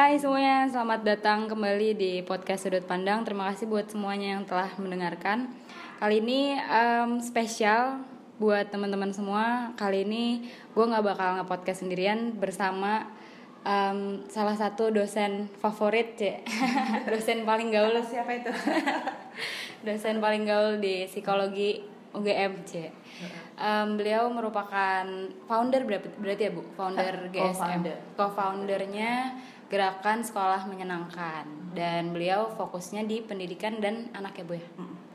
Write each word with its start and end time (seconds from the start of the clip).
Hai 0.00 0.16
semuanya, 0.16 0.64
selamat 0.64 1.04
datang 1.04 1.44
kembali 1.44 1.92
di 1.92 2.24
podcast 2.24 2.64
Sudut 2.64 2.88
Pandang. 2.88 3.20
Terima 3.20 3.52
kasih 3.52 3.68
buat 3.68 3.84
semuanya 3.92 4.32
yang 4.32 4.48
telah 4.48 4.72
mendengarkan. 4.80 5.52
Kali 6.00 6.24
ini 6.24 6.56
um, 6.56 7.20
spesial 7.20 8.00
buat 8.40 8.72
teman-teman 8.72 9.12
semua. 9.12 9.76
Kali 9.76 10.08
ini 10.08 10.48
gue 10.72 10.84
nggak 10.88 11.04
bakal 11.04 11.28
nge-podcast 11.36 11.84
sendirian 11.84 12.32
bersama 12.32 13.12
um, 13.60 14.24
salah 14.32 14.56
satu 14.56 14.88
dosen 14.88 15.52
favorit, 15.60 16.16
cek. 16.16 16.48
dosen 17.12 17.44
paling 17.44 17.68
gaul. 17.68 17.92
Siapa 18.00 18.40
itu? 18.40 18.48
dosen 19.84 20.16
paling 20.16 20.48
gaul 20.48 20.80
di 20.80 21.04
psikologi 21.12 21.84
UGM, 22.16 22.64
cek. 22.64 22.90
Um, 23.60 24.00
beliau 24.00 24.32
merupakan 24.32 25.04
founder 25.44 25.84
berarti, 25.84 26.48
ya 26.48 26.56
bu, 26.56 26.64
founder 26.72 27.28
GSM, 27.28 27.52
Co-founder. 27.52 27.96
co-foundernya 28.16 29.12
Gerakan 29.70 30.18
Sekolah 30.20 30.66
Menyenangkan 30.66 31.46
dan 31.70 32.10
beliau 32.10 32.50
fokusnya 32.50 33.06
di 33.06 33.22
pendidikan 33.22 33.78
dan 33.78 34.10
anak 34.10 34.34
ya 34.34 34.42
bu 34.42 34.58
ya, 34.58 34.66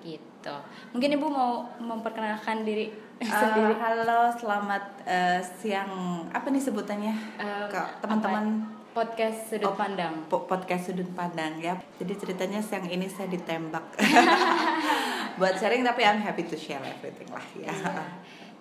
gitu. 0.01 0.55
Mungkin 0.95 1.09
ibu 1.11 1.27
mau 1.27 1.67
memperkenalkan 1.77 2.63
diri 2.63 2.87
Eh, 3.15 3.23
sendiri. 3.23 3.75
halo, 3.75 4.27
selamat 4.29 4.83
eh, 5.03 5.39
siang. 5.39 5.91
Apa 6.31 6.47
nih 6.47 6.59
sebutannya? 6.61 7.15
Um, 7.35 7.67
Ke 7.67 7.79
teman-teman 7.99 8.45
podcast 8.91 9.51
sudut 9.51 9.67
Oh, 9.67 9.75
pandang. 9.75 10.15
po- 10.27 10.43
podcast 10.43 10.87
sudut 10.87 11.07
pandang 11.11 11.59
ya. 11.59 11.75
Jadi 11.95 12.15
ceritanya 12.15 12.59
siang 12.59 12.83
ini 12.85 13.07
saya 13.07 13.27
ditembak. 13.27 13.83
Buat 15.39 15.55
sharing 15.55 15.83
tapi 15.83 16.03
I'm 16.03 16.19
happy 16.19 16.43
to 16.43 16.55
share 16.55 16.79
everything 16.79 17.27
lah 17.27 17.43
ya. 17.53 17.71
Iya. 17.71 17.91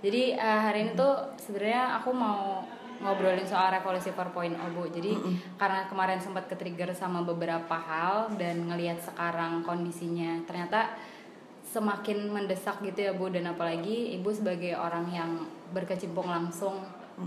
Jadi 0.02 0.22
eh, 0.34 0.58
hari 0.60 0.78
ini 0.84 0.92
tuh 0.92 1.14
sebenarnya 1.36 1.98
aku 1.98 2.10
mau 2.10 2.62
ngobrolin 3.04 3.44
soal 3.44 3.68
revolusi 3.68 4.08
4.0 4.08 4.56
Bu. 4.72 4.88
Jadi 4.88 5.12
karena 5.60 5.84
kemarin 5.84 6.18
sempat 6.18 6.48
ke-trigger 6.48 6.96
sama 6.96 7.20
beberapa 7.20 7.76
hal 7.76 8.32
dan 8.40 8.64
ngelihat 8.64 9.04
sekarang 9.04 9.60
kondisinya 9.60 10.40
ternyata 10.48 10.96
semakin 11.68 12.32
mendesak 12.32 12.80
gitu 12.80 13.04
ya 13.04 13.12
Bu. 13.12 13.28
Dan 13.28 13.52
apalagi 13.52 14.16
Ibu 14.16 14.32
sebagai 14.32 14.72
orang 14.80 15.12
yang 15.12 15.30
berkecimpung 15.76 16.24
langsung 16.24 16.80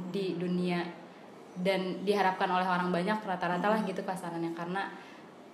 di 0.09 0.35
dunia 0.35 0.81
dan 1.57 2.01
diharapkan 2.01 2.49
oleh 2.49 2.65
orang 2.65 2.89
banyak 2.89 3.17
rata-rata 3.21 3.69
lah 3.69 3.81
gitu 3.85 4.01
kasarannya 4.05 4.53
karena 4.53 4.89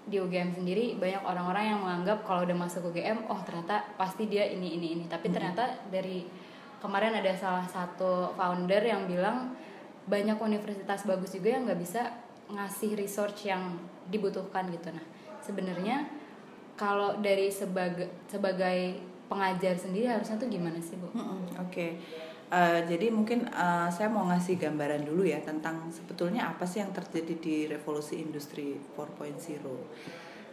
di 0.03 0.19
UGM 0.19 0.51
sendiri 0.51 0.99
banyak 0.99 1.23
orang-orang 1.23 1.63
yang 1.63 1.79
menganggap 1.79 2.27
kalau 2.27 2.43
udah 2.43 2.57
masuk 2.59 2.91
UGM 2.91 3.23
oh 3.31 3.39
ternyata 3.47 3.87
pasti 3.95 4.27
dia 4.27 4.47
ini 4.47 4.79
ini 4.79 4.87
ini. 4.99 5.05
Tapi 5.07 5.31
ternyata 5.31 5.87
dari 5.87 6.27
kemarin 6.83 7.15
ada 7.15 7.31
salah 7.39 7.63
satu 7.63 8.35
founder 8.35 8.83
yang 8.83 9.07
bilang 9.07 9.55
banyak 10.07 10.37
universitas 10.39 11.07
bagus 11.07 11.31
juga 11.31 11.55
yang 11.55 11.63
nggak 11.67 11.79
bisa 11.79 12.01
ngasih 12.51 12.99
research 12.99 13.47
yang 13.47 13.79
dibutuhkan 14.11 14.67
gitu 14.69 14.91
nah 14.91 15.05
sebenarnya 15.39 16.07
kalau 16.75 17.15
dari 17.21 17.47
sebagai 17.47 18.09
sebagai 18.27 18.99
pengajar 19.31 19.79
sendiri 19.79 20.09
harusnya 20.09 20.35
tuh 20.35 20.49
gimana 20.51 20.77
sih 20.83 20.99
bu? 20.99 21.09
Oke, 21.57 21.97
Eh, 22.53 22.81
jadi 22.85 23.09
mungkin 23.09 23.49
eh, 23.49 23.89
saya 23.89 24.13
mau 24.13 24.29
ngasih 24.29 24.61
gambaran 24.61 25.09
dulu 25.09 25.25
ya 25.25 25.41
tentang 25.41 25.89
sebetulnya 25.89 26.53
apa 26.53 26.69
sih 26.69 26.85
yang 26.85 26.93
terjadi 26.93 27.33
di 27.41 27.55
revolusi 27.65 28.21
industri 28.21 28.77
4.0 28.93 29.57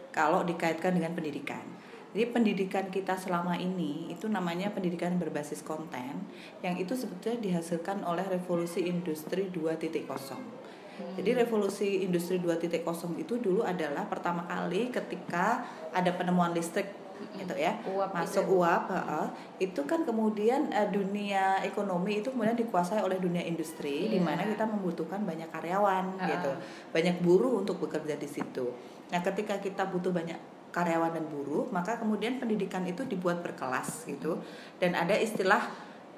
kalau 0.09 0.41
dikaitkan 0.41 0.97
dengan 0.97 1.13
pendidikan. 1.13 1.61
Jadi 2.11 2.27
pendidikan 2.27 2.85
kita 2.87 3.15
selama 3.15 3.55
ini 3.55 4.11
itu 4.11 4.27
namanya 4.27 4.67
pendidikan 4.67 5.15
berbasis 5.15 5.63
konten 5.63 6.27
yang 6.59 6.75
itu 6.75 6.91
sebetulnya 6.91 7.39
dihasilkan 7.39 8.03
oleh 8.03 8.27
revolusi 8.27 8.83
industri 8.83 9.47
2.0. 9.47 10.03
Jadi 11.17 11.31
revolusi 11.33 12.03
industri 12.03 12.35
2.0 12.37 12.83
itu 13.15 13.33
dulu 13.35 13.63
adalah 13.63 14.05
pertama 14.05 14.43
kali 14.43 14.91
ketika 14.91 15.63
ada 15.89 16.11
penemuan 16.11 16.51
listrik 16.51 16.99
gitu 17.37 17.53
ya 17.53 17.77
Uap 17.85 18.17
masuk 18.17 18.41
itu. 18.43 18.57
uap 18.57 18.83
heeh. 18.89 19.27
itu 19.61 19.81
kan 19.85 20.01
kemudian 20.01 20.73
eh, 20.73 20.89
dunia 20.89 21.61
ekonomi 21.61 22.17
itu 22.17 22.33
kemudian 22.33 22.57
dikuasai 22.57 22.97
oleh 22.97 23.21
dunia 23.21 23.45
industri 23.45 24.09
di 24.09 24.17
Iya. 24.17 24.25
mana 24.25 24.41
kita 24.41 24.65
membutuhkan 24.65 25.21
banyak 25.21 25.45
karyawan 25.53 26.17
Heeh. 26.17 26.33
gitu 26.33 26.51
banyak 26.89 27.21
buruh 27.21 27.61
untuk 27.61 27.77
bekerja 27.77 28.17
di 28.17 28.25
situ 28.25 28.73
nah 29.13 29.21
ketika 29.21 29.61
kita 29.61 29.85
butuh 29.85 30.09
banyak 30.09 30.33
karyawan 30.71 31.11
dan 31.11 31.25
buruh 31.27 31.67
maka 31.69 31.99
kemudian 31.99 32.39
pendidikan 32.39 32.81
itu 32.87 33.03
dibuat 33.05 33.43
berkelas 33.43 34.07
gitu. 34.07 34.39
Dan 34.79 34.95
ada 34.95 35.13
istilah 35.13 35.61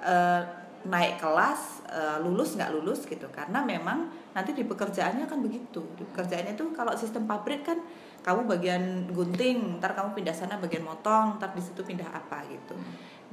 eh, 0.00 0.42
naik 0.86 1.20
kelas 1.20 1.84
eh, 1.90 2.18
lulus 2.22 2.54
nggak 2.54 2.70
lulus 2.72 3.04
gitu. 3.04 3.26
Karena 3.34 3.60
memang 3.60 4.08
nanti 4.32 4.54
di 4.54 4.64
pekerjaannya 4.64 5.26
kan 5.26 5.38
begitu. 5.42 5.82
Di 5.98 6.06
pekerjaannya 6.14 6.54
tuh 6.54 6.70
kalau 6.72 6.94
sistem 6.94 7.26
pabrik 7.26 7.66
kan 7.66 7.78
kamu 8.24 8.48
bagian 8.48 9.12
gunting 9.12 9.76
ntar 9.82 9.92
kamu 9.92 10.16
pindah 10.16 10.32
sana 10.32 10.56
bagian 10.56 10.80
motong 10.80 11.36
ntar 11.36 11.52
di 11.52 11.60
situ 11.60 11.84
pindah 11.84 12.08
apa 12.08 12.46
gitu. 12.48 12.78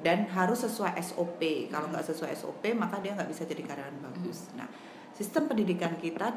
Dan 0.02 0.26
harus 0.34 0.66
sesuai 0.66 0.98
SOP 1.00 1.70
kalau 1.70 1.88
nggak 1.94 2.04
sesuai 2.04 2.34
SOP 2.34 2.74
maka 2.74 2.98
dia 3.00 3.14
nggak 3.14 3.30
bisa 3.30 3.46
jadi 3.46 3.62
karyawan 3.62 3.98
bagus. 4.02 4.52
Nah 4.58 4.68
sistem 5.12 5.46
pendidikan 5.46 5.94
kita 6.02 6.34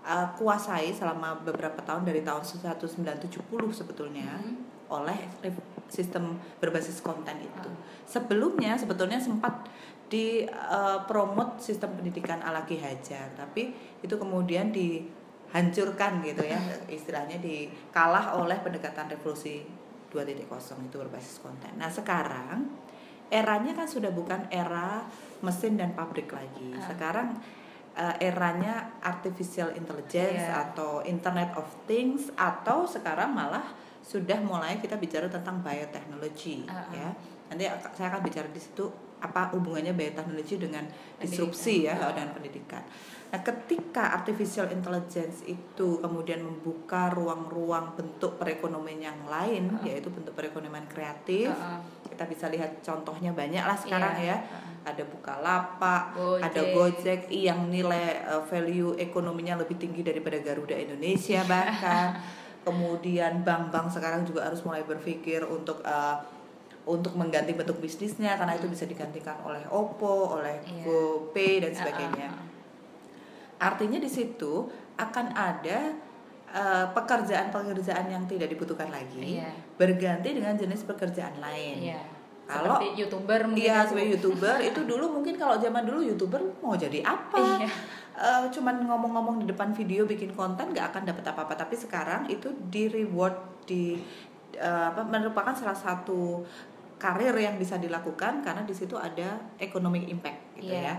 dikuasai 0.00 0.90
selama 0.96 1.36
beberapa 1.44 1.80
tahun 1.84 2.08
dari 2.08 2.24
tahun 2.24 2.40
1970 2.40 3.28
sebetulnya 3.70 4.40
oleh 4.90 5.18
rev- 5.44 5.68
sistem 5.86 6.38
berbasis 6.58 6.98
konten 7.04 7.36
itu 7.38 7.70
sebelumnya 8.06 8.74
sebetulnya 8.74 9.22
sempat 9.22 9.68
di 10.10 10.42
uh, 10.50 11.06
promote 11.06 11.62
sistem 11.62 11.94
pendidikan 11.94 12.42
ala 12.42 12.66
Ki 12.66 12.80
Hajar 12.80 13.30
tapi 13.38 13.70
itu 14.02 14.14
kemudian 14.18 14.74
dihancurkan 14.74 16.18
gitu 16.26 16.42
ya 16.42 16.58
istilahnya 16.90 17.38
dikalah 17.38 18.34
oleh 18.34 18.58
pendekatan 18.58 19.06
revolusi 19.06 19.62
2.0 20.10 20.90
itu 20.90 20.96
berbasis 20.98 21.38
konten. 21.38 21.70
Nah 21.78 21.86
sekarang 21.86 22.66
eranya 23.30 23.78
kan 23.78 23.86
sudah 23.86 24.10
bukan 24.10 24.50
era 24.50 25.06
mesin 25.40 25.78
dan 25.78 25.94
pabrik 25.94 26.34
lagi. 26.34 26.74
Ah. 26.74 26.90
Sekarang 26.90 27.38
uh, 27.92 28.14
eranya 28.18 28.96
artificial 29.00 29.72
intelligence 29.72 30.40
Iya. 30.40 30.70
atau 30.70 31.00
Internet 31.02 31.54
of 31.54 31.66
Things 31.84 32.30
atau 32.34 32.84
sekarang 32.84 33.30
malah 33.30 33.64
sudah 34.00 34.38
mulai 34.40 34.76
kita 34.76 34.96
bicara 34.96 35.26
tentang 35.26 35.60
bioteknologi 35.60 36.66
ah. 36.66 36.88
ya. 36.90 37.10
Nanti 37.48 37.66
saya 37.92 38.06
akan 38.08 38.22
bicara 38.22 38.46
di 38.46 38.58
situ 38.58 38.86
apa 39.20 39.52
hubungannya 39.52 39.92
bioteknologi 39.92 40.56
dengan 40.56 40.86
Pendidikan. 40.88 41.20
disrupsi 41.20 41.74
ya 41.84 41.94
Ah. 41.94 42.10
dan 42.10 42.30
pendidikan. 42.30 42.82
Nah, 43.30 43.40
ketika 43.40 44.10
artificial 44.12 44.66
intelligence 44.68 45.46
itu 45.46 46.02
kemudian 46.02 46.42
membuka 46.42 47.14
ruang-ruang 47.14 47.94
bentuk 47.94 48.34
perekonomian 48.36 48.98
yang 49.06 49.20
lain, 49.24 49.70
Ah. 49.70 49.86
yaitu 49.86 50.10
bentuk 50.10 50.34
perekonomian 50.34 50.82
kreatif, 50.84 51.46
Heeh. 51.46 51.78
kita 52.10 52.26
bisa 52.26 52.50
lihat 52.50 52.82
contohnya 52.82 53.30
banyak 53.30 53.62
lah 53.62 53.78
sekarang 53.78 54.18
Iya. 54.18 54.34
ya. 54.34 54.36
Ada 54.82 55.06
Bukalapak, 55.06 56.16
Gojek. 56.16 56.42
ada 56.42 56.60
Gojek 56.74 57.20
yang 57.30 57.70
nilai 57.70 58.18
uh, 58.26 58.42
value 58.42 58.98
ekonominya 58.98 59.54
lebih 59.56 59.78
tinggi 59.78 60.02
daripada 60.02 60.40
Garuda 60.40 60.74
Indonesia 60.74 61.46
bahkan. 61.46 62.18
Kemudian 62.66 63.40
bank-bank 63.40 63.88
sekarang 63.88 64.26
juga 64.26 64.44
harus 64.44 64.60
mulai 64.60 64.82
berpikir 64.82 65.40
untuk 65.42 65.80
uh, 65.80 66.18
untuk 66.82 67.14
mengganti 67.14 67.52
bentuk 67.52 67.78
bisnisnya 67.78 68.34
karena 68.34 68.56
itu 68.56 68.66
bisa 68.66 68.84
digantikan 68.84 69.38
oleh 69.40 69.62
Oppo, 69.70 70.34
oleh 70.34 70.58
Iya. 70.66 70.82
GoPay 70.82 71.62
dan 71.62 71.72
sebagainya. 71.72 72.26
Heeh. 72.26 72.49
Artinya 73.60 73.96
di 73.96 74.08
situ 74.08 74.64
akan 74.96 75.26
ada 75.30 75.92
uh, 76.50 76.86
pekerjaan-pekerjaan 76.90 78.08
yang 78.08 78.24
tidak 78.24 78.48
dibutuhkan 78.48 78.88
lagi 78.88 79.36
Iya. 79.36 79.52
berganti 79.76 80.32
dengan 80.32 80.56
jenis 80.56 80.82
pekerjaan 80.82 81.36
lain. 81.38 81.76
Iya. 81.86 82.02
Kalau- 82.44 82.82
Seperti 82.82 82.98
youtuber 82.98 83.40
mungkin 83.46 83.62
Iya 83.62 83.76
ya, 83.76 83.86
sebagai 83.86 84.10
youtuber 84.10 84.56
itu 84.68 84.80
dulu 84.82 85.04
mungkin 85.12 85.34
kalau 85.36 85.54
zaman 85.56 85.84
dulu 85.84 86.02
youtuber 86.02 86.42
mau 86.58 86.74
jadi 86.74 87.00
apa? 87.00 87.62
Iya. 87.62 87.68
Eh, 88.16 88.44
cuman 88.50 88.82
ngomong-ngomong 88.82 89.38
di 89.38 89.46
depan 89.46 89.70
video 89.70 90.02
bikin 90.04 90.34
konten 90.34 90.72
nggak 90.72 90.90
akan 90.90 91.02
dapat 91.06 91.24
apa-apa. 91.26 91.54
Tapi 91.54 91.72
sekarang 91.74 92.26
itu 92.26 92.50
di 92.66 92.88
reward 92.88 93.36
di 93.64 93.94
eh, 94.52 94.84
apa 94.88 95.00
merupakan 95.02 95.54
salah 95.54 95.76
satu 95.76 96.42
karir 96.96 97.32
yang 97.34 97.54
bisa 97.54 97.76
dilakukan 97.76 98.42
karena 98.42 98.60
di 98.60 98.74
situ 98.74 98.92
ada 98.92 99.40
economic 99.56 100.04
impact 100.04 100.58
gitu 100.58 100.74
Iya. 100.74 100.90
ya. 100.90 100.94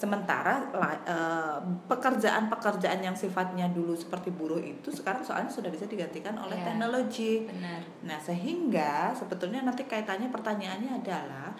Sementara 0.00 0.64
eh, 1.04 1.58
pekerjaan-pekerjaan 1.84 3.04
yang 3.04 3.12
sifatnya 3.12 3.68
dulu 3.68 3.92
seperti 3.92 4.32
buruh 4.32 4.56
itu 4.56 4.88
sekarang 4.88 5.20
soalnya 5.20 5.52
sudah 5.52 5.68
bisa 5.68 5.84
digantikan 5.84 6.40
oleh 6.40 6.56
Iya. 6.56 6.72
teknologi. 6.72 7.44
Benar. 7.44 7.80
Nah, 8.08 8.16
sehingga 8.16 9.12
sebetulnya 9.12 9.60
nanti 9.60 9.84
kaitannya 9.84 10.32
pertanyaannya 10.32 11.04
adalah 11.04 11.52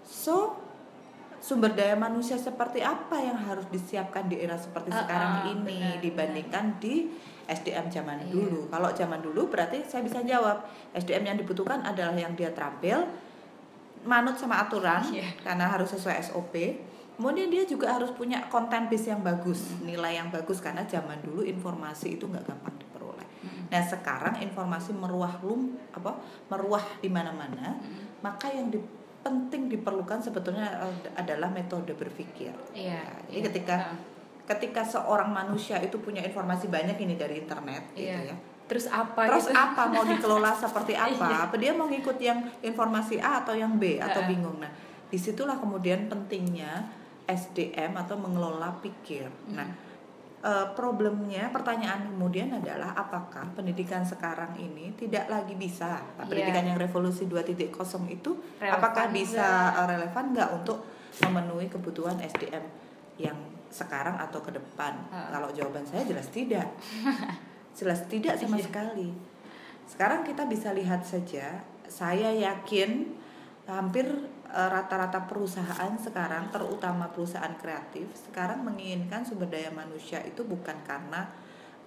so 0.00 0.56
sumber 1.38 1.70
daya 1.70 1.92
manusia 1.94 2.34
seperti 2.34 2.80
apa 2.80 3.14
yang 3.14 3.36
harus 3.36 3.68
disiapkan 3.68 4.26
di 4.26 4.40
era 4.40 4.56
seperti 4.56 4.88
Ah, 4.90 5.04
sekarang 5.04 5.32
ah, 5.36 5.44
ini 5.46 5.76
benar, 5.78 6.00
dibandingkan 6.00 6.64
di 6.80 7.12
SDM 7.44 7.86
zaman 7.86 8.24
Iya. 8.24 8.32
dulu. 8.32 8.60
Kalau 8.66 8.88
zaman 8.90 9.20
dulu 9.20 9.46
berarti 9.46 9.84
saya 9.84 10.00
bisa 10.02 10.24
jawab 10.24 10.64
SDM 10.92 11.22
yang 11.26 11.36
dibutuhkan 11.36 11.84
adalah 11.84 12.16
yang 12.16 12.32
dia 12.32 12.48
terampil, 12.50 13.04
manut 14.02 14.34
sama 14.34 14.56
aturan 14.58 15.04
Iya. 15.04 15.36
karena 15.38 15.68
harus 15.68 15.92
sesuai 15.92 16.16
SOP 16.18 16.54
kemudian 17.18 17.50
dia 17.50 17.66
juga 17.66 17.98
harus 17.98 18.14
punya 18.14 18.46
konten 18.46 18.86
base 18.86 19.10
yang 19.10 19.20
bagus 19.20 19.74
nilai 19.82 20.16
yang 20.16 20.30
bagus 20.30 20.62
karena 20.62 20.86
zaman 20.86 21.18
dulu 21.18 21.42
informasi 21.42 22.14
itu 22.14 22.24
nggak 22.24 22.46
gampang 22.46 22.78
diperoleh 22.78 23.26
nah 23.68 23.82
sekarang 23.82 24.38
informasi 24.38 24.94
meruah 24.94 25.34
lum 25.42 25.74
apa 25.90 26.14
meruah 26.46 26.86
di 27.02 27.10
mana-mana 27.10 27.74
maka 28.22 28.48
yang 28.48 28.70
di, 28.70 28.78
penting 29.18 29.66
diperlukan 29.66 30.22
sebetulnya 30.22 30.78
adalah 31.12 31.50
metode 31.50 31.90
berpikir 31.92 32.54
Iya. 32.70 33.02
Nah, 33.02 33.26
jadi 33.26 33.34
iya. 33.34 33.46
ketika 33.50 33.74
Heeh. 33.82 33.98
ketika 34.48 34.82
seorang 34.86 35.28
manusia 35.28 35.76
itu 35.82 35.98
punya 35.98 36.22
informasi 36.22 36.70
banyak 36.70 36.96
ini 36.96 37.18
dari 37.18 37.42
internet 37.42 37.92
gitu 37.92 38.08
Iya. 38.08 38.32
ya 38.32 38.36
Terus 38.68 38.84
apa 38.86 39.24
Terus 39.32 39.48
gitu? 39.48 39.56
apa 39.56 39.82
mau 39.88 40.04
dikelola 40.12 40.52
seperti 40.52 40.92
Iya. 40.92 41.16
apa? 41.16 41.48
Apa 41.48 41.56
dia 41.56 41.72
mau 41.72 41.88
ngikut 41.88 42.20
yang 42.20 42.44
informasi 42.60 43.16
A 43.16 43.40
atau 43.40 43.56
yang 43.56 43.80
B 43.80 43.96
atau 43.96 44.20
Heeh. 44.22 44.28
bingung? 44.28 44.60
Nah, 44.60 44.68
di 45.08 45.16
situlah 45.16 45.56
kemudian 45.56 46.04
pentingnya 46.06 46.84
SDM 47.28 47.92
atau 47.94 48.16
mengelola 48.16 48.72
pikir. 48.80 49.28
Nah, 49.52 49.68
eh, 50.38 50.66
problemnya 50.72 51.50
pertanyaan 51.50 52.08
kemudian 52.08 52.48
adalah 52.50 52.96
apakah 52.96 53.52
pendidikan 53.52 54.00
sekarang 54.02 54.56
ini 54.56 54.96
tidak 54.96 55.28
lagi 55.28 55.52
bisa 55.52 56.00
Iya. 56.00 56.24
pendidikan 56.24 56.64
yang 56.64 56.78
revolusi 56.78 57.26
2.0 57.26 57.68
itu 58.08 58.32
Relevan 58.56 58.72
apakah 58.72 59.04
bisa 59.10 59.44
nggak? 59.44 59.76
eh, 59.76 59.86
relevan 59.92 60.24
nggak 60.32 60.50
untuk 60.54 60.78
memenuhi 61.20 61.66
kebutuhan 61.66 62.16
SDM 62.18 62.64
yang 63.18 63.36
sekarang 63.68 64.16
atau 64.16 64.40
ke 64.40 64.48
depan? 64.48 64.96
Heeh. 65.06 65.28
Kalau 65.28 65.48
jawaban 65.52 65.84
saya 65.84 66.00
jelas 66.02 66.26
tidak. 66.28 66.64
jelas 67.78 68.00
tidak 68.06 68.34
sama 68.34 68.56
Iya. 68.56 68.64
sekali. 68.64 69.08
Sekarang 69.84 70.20
kita 70.22 70.44
bisa 70.44 70.70
lihat 70.70 71.00
saja, 71.00 71.60
saya 71.84 72.28
yakin 72.30 73.08
hampir 73.66 74.04
rata-rata 74.48 75.28
perusahaan 75.28 75.92
sekarang, 76.00 76.48
terutama 76.48 77.12
perusahaan 77.12 77.52
kreatif, 77.60 78.08
sekarang 78.16 78.64
menginginkan 78.64 79.20
sumber 79.20 79.52
daya 79.52 79.68
manusia 79.68 80.24
itu 80.24 80.40
bukan 80.42 80.76
karena 80.84 81.28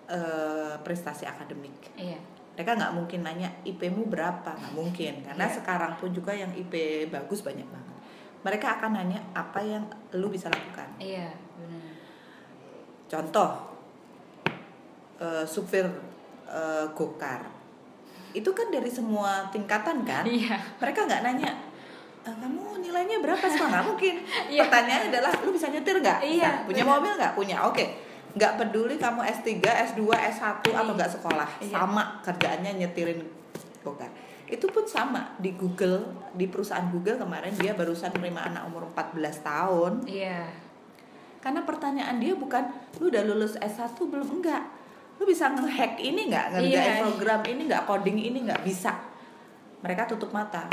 eh, 0.05 0.75
prestasi 0.83 1.23
akademik. 1.23 1.95
Iya. 1.95 2.19
Mereka 2.59 2.75
nggak 2.75 2.93
mungkin 2.93 3.23
nanya 3.23 3.47
IP-mu 3.63 4.05
berapa, 4.05 4.51
nggak 4.51 4.75
mungkin, 4.75 5.23
karena 5.23 5.45
Iya. 5.47 5.55
sekarang 5.57 5.95
pun 5.95 6.11
juga 6.11 6.35
yang 6.35 6.51
IP 6.51 7.07
bagus 7.07 7.41
banyak 7.41 7.63
banget. 7.63 7.97
Mereka 8.43 8.67
akan 8.77 8.91
nanya 8.91 9.23
apa 9.31 9.63
yang 9.63 9.87
lu 10.13 10.27
bisa 10.27 10.51
lakukan. 10.51 10.99
Iya, 10.99 11.31
benar. 11.57 11.95
Contoh, 13.07 13.49
eh, 15.17 15.45
supir 15.47 15.87
eh, 16.51 16.85
gokar, 16.91 17.47
itu 18.35 18.51
kan 18.51 18.67
dari 18.67 18.91
semua 18.91 19.47
tingkatan 19.47 20.03
kan? 20.03 20.27
Iya. 20.27 20.59
Mereka 20.83 21.07
nggak 21.07 21.23
nanya, 21.23 21.47
"Eh, 21.47 21.70
kamu 22.23 22.79
nilainya 22.79 23.17
berapa 23.19 23.45
sih? 23.45 23.57
Nggak 23.57 23.85
mungkin. 23.85 24.15
Iya. 24.53 24.61
Pertanyaannya 24.63 25.07
adalah, 25.09 25.31
lu 25.41 25.49
bisa 25.51 25.67
nyetir 25.67 25.95
nggak? 25.97 26.19
Iya, 26.21 26.43
Nah, 26.43 26.65
punya 26.65 26.83
benar. 26.83 26.93
mobil 26.97 27.11
nggak? 27.17 27.33
Punya. 27.33 27.57
Oke. 27.65 27.85
Nggak 28.31 28.51
peduli 28.55 28.95
kamu 28.95 29.21
S3, 29.23 29.49
S2, 29.91 30.01
S1 30.07 30.63
atau 30.63 30.83
Iya. 30.85 30.93
nggak 30.93 31.11
sekolah, 31.11 31.49
Iya. 31.59 31.73
sama 31.73 32.03
kerjaannya 32.21 32.71
nyetirin 32.77 33.19
gokar. 33.81 34.07
Itu 34.45 34.67
pun 34.67 34.83
sama 34.83 35.35
di 35.37 35.55
Google, 35.55 36.03
di 36.31 36.45
perusahaan 36.45 36.83
Google 36.87 37.15
kemarin 37.17 37.55
dia 37.55 37.71
barusan 37.71 38.11
menerima 38.11 38.41
anak 38.49 38.63
umur 38.67 38.83
14 38.87 39.39
tahun 39.41 40.03
Iya. 40.03 40.43
karena 41.39 41.63
pertanyaan 41.63 42.19
dia 42.19 42.35
bukan 42.35 42.69
lu 42.99 43.09
udah 43.09 43.23
lulus 43.25 43.57
S1 43.57 43.97
belum 43.97 44.29
enggak 44.39 44.61
lu 45.17 45.25
bisa 45.25 45.49
ngehack 45.49 45.97
ini 45.97 46.29
nggak 46.29 46.45
ngerjain 46.51 46.69
Iya. 46.93 47.01
program 47.01 47.41
ini 47.43 47.61
nggak 47.65 47.83
coding 47.83 48.13
ini 48.15 48.37
nggak 48.45 48.61
bisa 48.61 48.93
mereka 49.79 50.05
tutup 50.05 50.29
mata 50.29 50.69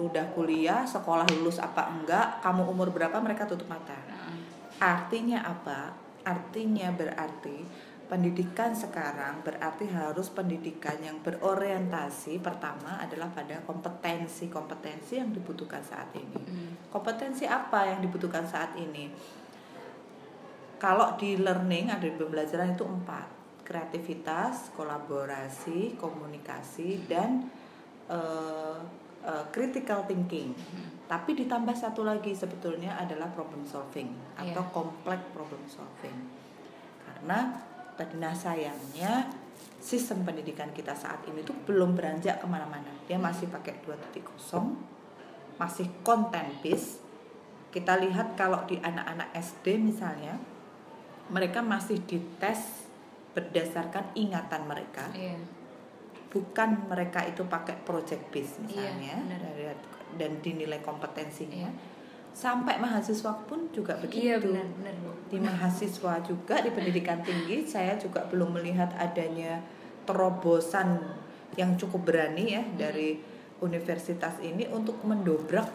udah 0.00 0.32
kuliah 0.32 0.82
sekolah 0.88 1.28
lulus 1.36 1.60
apa 1.60 1.92
enggak 1.92 2.40
kamu 2.40 2.64
umur 2.64 2.88
berapa 2.88 3.20
mereka 3.20 3.44
tutup 3.44 3.68
mata 3.68 3.92
Heeh. 3.92 4.36
artinya 4.80 5.44
apa 5.44 5.92
artinya 6.24 6.88
berarti 6.92 7.88
pendidikan 8.10 8.74
sekarang 8.74 9.38
berarti 9.46 9.86
harus 9.86 10.34
pendidikan 10.34 10.98
yang 10.98 11.22
berorientasi 11.22 12.42
pertama 12.42 12.98
adalah 12.98 13.30
pada 13.30 13.62
kompetensi 13.62 14.50
kompetensi 14.50 15.22
yang 15.22 15.30
dibutuhkan 15.30 15.78
saat 15.78 16.10
ini 16.18 16.40
Hmm. 16.42 16.74
kompetensi 16.90 17.46
apa 17.46 17.86
yang 17.86 18.02
dibutuhkan 18.02 18.42
saat 18.42 18.74
ini 18.74 19.06
kalau 20.80 21.14
di 21.20 21.36
learning 21.36 21.92
ada 21.92 22.02
di 22.08 22.16
pembelajaran 22.16 22.72
itu 22.74 22.82
empat 22.82 23.26
kreativitas 23.62 24.74
kolaborasi 24.74 25.94
komunikasi 25.94 27.06
dan 27.06 27.46
eh, 28.10 28.78
eh, 29.20 29.44
critical 29.50 30.04
thinking. 30.04 30.52
Tapi 31.04 31.34
ditambah 31.34 31.74
satu 31.74 32.06
lagi 32.06 32.30
sebetulnya 32.30 32.94
adalah 32.94 33.26
problem 33.34 33.66
solving 33.66 34.14
atau 34.38 34.62
Iya. 34.62 34.70
complex 34.70 35.20
problem 35.34 35.62
solving. 35.66 36.16
Karena 37.02 37.50
tadi 37.98 38.14
nah 38.16 38.32
sayangnya 38.32 39.26
sistem 39.80 40.22
pendidikan 40.22 40.70
kita 40.70 40.94
saat 40.94 41.20
ini 41.26 41.42
tuh 41.42 41.56
belum 41.66 41.98
beranjak 41.98 42.38
ke 42.38 42.46
mana-mana. 42.46 42.92
Dia 43.04 43.18
masih 43.18 43.50
pakai 43.50 43.82
2.0 43.82 44.76
masih 45.60 45.90
content 46.00 46.48
based. 46.64 47.04
Kita 47.68 48.00
lihat 48.00 48.34
kalau 48.34 48.64
di 48.64 48.80
anak-anak 48.80 49.30
SD 49.36 49.76
misalnya 49.76 50.40
mereka 51.28 51.60
masih 51.60 52.00
dites 52.08 52.88
berdasarkan 53.36 54.10
ingatan 54.16 54.66
mereka. 54.66 55.06
Iya. 55.12 55.38
Bukan 56.30 56.86
mereka 56.86 57.26
itu 57.26 57.42
pakai 57.42 57.74
project 57.82 58.30
base 58.30 58.62
misalnya 58.62 58.94
Iya, 59.02 59.14
benar. 59.18 59.40
dari- 59.42 59.88
dan 60.10 60.30
dinilai 60.38 60.78
kompetensinya 60.80 61.66
Iya. 61.66 61.70
sampai 62.30 62.78
mahasiswa 62.78 63.34
pun 63.44 63.66
juga 63.70 63.98
Iya, 63.98 64.38
begitu 64.38 64.50
benar, 64.50 64.66
benar, 64.78 64.94
Bu. 65.02 65.10
di 65.26 65.38
mahasiswa 65.38 66.14
juga 66.22 66.54
di 66.58 66.70
pendidikan 66.70 67.18
tinggi 67.26 67.66
saya 67.66 67.94
juga 67.94 68.22
belum 68.26 68.54
melihat 68.54 68.94
adanya 68.96 69.58
terobosan 70.06 71.02
yang 71.54 71.74
cukup 71.74 72.06
berani 72.06 72.54
ya 72.54 72.62
dari 72.78 73.18
universitas 73.60 74.38
ini 74.40 74.70
untuk 74.70 75.02
mendobrak 75.02 75.66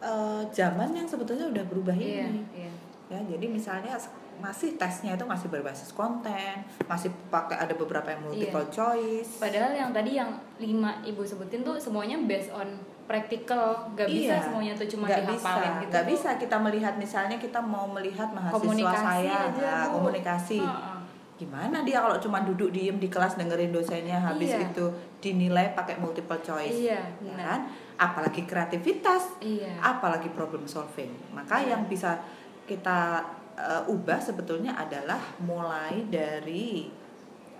eh, 0.00 0.42
zaman 0.50 0.90
yang 0.92 1.06
sebetulnya 1.06 1.46
udah 1.46 1.64
berubah 1.64 1.94
Iya, 1.94 2.26
ini 2.26 2.42
iya. 2.54 2.72
ya 3.08 3.18
jadi 3.28 3.46
misalnya 3.46 3.94
masih 4.38 4.74
tesnya 4.74 5.12
itu 5.12 5.24
masih 5.24 5.46
berbasis 5.46 5.90
konten 5.90 6.62
masih 6.86 7.10
pakai 7.28 7.58
ada 7.58 7.74
beberapa 7.74 8.08
yang 8.08 8.22
multiple 8.22 8.66
choice 8.68 9.36
Padahal 9.36 9.70
yang 9.70 9.90
tadi 9.90 10.16
yang 10.16 10.30
lima 10.56 11.02
ibu 11.02 11.20
sebutin 11.20 11.60
tuh 11.60 11.76
semuanya 11.76 12.16
based 12.22 12.50
on 12.50 12.66
practical, 13.02 13.92
gak 13.92 14.08
bisa 14.08 14.38
Iya, 14.38 14.46
semuanya 14.46 14.72
tuh 14.72 14.88
cuma 14.88 15.04
dihafalin 15.04 15.36
bisa, 15.36 15.82
gitu. 15.84 15.92
tuh. 15.92 16.04
bisa 16.06 16.30
kita 16.38 16.56
melihat 16.56 16.94
misalnya 16.96 17.36
kita 17.36 17.60
mau 17.60 17.84
melihat 17.84 18.30
mahasiswa 18.30 18.56
Komunikasi 18.56 19.04
saya 19.04 19.36
aja, 19.52 19.68
nah, 19.68 19.84
Bu. 19.90 19.94
komunikasi 20.00 20.58
Heeh. 20.62 20.96
gimana 21.36 21.82
dia 21.82 21.98
kalau 21.98 22.16
cuma 22.16 22.38
duduk 22.40 22.70
diem 22.70 22.96
di 22.96 23.10
kelas 23.10 23.34
dengerin 23.34 23.68
dosennya 23.68 24.16
habis 24.16 24.54
Iya. 24.54 24.70
itu 24.70 24.84
dinilai 25.18 25.74
pakai 25.74 25.98
multiple 25.98 26.38
choice 26.40 26.78
Iya, 26.78 27.02
ya 27.20 27.34
benar. 27.34 27.44
kan 27.44 27.60
apalagi 27.98 28.42
kreativitas 28.46 29.36
Iya. 29.42 29.74
apalagi 29.82 30.30
problem 30.30 30.64
solving 30.64 31.10
maka 31.34 31.58
Iya. 31.58 31.74
yang 31.76 31.82
bisa 31.84 32.16
kita 32.64 33.26
uh, 33.62 33.86
ubah 33.86 34.18
sebetulnya 34.18 34.74
adalah 34.74 35.22
mulai 35.38 36.02
dari 36.10 36.90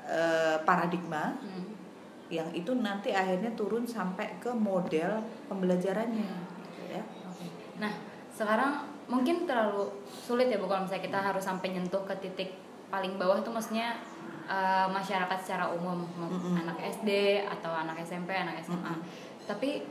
uh, 0.04 0.59
paradigma 0.66 1.38
Hmm. 1.38 1.71
yang 2.32 2.49
itu 2.50 2.73
nanti 2.75 3.12
akhirnya 3.12 3.52
turun 3.54 3.87
sampai 3.87 4.40
ke 4.40 4.50
model 4.50 5.21
pembelajarannya 5.47 6.32
gitu 6.64 6.82
ya 6.90 7.04
Oke. 7.28 7.47
Nah, 7.76 7.92
sekarang 8.32 8.88
mungkin 9.04 9.44
terlalu 9.44 9.92
sulit 10.09 10.49
ya 10.49 10.56
Bu 10.56 10.64
kalau 10.64 10.88
misalnya 10.88 11.04
kita 11.04 11.18
harus 11.21 11.44
sampai 11.44 11.76
nyentuh 11.76 12.00
ke 12.09 12.14
titik 12.25 12.56
paling 12.88 13.21
bawah 13.21 13.44
tuh 13.44 13.52
maksudnya 13.52 14.00
eh, 14.49 14.87
masyarakat 14.88 15.38
secara 15.44 15.68
umum, 15.76 16.09
Mm-mm. 16.09 16.56
anak 16.56 16.80
SD 16.80 17.42
atau 17.44 17.68
anak 17.68 18.00
SMP, 18.00 18.32
anak 18.32 18.64
SMA. 18.64 18.94
Tapi 19.44 19.85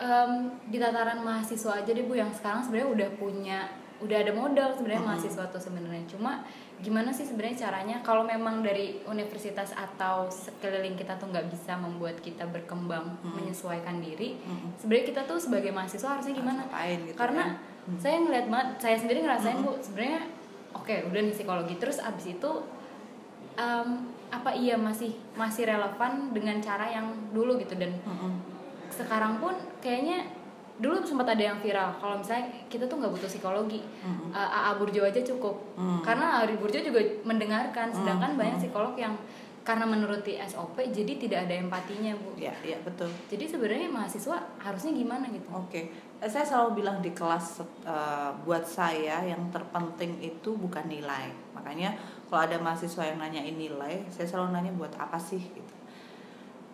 em, 0.00 0.32
di 0.72 0.80
tataran 0.80 1.20
mahasiswa 1.20 1.84
aja 1.84 1.90
deh 1.92 2.04
Bu 2.08 2.16
yang 2.16 2.32
sekarang 2.32 2.64
sebenarnya 2.64 2.88
udah 2.96 3.08
punya 3.20 3.58
udah 3.98 4.18
ada 4.22 4.30
modal 4.30 4.70
sebenarnya 4.74 5.02
Mm-mm. 5.02 5.18
mahasiswa 5.18 5.44
tuh 5.50 5.62
sebenarnya. 5.62 6.04
Cuma 6.06 6.46
gimana 6.78 7.10
sih 7.10 7.26
sebenarnya 7.26 7.66
caranya 7.66 7.98
kalau 8.06 8.22
memang 8.22 8.62
dari 8.62 9.02
universitas 9.10 9.74
atau 9.74 10.30
sekeliling 10.30 10.94
kita 10.94 11.18
tuh 11.18 11.26
nggak 11.34 11.50
bisa 11.50 11.74
membuat 11.74 12.22
kita 12.22 12.46
berkembang, 12.46 13.18
Mm-mm. 13.18 13.34
menyesuaikan 13.42 13.98
diri, 13.98 14.38
Mm-mm. 14.38 14.78
sebenarnya 14.78 15.06
kita 15.10 15.22
tuh 15.26 15.42
sebagai 15.42 15.74
mahasiswa 15.74 16.14
harusnya 16.14 16.34
gimana? 16.38 16.62
Ngapain 16.70 16.98
gitu 17.10 17.18
karena 17.18 17.44
kan? 17.58 17.76
Hmm. 17.88 17.96
saya 17.96 18.20
ngeliat 18.20 18.46
banget 18.52 18.68
saya 18.84 18.96
sendiri 19.00 19.24
ngerasain 19.24 19.64
bu 19.64 19.72
sebenarnya 19.80 20.20
oke 20.76 20.92
udah 21.08 21.20
nih 21.24 21.32
psikologi 21.32 21.74
terus 21.80 21.96
abis 22.04 22.36
itu 22.36 22.50
em, 23.56 23.88
apa 24.28 24.52
iya 24.52 24.76
masih 24.76 25.16
masih 25.32 25.64
relevan 25.64 26.36
dengan 26.36 26.60
cara 26.60 26.84
yang 26.84 27.08
dulu 27.32 27.56
gitu 27.56 27.80
dan 27.80 27.96
Mm-mm. 28.04 28.44
sekarang 28.92 29.40
pun 29.40 29.56
kayaknya 29.80 30.20
dulu 30.78 31.02
sempat 31.02 31.26
ada 31.28 31.42
yang 31.44 31.58
viral 31.58 31.90
kalau 31.98 32.16
misalnya 32.16 32.46
kita 32.66 32.86
tuh 32.86 32.96
nggak 32.96 33.10
butuh 33.10 33.26
psikologi 33.26 33.82
Mm-mm. 33.82 34.30
Eh, 34.30 34.38
AA 34.38 34.70
Burjo 34.74 35.02
aja 35.02 35.20
cukup 35.20 35.58
Mm. 35.74 36.00
karena 36.02 36.42
Ari 36.42 36.54
Burjo 36.54 36.78
juga 36.78 36.98
mendengarkan 37.22 37.90
sedangkan 37.90 38.34
Mm. 38.34 38.38
banyak 38.38 38.56
psikolog 38.58 38.94
yang 38.94 39.14
karena 39.60 39.84
menuruti 39.84 40.40
SOP 40.40 40.80
jadi 40.80 41.12
tidak 41.18 41.44
ada 41.44 41.54
empatinya 41.60 42.16
bu 42.16 42.32
ya 42.34 42.56
ya 42.64 42.80
betul 42.80 43.04
jadi 43.28 43.44
sebenarnya 43.44 43.92
mahasiswa 43.92 44.40
harusnya 44.56 44.96
gimana 44.96 45.28
gitu 45.28 45.44
Oke, 45.52 45.92
Eh, 46.18 46.26
saya 46.26 46.42
selalu 46.42 46.82
bilang 46.82 46.98
di 46.98 47.14
kelas 47.14 47.62
eh, 47.84 48.30
buat 48.42 48.66
saya 48.66 49.22
yang 49.22 49.38
terpenting 49.52 50.18
itu 50.18 50.50
bukan 50.50 50.82
nilai. 50.84 51.30
Makanya 51.54 51.94
kalau 52.26 52.42
ada 52.42 52.58
mahasiswa 52.58 53.06
yang 53.06 53.22
nanyain 53.22 53.54
nilai, 53.54 54.02
saya 54.10 54.26
selalu 54.26 54.50
nanya 54.50 54.72
buat 54.74 54.90
apa 54.98 55.14
sih 55.14 55.38
gitu. 55.38 55.67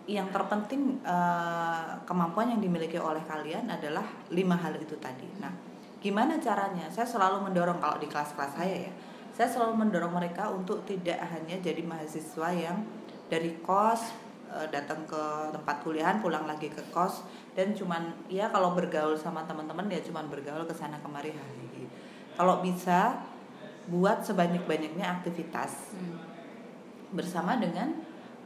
Yang 0.04 0.36
terpenting 0.36 1.00
eh, 1.00 1.90
kemampuan 2.04 2.52
yang 2.52 2.60
dimiliki 2.60 3.00
oleh 3.00 3.24
kalian 3.24 3.68
adalah 3.72 4.04
lima 4.28 4.56
hal 4.60 4.76
itu 4.76 4.96
tadi. 5.00 5.24
Nah, 5.40 5.48
gimana 6.04 6.36
caranya? 6.36 6.84
Saya 6.92 7.08
selalu 7.08 7.48
mendorong 7.48 7.80
kalau 7.80 7.96
di 7.96 8.04
kelas-kelas 8.04 8.52
saya 8.52 8.76
ya, 8.88 8.92
saya 9.32 9.48
selalu 9.48 9.80
mendorong 9.80 10.12
mereka 10.12 10.52
untuk 10.52 10.84
tidak 10.84 11.16
hanya 11.32 11.56
jadi 11.58 11.80
mahasiswa 11.80 12.48
yang 12.52 12.84
dari 13.32 13.56
kos 13.64 14.12
eh, 14.52 14.68
datang 14.68 15.08
ke 15.08 15.24
tempat 15.56 15.76
kuliahan, 15.80 16.20
pulang 16.20 16.44
lagi 16.44 16.68
ke 16.68 16.84
kos 16.92 17.24
dan 17.56 17.72
cuman 17.72 18.12
ya 18.28 18.52
kalau 18.52 18.76
bergaul 18.76 19.16
sama 19.16 19.40
teman-teman 19.48 19.88
ya 19.88 20.04
cuman 20.04 20.28
bergaul 20.28 20.68
ke 20.68 20.74
sana 20.76 21.00
kemari 21.00 21.32
hari. 21.32 21.88
Kalau 22.34 22.60
bisa 22.60 23.24
buat 23.88 24.24
sebanyak-banyaknya 24.24 25.20
aktivitas 25.20 25.92
Hmm. 25.94 26.18
bersama 27.14 27.60
dengan 27.60 27.94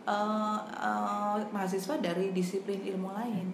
eh, 0.08 0.58
eh, 0.80 1.36
mahasiswa 1.46 1.94
dari 1.98 2.32
disiplin 2.32 2.80
ilmu 2.82 3.12
lain. 3.12 3.46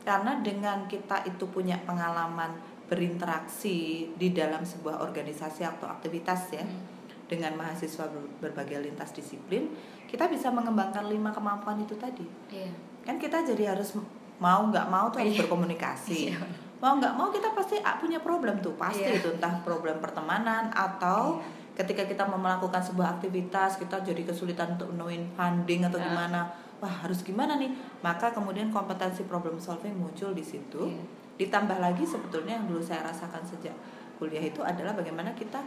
Karena 0.00 0.38
dengan 0.38 0.86
kita 0.86 1.22
itu 1.24 1.46
punya 1.46 1.78
pengalaman 1.80 2.54
berinteraksi 2.86 3.78
di 4.12 4.30
dalam 4.30 4.62
sebuah 4.62 5.00
organisasi 5.00 5.62
atau 5.64 5.88
aktivitas 5.88 6.52
ya 6.52 6.60
Hmm. 6.60 6.82
dengan 7.24 7.56
mahasiswa 7.56 8.04
ber- 8.04 8.28
berbagai 8.40 8.78
lintas 8.80 9.10
disiplin, 9.10 9.72
kita 10.04 10.26
bisa 10.26 10.48
mengembangkan 10.48 11.06
lima 11.06 11.30
kemampuan 11.30 11.78
itu 11.78 11.94
tadi. 11.94 12.26
iya 12.48 12.68
Kan 13.02 13.16
kita 13.16 13.42
jadi 13.42 13.72
harus 13.72 13.96
mau 14.38 14.62
nggak 14.64 14.86
mau 14.86 15.08
tuh 15.08 15.18
harus 15.18 15.32
Iya. 15.32 15.40
berkomunikasi. 15.42 16.18
Iya. 16.28 16.38
Mau 16.78 16.98
nggak 16.98 17.14
mau 17.14 17.30
kita 17.30 17.50
pasti 17.52 17.78
ah, 17.80 17.94
punya 17.94 18.18
problem 18.18 18.58
tuh 18.58 18.74
pasti 18.76 19.02
Iya. 19.04 19.18
itu 19.18 19.28
entah 19.32 19.54
problem 19.60 19.98
pertemanan 19.98 20.68
atau 20.68 21.38
Iya. 21.38 21.61
Ketika 21.72 22.04
kita 22.04 22.22
mau 22.28 22.36
melakukan 22.36 22.80
sebuah 22.80 23.16
aktivitas 23.18 23.80
kita 23.80 24.04
jadi 24.04 24.22
kesulitan 24.22 24.76
untuk 24.76 24.92
nemuin 24.92 25.32
funding 25.32 25.88
atau 25.88 25.96
Ya. 25.96 26.06
gimana 26.12 26.40
wah 26.78 26.94
harus 27.06 27.22
gimana 27.22 27.56
nih 27.56 27.72
maka 28.00 28.28
kemudian 28.30 28.68
kompetensi 28.68 29.24
problem 29.24 29.56
solving 29.56 29.96
muncul 29.96 30.32
di 30.32 30.44
situ 30.44 30.92
Iya. 30.92 31.02
ditambah 31.40 31.78
lagi 31.80 32.04
sebetulnya 32.04 32.60
yang 32.60 32.68
dulu 32.68 32.82
saya 32.82 33.08
rasakan 33.08 33.40
sejak 33.42 33.72
kuliah 34.20 34.44
itu 34.44 34.60
adalah 34.60 34.92
bagaimana 34.92 35.32
kita 35.32 35.58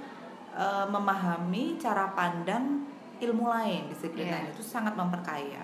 eh, 0.55 0.85
memahami 0.87 1.75
cara 1.81 2.13
pandang 2.13 2.85
ilmu 3.19 3.47
lain 3.49 3.89
disiplin 3.89 4.27
Iya. 4.27 4.33
lain 4.39 4.47
itu 4.53 4.61
sangat 4.61 4.93
memperkaya 4.93 5.63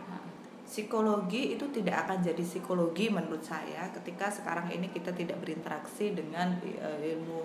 psikologi 0.64 1.60
itu 1.60 1.68
tidak 1.68 2.08
akan 2.08 2.24
jadi 2.24 2.40
psikologi 2.40 3.12
menurut 3.12 3.44
saya 3.44 3.92
ketika 3.92 4.32
sekarang 4.32 4.72
ini 4.72 4.88
kita 4.88 5.12
tidak 5.12 5.36
berinteraksi 5.44 6.16
dengan 6.16 6.56
eh, 6.64 7.12
ilmu 7.12 7.44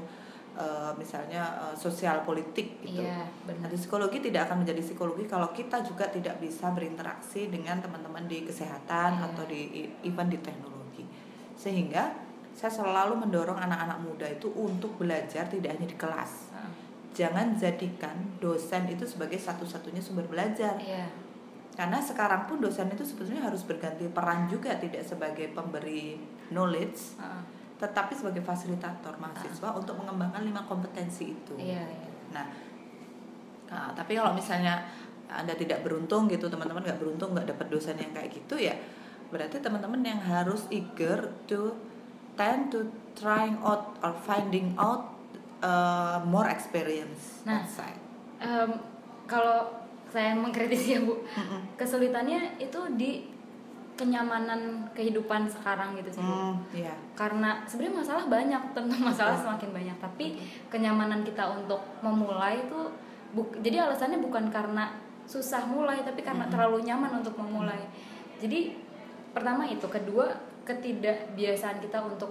eh, 0.57 0.93
misalnya 0.95 1.43
eh, 1.63 1.75
sosial 1.75 2.21
politik 2.21 2.81
gitu. 2.81 2.99
iya 2.99 3.29
benar 3.45 3.69
Nanti 3.69 3.77
psikologi 3.77 4.19
tidak 4.21 4.49
akan 4.49 4.65
menjadi 4.65 4.81
psikologi 4.81 5.25
kalau 5.25 5.53
kita 5.53 5.81
juga 5.81 6.09
tidak 6.09 6.37
bisa 6.39 6.73
berinteraksi 6.73 7.47
dengan 7.47 7.79
teman-teman 7.79 8.25
di 8.25 8.43
kesehatan 8.43 9.11
Iya. 9.15 9.27
atau 9.29 9.45
di 9.45 9.61
even 10.03 10.27
di 10.27 10.41
teknologi. 10.41 11.05
Sehingga 11.55 12.13
saya 12.53 12.73
selalu 12.73 13.21
mendorong 13.21 13.57
anak-anak 13.59 13.99
muda 14.01 14.27
itu 14.27 14.49
untuk 14.51 14.97
belajar 14.97 15.45
tidak 15.45 15.77
hanya 15.77 15.85
di 15.85 15.95
kelas. 15.95 16.33
Ah, 16.51 16.73
Jangan 17.13 17.53
jadikan 17.55 18.13
dosen 18.37 18.89
itu 18.89 19.05
sebagai 19.05 19.37
satu-satunya 19.37 20.01
sumber 20.01 20.25
belajar 20.25 20.77
iya 20.77 21.09
karena 21.73 22.01
sekarang 22.01 22.49
pun 22.49 22.57
dosen 22.57 22.89
itu 22.89 23.05
sebetulnya 23.05 23.45
harus 23.45 23.61
berganti 23.61 24.09
peran 24.09 24.49
juga 24.49 24.73
tidak 24.77 25.05
sebagai 25.05 25.53
pemberi 25.53 26.17
knowledge 26.49 27.21
Ah, 27.21 27.45
tetapi 27.77 28.13
sebagai 28.17 28.41
fasilitator 28.41 29.15
mahasiswa 29.21 29.69
untuk 29.77 30.01
mengembangkan 30.01 30.43
lima 30.43 30.65
kompetensi 30.65 31.33
itu 31.33 31.55
iya 31.61 31.85
iya 31.85 32.09
nah 32.33 32.47
nah, 33.69 33.89
tapi 33.93 34.17
kalau 34.17 34.33
misalnya 34.33 34.81
anda 35.27 35.53
tidak 35.53 35.83
beruntung 35.83 36.31
gitu 36.31 36.47
teman-teman 36.47 36.87
nggak 36.87 37.01
beruntung 37.03 37.35
nggak 37.35 37.51
dapat 37.53 37.67
dosen 37.69 37.99
yang 37.99 38.15
kayak 38.15 38.31
gitu 38.31 38.57
ya 38.57 38.73
berarti 39.29 39.59
teman-teman 39.59 40.01
yang 40.07 40.21
harus 40.23 40.71
eager 40.71 41.35
to 41.51 41.75
tend 42.39 42.71
to 42.71 42.87
trying 43.19 43.59
out 43.61 43.99
or 44.01 44.15
finding 44.15 44.71
out 44.79 45.11
uh, 45.61 46.23
more 46.23 46.47
experience 46.47 47.43
Nah. 47.43 47.61
outside 47.61 47.99
Em, 48.37 48.69
kalau 49.25 49.65
saya 50.07 50.37
mengkritisi 50.37 50.95
ya 50.95 51.01
bu 51.03 51.17
Mm-mm. 51.19 51.75
kesulitannya 51.75 52.61
itu 52.61 52.79
di 52.95 53.25
kenyamanan 53.97 54.61
kehidupan 54.93 55.45
sekarang 55.47 55.97
gitu 55.97 56.13
sih. 56.13 56.21
Hmm, 56.21 56.55
iya. 56.71 56.93
karena 57.13 57.65
sebenarnya 57.65 57.97
masalah 57.99 58.25
banyak 58.27 58.63
tentu 58.71 58.95
masalah 59.03 59.35
Betul. 59.35 59.45
semakin 59.49 59.71
banyak 59.73 59.97
tapi 59.99 60.27
kenyamanan 60.67 61.21
kita 61.21 61.45
untuk 61.51 61.81
memulai 61.99 62.61
itu 62.61 62.81
buk- 63.33 63.57
jadi 63.59 63.83
alasannya 63.83 64.21
bukan 64.21 64.49
karena 64.49 64.93
susah 65.25 65.65
mulai 65.67 66.01
tapi 66.01 66.21
karena 66.21 66.45
Mm-mm. 66.45 66.55
terlalu 66.55 66.79
nyaman 66.83 67.19
untuk 67.19 67.35
memulai 67.35 67.83
jadi 68.37 68.77
pertama 69.33 69.65
itu 69.65 69.85
kedua 69.87 70.31
ketidakbiasaan 70.63 71.79
kita 71.79 71.99
untuk 72.01 72.31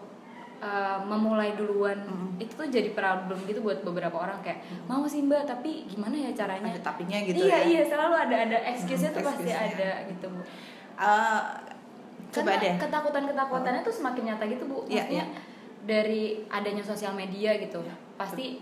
uh, 0.57 1.01
memulai 1.01 1.53
duluan 1.53 1.99
Mm-mm. 1.99 2.37
itu 2.37 2.53
tuh 2.53 2.67
jadi 2.67 2.89
problem 2.89 3.35
gitu 3.43 3.59
buat 3.59 3.81
beberapa 3.81 4.15
orang 4.15 4.39
kayak 4.39 4.59
mau 4.85 5.03
sih 5.05 5.21
mbak 5.21 5.43
tapi 5.45 5.85
gimana 5.85 6.15
ya 6.15 6.31
caranya 6.33 6.71
ada 6.71 6.81
tapinya 6.83 7.17
gitu 7.21 7.35
iya 7.41 7.57
ya 7.59 7.59
iya 7.65 7.81
selalu 7.83 8.15
ada 8.15 8.35
ada 8.43 8.57
excuse-nya 8.65 9.11
Hmm, 9.11 9.17
tuh 9.17 9.23
pasti 9.25 9.43
excuse-nya. 9.45 9.75
ada 9.75 9.89
gitu 10.07 10.25
bu 10.29 10.41
Eh, 10.95 11.41
coba 12.31 12.51
deh 12.55 12.73
ketakutan-ketakutannya 12.75 13.81
tuh 13.81 13.91
semakin 13.93 14.23
nyata 14.29 14.43
gitu 14.45 14.63
bu 14.65 14.83
Iya, 14.85 15.03
maksudnya 15.03 15.25
dari 15.83 16.23
adanya 16.47 16.81
sosial 16.81 17.11
media 17.11 17.55
gitu 17.55 17.79
Iya. 17.79 17.95
pasti 18.15 18.59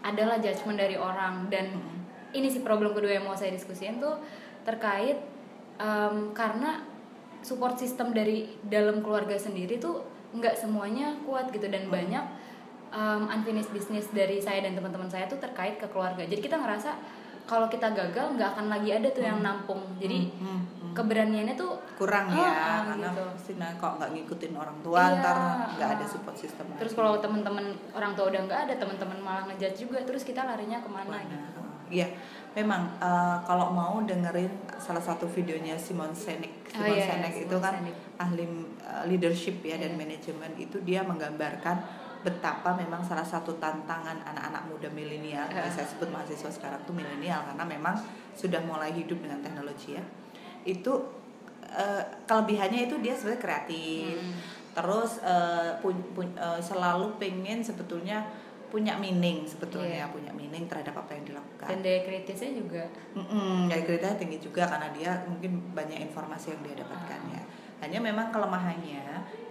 adalah 0.00 0.36
judgement 0.36 0.76
dari 0.76 0.94
orang 0.94 1.48
dan 1.48 1.72
Mm-mm. 1.72 1.98
ini 2.32 2.48
sih 2.48 2.60
problem 2.60 2.92
kedua 2.92 3.12
yang 3.12 3.24
mau 3.24 3.32
saya 3.32 3.50
diskusiin 3.50 3.98
tuh 3.98 4.16
terkait 4.62 5.16
em, 5.76 6.32
karena 6.32 6.84
support 7.40 7.74
system 7.74 8.10
dari 8.10 8.46
dalam 8.62 9.00
keluarga 9.00 9.34
sendiri 9.34 9.76
tuh 9.76 10.04
nggak 10.32 10.54
semuanya 10.54 11.12
kuat 11.22 11.50
gitu 11.50 11.66
dan 11.66 11.84
Hmm. 11.84 11.94
banyak 11.94 12.24
em, 12.90 13.22
unfinished 13.28 13.70
business 13.70 14.08
dari 14.10 14.38
saya 14.38 14.60
dan 14.60 14.72
teman-teman 14.72 15.06
saya 15.06 15.24
tuh 15.24 15.36
terkait 15.36 15.76
ke 15.76 15.86
keluarga 15.86 16.22
jadi 16.22 16.38
kita 16.38 16.56
ngerasa 16.56 16.96
kalau 17.44 17.66
kita 17.66 17.90
gagal 17.90 18.32
nggak 18.32 18.48
akan 18.50 18.66
lagi 18.68 18.92
ada 18.92 19.08
tuh 19.08 19.22
yang 19.22 19.40
nampung 19.40 19.82
jadi 19.98 20.30
hmm. 20.30 20.62
Keberaniannya 20.92 21.54
tuh 21.56 21.76
kurang 21.96 22.28
Ah, 22.28 22.36
ya 22.36 22.50
ah, 22.52 22.80
karena 22.92 23.08
gitu. 23.10 23.24
nah, 23.56 23.70
kok 23.76 23.92
nggak 23.98 24.10
ngikutin 24.14 24.52
orang 24.54 24.78
tua 24.80 24.98
Iya, 25.00 25.18
ntar 25.20 25.36
nggak 25.76 25.90
ada 25.98 26.06
support 26.06 26.36
system 26.36 26.64
terus 26.76 26.92
kalau 26.92 27.18
teman-teman 27.18 27.64
orang 27.92 28.12
tua 28.12 28.28
udah 28.28 28.40
nggak 28.44 28.60
ada 28.70 28.74
teman-teman 28.76 29.18
malah 29.20 29.44
ngejudge 29.48 29.84
juga 29.84 29.98
terus 30.04 30.22
kita 30.22 30.44
larinya 30.44 30.78
ke 30.80 30.88
mana 30.88 31.08
Mana? 31.08 31.24
gitu 31.26 31.60
Iya, 31.92 32.08
memang 32.56 32.88
eh, 32.96 33.36
kalau 33.44 33.68
mau 33.68 34.00
dengerin 34.00 34.48
salah 34.80 35.02
satu 35.04 35.28
videonya 35.28 35.76
Simon 35.76 36.16
Sinek, 36.16 36.64
Oh, 36.72 36.80
Simon 36.80 36.96
iya, 36.96 37.04
Sinek 37.04 37.32
Simon 37.36 37.44
itu 37.44 37.56
kan 37.60 37.72
Sinek. 37.76 37.96
ahli 38.16 38.44
eh, 38.80 39.04
leadership 39.12 39.60
ya 39.60 39.76
dan 39.76 39.92
Iya. 39.92 40.00
manajemen 40.00 40.52
itu 40.56 40.80
dia 40.80 41.04
menggambarkan 41.04 41.76
betapa 42.22 42.72
memang 42.78 43.02
salah 43.02 43.26
satu 43.26 43.58
tantangan 43.58 44.14
anak-anak 44.24 44.62
muda 44.70 44.88
milenial, 44.88 45.42
yang 45.50 45.68
saya 45.68 45.84
sebut 45.84 46.06
mahasiswa 46.08 46.48
sekarang 46.48 46.80
tuh 46.86 46.94
milenial 46.94 47.42
karena 47.44 47.64
memang 47.66 47.98
sudah 48.32 48.62
mulai 48.62 48.94
hidup 48.94 49.18
dengan 49.18 49.42
teknologi 49.42 49.98
ya. 49.98 50.04
Itu 50.64 51.20
eh, 51.72 52.04
kelebihannya 52.28 52.84
itu 52.84 53.00
dia 53.00 53.16
sebenarnya 53.16 53.40
kreatif, 53.40 54.20
Hmm. 54.20 54.36
terus 54.76 55.24
eh, 55.24 55.72
pun- 55.80 56.04
pun- 56.12 56.36
eh, 56.36 56.60
selalu 56.60 57.16
pengen 57.16 57.64
sebetulnya 57.64 58.20
punya 58.68 58.96
meaning 58.96 59.44
sebetulnya 59.44 60.04
Iya. 60.04 60.08
punya 60.08 60.32
meaning 60.32 60.64
terhadap 60.64 60.96
apa 60.96 61.12
yang 61.12 61.28
dilakukan. 61.28 61.68
dan 61.68 61.78
daya 61.80 62.00
kritisnya 62.02 62.56
juga 62.56 62.84
Mm-mm, 63.12 63.68
dari 63.68 63.84
kritiknya 63.84 64.16
tinggi 64.16 64.38
juga 64.40 64.64
karena 64.64 64.88
dia 64.92 65.12
mungkin 65.28 65.60
banyak 65.72 66.08
informasi 66.08 66.56
yang 66.56 66.60
dia 66.64 66.80
dapatkan 66.80 67.20
ya. 67.28 67.42
Hanya 67.84 67.98
memang 68.00 68.32
kelemahannya 68.32 69.04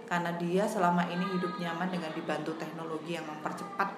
karena 0.06 0.30
dia 0.38 0.66
selama 0.66 1.06
ini 1.06 1.22
hidup 1.28 1.54
nyaman 1.54 1.86
dengan 1.86 2.10
dibantu 2.10 2.54
teknologi 2.54 3.14
yang 3.14 3.22
mempercepat 3.24 3.94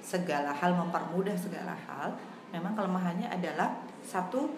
segala 0.00 0.52
hal, 0.52 0.76
mempermudah 0.76 1.36
segala 1.36 1.72
hal. 1.88 2.12
Memang 2.52 2.72
kelemahannya 2.72 3.26
adalah 3.26 3.80
satu 4.00 4.52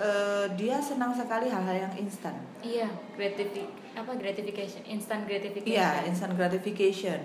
eh, 0.00 0.46
dia 0.56 0.80
senang 0.80 1.12
sekali 1.12 1.46
hal-hal 1.46 1.76
yang 1.78 1.94
instan. 1.94 2.32
iya 2.60 2.88
gratific 3.12 3.68
apa 3.92 4.16
gratification 4.16 4.80
instant 4.86 5.22
gratification 5.24 5.76
Iya, 5.76 6.04
instant 6.04 6.32
gratification. 6.32 7.20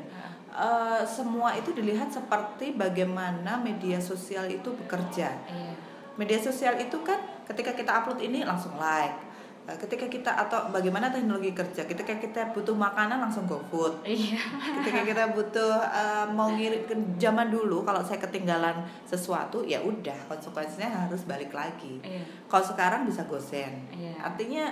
Eh, 0.51 1.03
semua 1.05 1.51
itu 1.53 1.71
dilihat 1.71 2.07
seperti 2.09 2.71
bagaimana 2.71 3.55
media 3.57 3.99
sosial 3.99 4.47
itu 4.47 4.71
bekerja. 4.75 5.31
iya 5.47 5.73
Media 6.15 6.39
sosial 6.39 6.79
itu 6.79 6.95
kan 7.01 7.19
ketika 7.43 7.71
kita 7.71 7.91
upload 7.91 8.19
ini 8.19 8.39
langsung 8.41 8.71
like, 8.75 9.19
ketika 9.65 10.05
kita 10.05 10.29
atau 10.29 10.69
bagaimana 10.69 11.09
teknologi 11.09 11.49
kerja 11.49 11.89
ketika 11.89 12.21
kita 12.21 12.53
butuh 12.53 12.77
makanan 12.77 13.17
langsung 13.17 13.49
go 13.49 13.57
food 13.65 13.97
Iya. 14.05 14.37
ketika 14.77 15.01
kita 15.01 15.23
butuh 15.33 15.73
eh, 15.81 16.25
mau 16.29 16.53
ngirim 16.53 16.85
ke 16.85 16.93
zaman 17.17 17.49
dulu 17.49 17.81
kalau 17.81 17.97
saya 17.99 18.21
ketinggalan 18.21 18.77
sesuatu 19.03 19.65
ya 19.65 19.81
udah 19.81 20.13
konsekuensinya 20.29 21.09
harus 21.09 21.25
balik 21.25 21.49
lagi 21.49 21.97
Iya. 22.05 22.21
kalau 22.45 22.61
sekarang 22.61 23.09
bisa 23.09 23.25
gosen 23.25 23.89
Iya. 23.89 24.13
artinya 24.21 24.69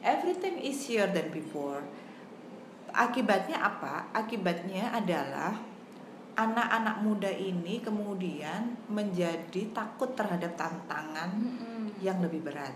everything 0.00 0.56
easier 0.64 1.04
than 1.12 1.28
before 1.28 1.84
akibatnya 2.88 3.56
apa 3.56 4.08
akibatnya 4.12 4.92
adalah 4.92 5.52
anak-anak 6.32 7.04
muda 7.04 7.28
ini 7.28 7.84
kemudian 7.84 8.72
menjadi 8.88 9.68
takut 9.76 10.16
terhadap 10.16 10.56
tantangan 10.56 11.28
Mm-mm. 11.28 11.92
yang 12.00 12.16
lebih 12.24 12.40
berat. 12.40 12.72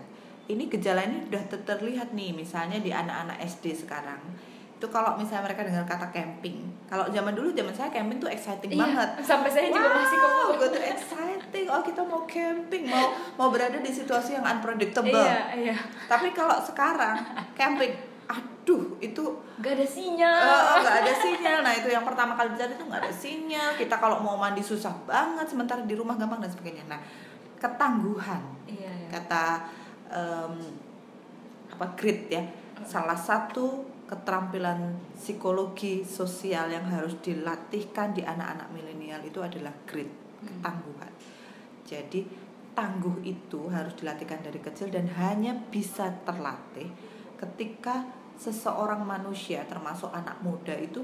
Ini 0.47 0.63
gejala 0.67 1.03
ini 1.03 1.27
sudah 1.27 1.43
ter- 1.45 1.65
terlihat 1.65 2.11
nih, 2.11 2.31
misalnya 2.31 2.79
di 2.79 2.89
anak-anak 2.89 3.35
SD 3.43 3.75
sekarang. 3.77 4.19
Itu 4.73 4.87
kalau 4.87 5.17
misalnya 5.17 5.49
mereka 5.49 5.65
dengar 5.65 5.83
kata 5.83 6.07
camping. 6.07 6.63
Kalau 6.85 7.09
zaman 7.09 7.33
dulu 7.33 7.51
zaman 7.51 7.73
saya 7.73 7.89
camping 7.89 8.15
tuh 8.15 8.29
exciting 8.29 8.71
Iya, 8.71 8.79
banget. 8.79 9.09
Sampai 9.25 9.49
saya 9.49 9.67
juga 9.67 9.89
masih 9.91 10.15
kok. 10.15 10.29
Wow, 10.31 10.49
good 10.55 10.77
exciting. 10.77 11.65
Oh, 11.67 11.81
kita 11.81 12.01
mau 12.01 12.23
camping, 12.23 12.83
mau 12.85 13.05
mau 13.35 13.49
berada 13.49 13.75
di 13.75 13.91
situasi 13.91 14.37
yang 14.37 14.45
unpredictable. 14.45 15.11
Iya, 15.11 15.39
iya. 15.57 15.75
Tapi 16.05 16.31
kalau 16.31 16.61
sekarang 16.61 17.17
camping, 17.51 17.91
aduh, 18.25 18.95
itu 18.99 19.23
Gak 19.57 19.73
ada 19.73 19.83
sinyal. 19.83 20.37
Eh, 20.37 20.75
nggak 20.79 20.97
ada 21.01 21.13
sinyal. 21.17 21.57
Nah 21.65 21.73
itu 21.73 21.89
yang 21.89 22.05
pertama 22.05 22.37
kali 22.37 22.53
bicara 22.53 22.69
itu 22.71 22.85
nggak 22.85 23.01
ada 23.01 23.11
sinyal. 23.11 23.69
Kita 23.73 23.95
kalau 23.97 24.21
mau 24.21 24.37
mandi 24.37 24.61
susah 24.61 24.93
banget, 25.03 25.49
sementara 25.49 25.81
di 25.81 25.97
rumah 25.97 26.13
gampang 26.13 26.37
dan 26.37 26.47
sebagainya. 26.47 26.85
Nah 26.85 27.01
ketangguhan 27.57 28.41
Iya, 28.69 28.85
iya. 28.93 29.07
kata 29.09 29.65
em, 30.11 30.55
apa 31.71 31.85
grit 31.97 32.31
ya. 32.31 32.43
Salah 32.85 33.17
satu 33.17 33.83
keterampilan 34.07 34.95
psikologi 35.19 36.05
sosial 36.07 36.71
yang 36.71 36.87
harus 36.87 37.19
dilatihkan 37.19 38.15
di 38.15 38.23
anak-anak 38.23 38.71
milenial 38.71 39.19
itu 39.25 39.43
adalah 39.43 39.73
grit 39.83 40.07
ketangguhan. 40.39 41.11
Jadi 41.83 42.21
tangguh 42.77 43.25
itu 43.25 43.67
harus 43.73 43.97
dilatihkan 43.97 44.45
dari 44.45 44.61
kecil 44.61 44.93
dan 44.93 45.09
hanya 45.17 45.57
bisa 45.57 46.13
terlatih 46.23 46.87
ketika 47.41 48.05
seseorang 48.37 49.01
manusia 49.01 49.65
termasuk 49.65 50.13
anak 50.13 50.37
muda 50.45 50.77
itu 50.77 51.01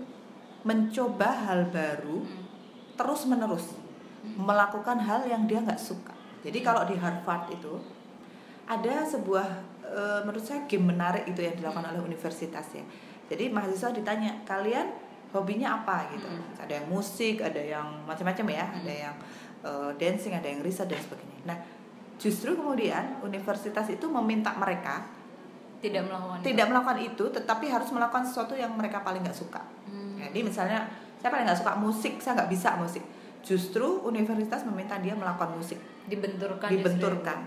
mencoba 0.63 1.49
hal 1.49 1.73
baru 1.73 2.21
Mm. 2.23 2.45
terus 2.93 3.25
menerus 3.25 3.73
melakukan 4.23 5.01
hal 5.03 5.27
yang 5.27 5.43
dia 5.49 5.59
nggak 5.59 5.81
suka. 5.81 6.15
Jadi 6.45 6.63
kalau 6.63 6.87
di 6.87 6.95
Harvard 6.95 7.51
itu 7.51 7.75
ada 8.63 9.03
sebuah 9.03 9.47
eh, 9.83 10.19
menurut 10.23 10.43
saya 10.43 10.63
game 10.65 10.89
menarik 10.89 11.27
itu 11.27 11.43
yang 11.43 11.55
dilakukan 11.55 11.85
oleh 11.93 12.01
universitas 12.01 12.65
ya. 12.73 12.83
Jadi 13.27 13.49
mahasiswa 13.49 13.91
ditanya 13.91 14.43
kalian 14.43 14.87
hobinya 15.33 15.81
apa 15.81 16.07
gitu. 16.13 16.27
Hmm. 16.29 16.61
Ada 16.61 16.83
yang 16.83 16.87
musik, 16.87 17.41
ada 17.41 17.57
yang 17.57 17.87
macam-macam 18.05 18.45
ya, 18.53 18.65
Hmm. 18.69 18.79
ada 18.83 18.93
yang 18.93 19.15
eh, 19.63 19.91
dancing, 19.97 20.33
ada 20.35 20.47
yang 20.47 20.59
riset 20.59 20.87
dan 20.91 20.99
sebagainya. 20.99 21.39
Nah 21.47 21.57
justru 22.19 22.53
kemudian 22.53 23.19
universitas 23.25 23.89
itu 23.89 24.05
meminta 24.07 24.53
mereka 24.55 25.01
Tidak 25.83 26.03
melakukan 26.07 26.37
itu. 26.39 26.45
tidak 26.51 26.65
melakukan 26.71 26.99
itu, 27.03 27.23
tetapi 27.27 27.65
harus 27.67 27.89
melakukan 27.91 28.23
sesuatu 28.23 28.55
yang 28.55 28.71
mereka 28.75 29.03
paling 29.03 29.19
nggak 29.23 29.35
suka. 29.35 29.59
Hmm. 29.89 30.15
Jadi 30.19 30.39
misalnya 30.39 30.87
saya 31.19 31.27
paling 31.31 31.43
nggak 31.47 31.59
suka 31.59 31.73
musik, 31.75 32.13
saya 32.23 32.39
nggak 32.39 32.51
bisa 32.51 32.75
musik. 32.79 33.03
Justru 33.43 33.99
universitas 34.07 34.63
meminta 34.63 34.95
dia 35.03 35.11
melakukan 35.11 35.51
musik, 35.59 35.75
dibenturkan 36.07 36.71
dibenturkan. 36.71 37.39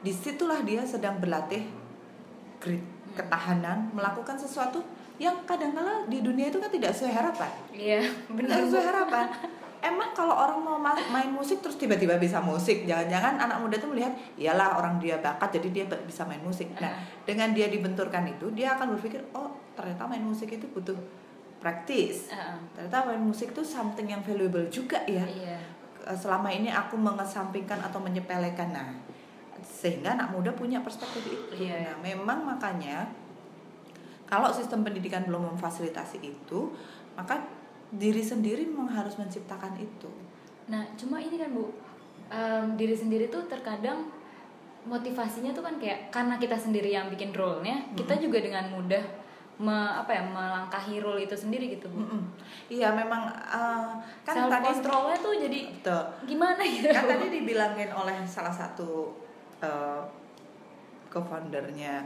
Di 0.00 0.12
situlah 0.12 0.60
dia 0.60 0.82
sedang 0.82 1.16
berlatih 1.16 1.64
grit, 2.56 2.82
ketahanan, 3.12 3.90
melakukan 3.92 4.34
sesuatu 4.34 4.80
yang 5.16 5.32
kadang-kala 5.44 6.04
di 6.04 6.20
dunia 6.20 6.48
itu 6.48 6.56
kan 6.56 6.68
tidak 6.68 6.92
sesuai 6.92 7.14
harapan. 7.14 7.50
Iya, 7.70 8.00
benar. 8.28 8.52
Tidak 8.52 8.64
sesuai 8.68 8.86
harapan. 8.86 9.26
Emang 9.76 10.10
kalau 10.12 10.34
orang 10.34 10.58
mau 10.58 10.76
ma- 10.76 10.98
main 11.08 11.30
musik 11.30 11.62
terus 11.62 11.76
tiba-tiba 11.76 12.16
bisa 12.16 12.40
musik, 12.40 12.84
jangan-jangan 12.84 13.38
anak 13.38 13.60
muda 13.60 13.76
tuh 13.76 13.92
melihat, 13.92 14.10
iyalah 14.34 14.76
orang 14.76 14.98
dia 14.98 15.20
bakat 15.20 15.52
jadi 15.52 15.68
dia 15.70 15.84
bisa 16.02 16.26
main 16.26 16.42
musik. 16.42 16.66
Nah, 16.74 16.90
Ah. 16.90 16.98
dengan 17.22 17.54
dia 17.54 17.68
dibenturkan 17.68 18.26
itu, 18.26 18.50
dia 18.50 18.74
akan 18.74 18.96
berpikir, 18.98 19.22
oh 19.30 19.46
ternyata 19.72 20.04
main 20.04 20.24
musik 20.24 20.50
itu 20.50 20.66
butuh 20.66 20.96
praktis. 21.56 22.28
Heeh. 22.28 22.56
Ternyata 22.74 23.06
main 23.06 23.22
musik 23.22 23.52
itu 23.52 23.62
something 23.62 24.06
yang 24.06 24.20
valuable 24.20 24.66
juga 24.66 25.00
ya. 25.06 25.22
Iya. 25.22 25.56
Selama 26.12 26.50
ini 26.50 26.66
aku 26.68 26.96
mengesampingkan 26.96 27.78
atau 27.78 27.98
menyepelekan. 27.98 28.70
Nah, 28.70 28.90
sehingga 29.66 30.14
anak 30.14 30.32
muda 30.32 30.50
punya 30.54 30.80
perspektif 30.80 31.26
itu. 31.26 31.66
Iya. 31.66 31.92
Nah, 31.92 31.94
memang 32.00 32.46
makanya 32.46 33.10
kalau 34.26 34.50
sistem 34.50 34.82
pendidikan 34.82 35.26
belum 35.26 35.54
memfasilitasi 35.54 36.18
itu, 36.22 36.70
maka 37.14 37.42
diri 37.90 38.22
sendiri 38.22 38.66
memang 38.66 38.90
harus 38.90 39.14
menciptakan 39.14 39.78
itu. 39.78 40.10
Nah, 40.66 40.82
cuma 40.98 41.22
ini 41.22 41.38
kan 41.38 41.54
Bu, 41.54 41.70
em, 42.32 42.74
diri 42.74 42.96
sendiri 42.98 43.30
tuh 43.30 43.46
terkadang 43.46 44.10
motivasinya 44.86 45.54
tuh 45.54 45.62
kan 45.66 45.78
kayak 45.78 46.10
karena 46.10 46.38
kita 46.38 46.58
sendiri 46.58 46.90
yang 46.90 47.06
bikin 47.06 47.30
role-nya, 47.30 47.86
kita 47.94 48.18
juga 48.18 48.42
dengan 48.42 48.66
mudah 48.70 49.02
me, 49.56 49.72
apa 49.72 50.10
ya 50.12 50.22
melangkahi 50.26 51.00
role 51.00 51.22
itu 51.22 51.34
sendiri 51.38 51.78
gitu 51.78 51.86
Bu. 51.88 52.02
Iya, 52.66 52.90
memang 52.90 53.30
eh, 53.30 53.90
kan 54.26 54.34
Self 54.34 54.50
tadi 54.50 54.66
controlnya 54.74 55.16
tuh 55.22 55.34
jadi 55.38 55.60
Betul. 55.70 56.02
gimana 56.26 56.62
gitu. 56.66 56.90
kan 56.90 57.06
tadi 57.06 57.26
dibilangin 57.30 57.90
oleh 57.94 58.26
salah 58.26 58.52
satu 58.52 59.14
uh, 59.60 60.02
co-foundernya 61.08 62.02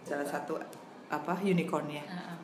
salah 0.00 0.24
satu 0.24 0.56
apa 1.06 1.34
unicornnya 1.38 2.02
Heeh. 2.02 2.36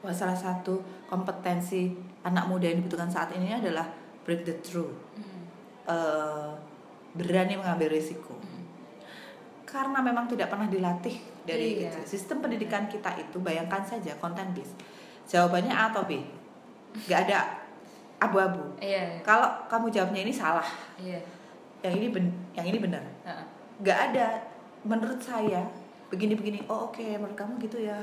bahwa 0.00 0.12
salah 0.12 0.36
satu 0.36 0.80
kompetensi 1.06 1.92
anak 2.22 2.46
muda 2.46 2.68
yang 2.68 2.80
dibutuhkan 2.80 3.08
saat 3.08 3.32
ini 3.32 3.52
adalah 3.52 3.88
break 4.22 4.44
the 4.44 4.56
truth 4.60 4.92
Hmm. 5.16 5.42
uh, 5.88 6.52
berani 7.12 7.56
mengambil 7.56 7.90
risiko 7.90 8.36
Hmm. 8.36 8.64
karena 9.64 9.98
memang 10.00 10.24
tidak 10.26 10.48
pernah 10.48 10.66
dilatih 10.66 11.16
dari 11.42 11.82
Iya. 11.82 12.04
sistem 12.04 12.38
pendidikan 12.40 12.86
kita 12.86 13.16
itu 13.16 13.40
bayangkan 13.40 13.82
saja 13.82 14.14
konten 14.16 14.52
bis 14.52 14.70
jawabannya 15.26 15.72
A 15.72 15.90
atau 15.90 16.04
B 16.04 16.20
nggak 17.06 17.20
ada 17.26 17.38
abu-abu 18.18 18.76
Iya, 18.78 19.22
kalau 19.22 19.48
kamu 19.66 19.88
jawabnya 19.88 20.20
ini 20.22 20.32
salah 20.32 20.66
iya. 20.96 21.18
Yang 21.80 21.94
ini 21.96 22.08
ben 22.08 22.26
yang 22.52 22.66
ini 22.66 22.78
benar. 22.78 23.02
Nggak 23.80 23.98
ada. 24.12 24.26
Menurut 24.82 25.20
saya 25.20 25.64
begini-begini 26.10 26.66
oh 26.66 26.88
oke 26.88 27.00
menurut 27.16 27.36
kamu 27.36 27.56
gitu 27.62 27.80
ya. 27.80 27.96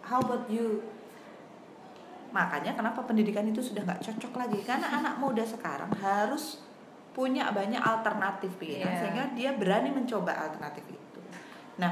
How 0.00 0.18
about 0.18 0.48
you? 0.48 0.80
Makanya 2.30 2.78
kenapa 2.78 3.02
pendidikan 3.02 3.42
itu 3.44 3.58
sudah 3.58 3.82
nggak 3.82 4.00
cocok 4.00 4.32
lagi? 4.38 4.58
Karena 4.62 4.86
anak 5.02 5.18
muda 5.18 5.42
sekarang 5.42 5.90
harus 5.98 6.62
punya 7.10 7.50
banyak 7.50 7.82
alternatif 7.82 8.54
pikiran 8.54 8.86
Iya. 8.86 8.98
sehingga 9.02 9.24
dia 9.34 9.50
berani 9.58 9.90
mencoba 9.90 10.30
alternatif 10.30 10.86
itu. 10.86 11.20
Nah 11.76 11.90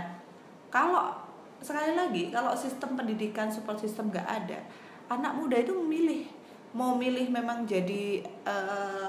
kalau 0.70 1.10
sekali 1.58 1.98
lagi 1.98 2.30
kalau 2.30 2.54
sistem 2.54 2.94
pendidikan 2.94 3.50
support 3.50 3.82
system 3.82 4.14
nggak 4.14 4.22
ada 4.22 4.62
anak 5.10 5.34
muda 5.34 5.58
itu 5.58 5.74
memilih. 5.74 6.30
Mau 6.70 6.94
milih 6.94 7.32
memang 7.34 7.66
jadi 7.66 8.22
eh, 8.22 9.06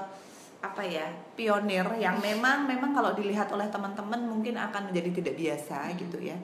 apa 0.60 0.82
ya 0.82 1.08
pionir 1.32 1.88
yang 1.96 2.20
memang 2.20 2.64
memang 2.64 2.90
kalau 2.90 3.10
dilihat 3.10 3.48
oleh 3.48 3.66
teman-teman 3.66 4.20
mungkin 4.22 4.54
akan 4.54 4.88
menjadi 4.88 5.10
tidak 5.14 5.34
biasa 5.34 5.76
gitu 5.96 6.20
ya 6.20 6.36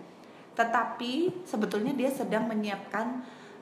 tetapi 0.53 1.45
sebetulnya 1.45 1.93
dia 1.93 2.09
sedang 2.09 2.47
menyiapkan 2.47 3.21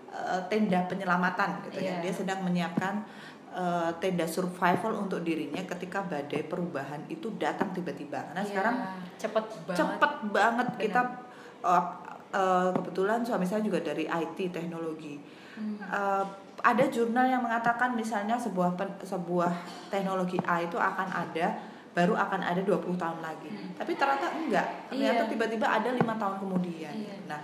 eh, 0.08 0.40
tenda 0.46 0.86
penyelamatan 0.86 1.66
gitu 1.66 1.78
ya 1.80 1.98
Iya. 1.98 2.02
dia 2.02 2.12
sedang 2.14 2.40
menyiapkan 2.40 3.02
eh, 3.50 3.90
tenda 3.98 4.26
survival 4.26 4.94
untuk 5.00 5.20
dirinya 5.20 5.58
ketika 5.64 6.02
badai 6.02 6.42
perubahan 6.42 7.02
itu 7.08 7.34
datang 7.34 7.70
tiba-tiba 7.72 8.22
karena 8.24 8.40
Iya, 8.40 8.48
sekarang 8.48 8.76
cepet 9.16 9.44
banget. 9.64 9.76
cepet 9.76 10.12
banget 10.30 10.68
Benar. 10.68 10.80
kita 10.80 11.00
eh, 11.64 11.84
eh, 12.32 12.68
kebetulan 12.72 13.20
suami 13.20 13.42
saya 13.42 13.58
juga 13.60 13.82
dari 13.82 14.06
IT 14.06 14.38
teknologi 14.50 15.18
Hmm. 15.54 15.78
Eh, 15.78 16.24
ada 16.64 16.84
jurnal 16.88 17.28
yang 17.28 17.44
mengatakan 17.44 17.92
misalnya 17.92 18.40
sebuah 18.40 18.72
pen- 18.72 18.96
sebuah 19.04 19.52
teknologi 19.92 20.40
A 20.48 20.64
itu 20.64 20.80
akan 20.80 21.12
ada 21.12 21.60
baru 21.92 22.16
akan 22.16 22.40
ada 22.42 22.58
20 22.64 22.96
tahun 22.96 23.20
lagi. 23.20 23.52
Hmm. 23.52 23.70
Tapi 23.76 23.92
ternyata 23.94 24.32
enggak. 24.32 24.66
Ternyata 24.90 25.22
Iya. 25.22 25.30
tiba-tiba 25.30 25.66
ada 25.68 25.88
lima 25.92 26.16
tahun 26.16 26.40
kemudian. 26.42 26.90
Iya. 26.90 27.14
Nah, 27.28 27.40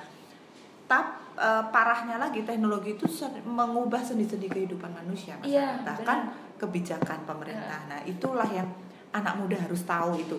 tap 0.88 1.20
eh, 1.38 1.64
parahnya 1.70 2.18
lagi 2.18 2.42
teknologi 2.42 2.98
itu 2.98 3.06
mengubah 3.46 4.02
sendi-sendi 4.02 4.50
kehidupan 4.50 4.90
manusia, 4.90 5.38
Mas. 5.38 5.52
Iya, 5.52 5.85
bahkan 5.87 6.35
kebijakan 6.59 7.22
pemerintah. 7.28 7.87
Nah, 7.87 8.00
itulah 8.02 8.48
yang 8.50 8.66
anak 9.14 9.38
muda 9.38 9.54
harus 9.54 9.87
tahu 9.87 10.18
itu. 10.18 10.37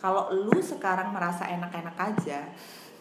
Kalau 0.00 0.32
lu 0.32 0.56
sekarang 0.64 1.12
merasa 1.12 1.44
enak-enak 1.44 1.92
aja, 2.00 2.48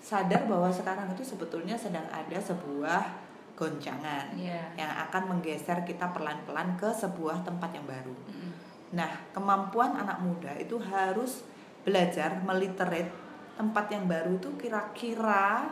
sadar 0.03 0.43
bahwa 0.43 0.67
sekarang 0.67 1.07
itu 1.15 1.23
sebetulnya 1.23 1.79
sedang 1.79 2.03
ada 2.11 2.35
sebuah 2.35 3.28
goncangan 3.59 4.31
Iya. 4.31 4.63
yang 4.79 4.91
akan 5.07 5.35
menggeser 5.35 5.83
kita 5.83 6.07
pelan-pelan 6.09 6.79
ke 6.79 6.87
sebuah 6.87 7.43
tempat 7.43 7.75
yang 7.75 7.83
baru. 7.83 8.15
Mm-mm. 8.15 8.51
Nah, 8.95 9.11
kemampuan 9.29 9.93
anak 9.93 10.23
muda 10.23 10.55
itu 10.55 10.79
harus 10.79 11.43
belajar 11.83 12.39
meliterate 12.39 13.11
tempat 13.53 13.91
yang 13.91 14.07
baru 14.07 14.39
itu 14.39 14.47
kira-kira 14.55 15.67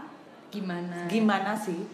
gimana? 0.52 1.08
gimana 1.08 1.56
sih? 1.56 1.88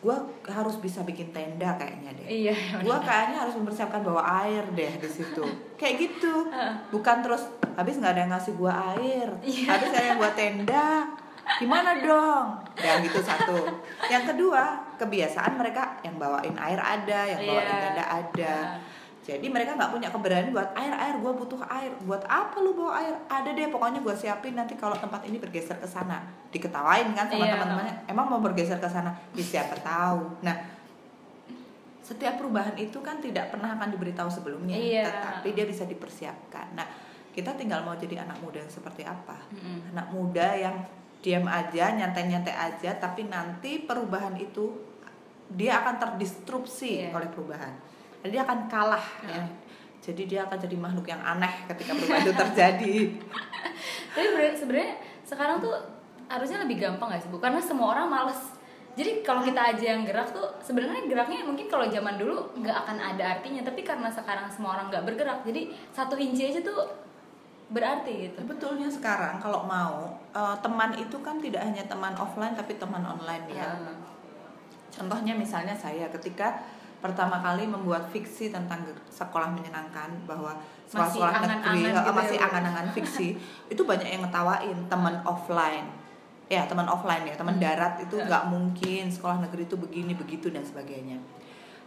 Gue 0.00 0.16
harus 0.44 0.76
bisa 0.76 1.00
bikin 1.00 1.32
tenda 1.32 1.76
kayaknya 1.76 2.12
deh. 2.12 2.28
Iya 2.28 2.56
gue 2.80 2.96
kayaknya 3.00 3.40
harus 3.40 3.56
mempersiapkan 3.56 4.00
bawa 4.00 4.44
air 4.44 4.64
deh 4.72 4.92
di 4.96 5.08
situ. 5.08 5.44
Kayak 5.80 5.94
gitu. 6.08 6.48
Bukan 6.88 7.20
terus 7.20 7.44
habis 7.72 7.96
nggak 7.96 8.12
ada 8.12 8.20
yang 8.24 8.32
ngasih 8.32 8.52
gue 8.52 8.72
air. 8.72 9.28
Iya. 9.40 9.68
habis 9.72 9.88
ada 9.92 10.04
yang 10.04 10.18
buat 10.20 10.34
tenda 10.40 10.88
gimana 11.56 11.96
dong? 11.96 12.46
Ya 12.76 12.98
gitu 12.98 13.18
satu. 13.18 13.54
Yang 14.06 14.34
kedua 14.34 14.62
kebiasaan 14.94 15.54
mereka 15.54 15.98
yang 16.00 16.16
bawain 16.16 16.54
air 16.54 16.78
ada 16.78 17.20
yang 17.26 17.40
bawain 17.42 17.64
Iya. 17.64 17.80
tenda 17.80 18.04
ada. 18.04 18.54
Jadi 19.24 19.48
mereka 19.48 19.72
nggak 19.72 19.88
punya 19.88 20.08
keberanian 20.08 20.52
buat 20.52 20.68
air 20.76 20.92
air 20.92 21.14
gue 21.16 21.32
butuh 21.32 21.56
air. 21.64 21.88
Buat 22.02 22.24
apa 22.24 22.60
lu 22.60 22.72
bawa 22.72 23.00
air? 23.00 23.14
Ada 23.26 23.50
deh 23.50 23.68
pokoknya 23.68 23.98
gue 23.98 24.12
siapin 24.12 24.52
nanti 24.52 24.74
kalau 24.74 24.92
tempat 24.94 25.24
ini 25.24 25.40
bergeser 25.40 25.76
ke 25.76 25.88
sana. 25.88 26.20
Diketawain 26.50 27.08
kan 27.12 27.24
sama 27.26 27.40
Iya. 27.40 27.52
teman-temannya 27.54 27.94
emang 28.06 28.26
mau 28.26 28.38
bergeser 28.38 28.76
ke 28.76 28.86
sana? 28.86 29.16
Ya, 29.32 29.40
siapa 29.42 29.80
tahu. 29.80 30.28
Nah 30.40 30.56
setiap 32.04 32.36
perubahan 32.36 32.76
itu 32.76 33.00
kan 33.00 33.16
tidak 33.16 33.48
pernah 33.48 33.72
akan 33.72 33.88
diberitahu 33.88 34.28
sebelumnya 34.28 34.76
Iya. 34.76 35.08
tetapi 35.08 35.56
dia 35.56 35.64
bisa 35.64 35.88
dipersiapkan. 35.88 36.76
Nah 36.76 36.84
kita 37.32 37.56
tinggal 37.56 37.80
mau 37.80 37.96
jadi 37.96 38.20
anak 38.20 38.38
muda 38.38 38.60
yang 38.60 38.68
seperti 38.68 39.02
apa? 39.02 39.40
Mm-mm. 39.50 39.96
anak 39.96 40.06
muda 40.12 40.52
yang 40.52 40.76
diam 41.24 41.48
aja 41.48 41.96
nyantai-nyantai 41.96 42.52
aja 42.52 43.00
tapi 43.00 43.24
nanti 43.24 43.80
perubahan 43.80 44.36
itu 44.36 44.68
dia 45.48 45.80
akan 45.80 45.96
terdistrupsi 45.96 47.08
Iya. 47.08 47.16
oleh 47.16 47.28
perubahan. 47.32 47.72
Jadi 48.20 48.30
dia 48.32 48.42
akan 48.44 48.68
kalah 48.68 49.06
ya. 49.24 49.40
Heeh. 49.40 49.48
jadi 50.04 50.22
dia 50.28 50.40
akan 50.44 50.58
jadi 50.60 50.76
makhluk 50.76 51.08
yang 51.08 51.24
aneh 51.24 51.64
ketika 51.64 51.96
perubahan 51.96 52.28
itu 52.28 52.34
terjadi. 52.36 52.94
Tapi 54.12 54.26
sebenarnya 54.52 55.00
sekarang 55.24 55.64
tuh 55.64 55.72
harusnya 56.28 56.60
lebih 56.60 56.76
gampang 56.76 57.08
gak 57.08 57.24
sih 57.24 57.32
bu? 57.32 57.40
Karena 57.40 57.56
semua 57.56 57.96
orang 57.96 58.12
males. 58.12 58.40
Jadi 58.94 59.24
kalau 59.26 59.40
kita 59.42 59.74
aja 59.74 59.96
yang 59.96 60.04
gerak 60.04 60.28
tuh 60.30 60.44
sebenarnya 60.60 61.08
geraknya 61.08 61.42
mungkin 61.42 61.66
kalau 61.66 61.88
zaman 61.88 62.14
dulu 62.14 62.52
nggak 62.60 62.76
akan 62.84 62.94
ada 63.00 63.40
artinya 63.40 63.64
tapi 63.66 63.82
karena 63.82 64.06
sekarang 64.06 64.46
semua 64.52 64.78
orang 64.78 64.86
nggak 64.86 65.02
bergerak 65.02 65.42
jadi 65.42 65.66
satu 65.90 66.14
inci 66.14 66.54
aja 66.54 66.62
tuh 66.62 66.78
berarti 67.72 68.28
gitu 68.28 68.44
Sebetulnya 68.44 68.88
sekarang 68.92 69.40
kalau 69.40 69.64
mau 69.64 70.12
eh, 70.36 70.56
teman 70.60 70.92
itu 70.96 71.16
kan 71.24 71.40
tidak 71.40 71.64
hanya 71.64 71.84
teman 71.88 72.12
offline 72.18 72.52
tapi 72.52 72.76
teman 72.76 73.00
online 73.00 73.44
ya. 73.48 73.72
Heeh. 73.72 73.96
Contohnya 74.94 75.34
misalnya 75.34 75.74
saya 75.74 76.06
ketika 76.12 76.54
pertama 77.02 77.36
kali 77.44 77.68
membuat 77.68 78.08
fiksi 78.08 78.48
tentang 78.48 78.80
sekolah 79.12 79.52
menyenangkan 79.52 80.08
bahwa 80.24 80.56
Masih 80.88 81.20
sekolah-sekolah 81.20 81.32
negeri 81.60 81.80
eh, 81.84 81.92
gitu 81.92 82.10
masih 82.16 82.36
ya, 82.36 82.40
Bu? 82.40 82.46
angan-angan 82.48 82.86
fiksi 82.96 83.28
itu 83.72 83.82
banyak 83.84 84.08
yang 84.08 84.22
ngetawain 84.24 84.78
teman 84.88 85.16
offline. 85.24 85.84
Ya, 86.48 86.68
teman 86.68 86.84
offline 86.88 87.24
ya, 87.24 87.34
teman 87.36 87.56
Hmm. 87.56 87.64
darat 87.64 87.96
itu 88.04 88.16
nggak 88.20 88.44
mungkin 88.52 89.08
sekolah 89.08 89.40
negeri 89.40 89.64
itu 89.64 89.76
begini 89.80 90.12
begitu 90.12 90.52
dan 90.52 90.60
sebagainya. 90.64 91.16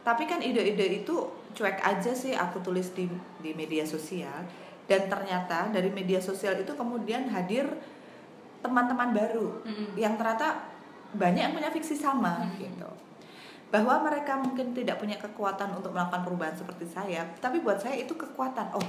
Tapi 0.01 0.23
kan 0.25 0.41
ide-ide 0.41 1.01
itu 1.05 1.15
cuek 1.53 1.77
aja 1.81 2.11
sih 2.13 2.33
aku 2.33 2.61
tulis 2.61 2.93
di 2.93 3.05
di 3.41 3.51
media 3.53 3.85
sosial 3.85 4.45
dan 4.87 5.11
ternyata 5.11 5.67
dari 5.69 5.91
media 5.91 6.17
sosial 6.17 6.55
itu 6.57 6.71
kemudian 6.73 7.27
hadir 7.27 7.67
teman-teman 8.63 9.13
baru 9.13 9.61
Mm-mm. 9.63 9.99
yang 9.99 10.15
ternyata 10.15 10.63
banyak 11.13 11.39
yang 11.39 11.53
punya 11.55 11.69
fiksi 11.71 11.95
sama 11.95 12.43
Hmm. 12.43 12.57
gitu. 12.57 12.89
Bahwa 13.67 13.99
mereka 13.99 14.39
mungkin 14.39 14.71
tidak 14.71 14.95
punya 14.95 15.19
kekuatan 15.19 15.75
untuk 15.75 15.91
melakukan 15.91 16.23
perubahan 16.23 16.55
seperti 16.55 16.87
saya 16.87 17.27
tapi 17.43 17.59
buat 17.59 17.79
saya 17.79 17.99
itu 17.99 18.15
kekuatan. 18.15 18.71
Oh 18.73 18.87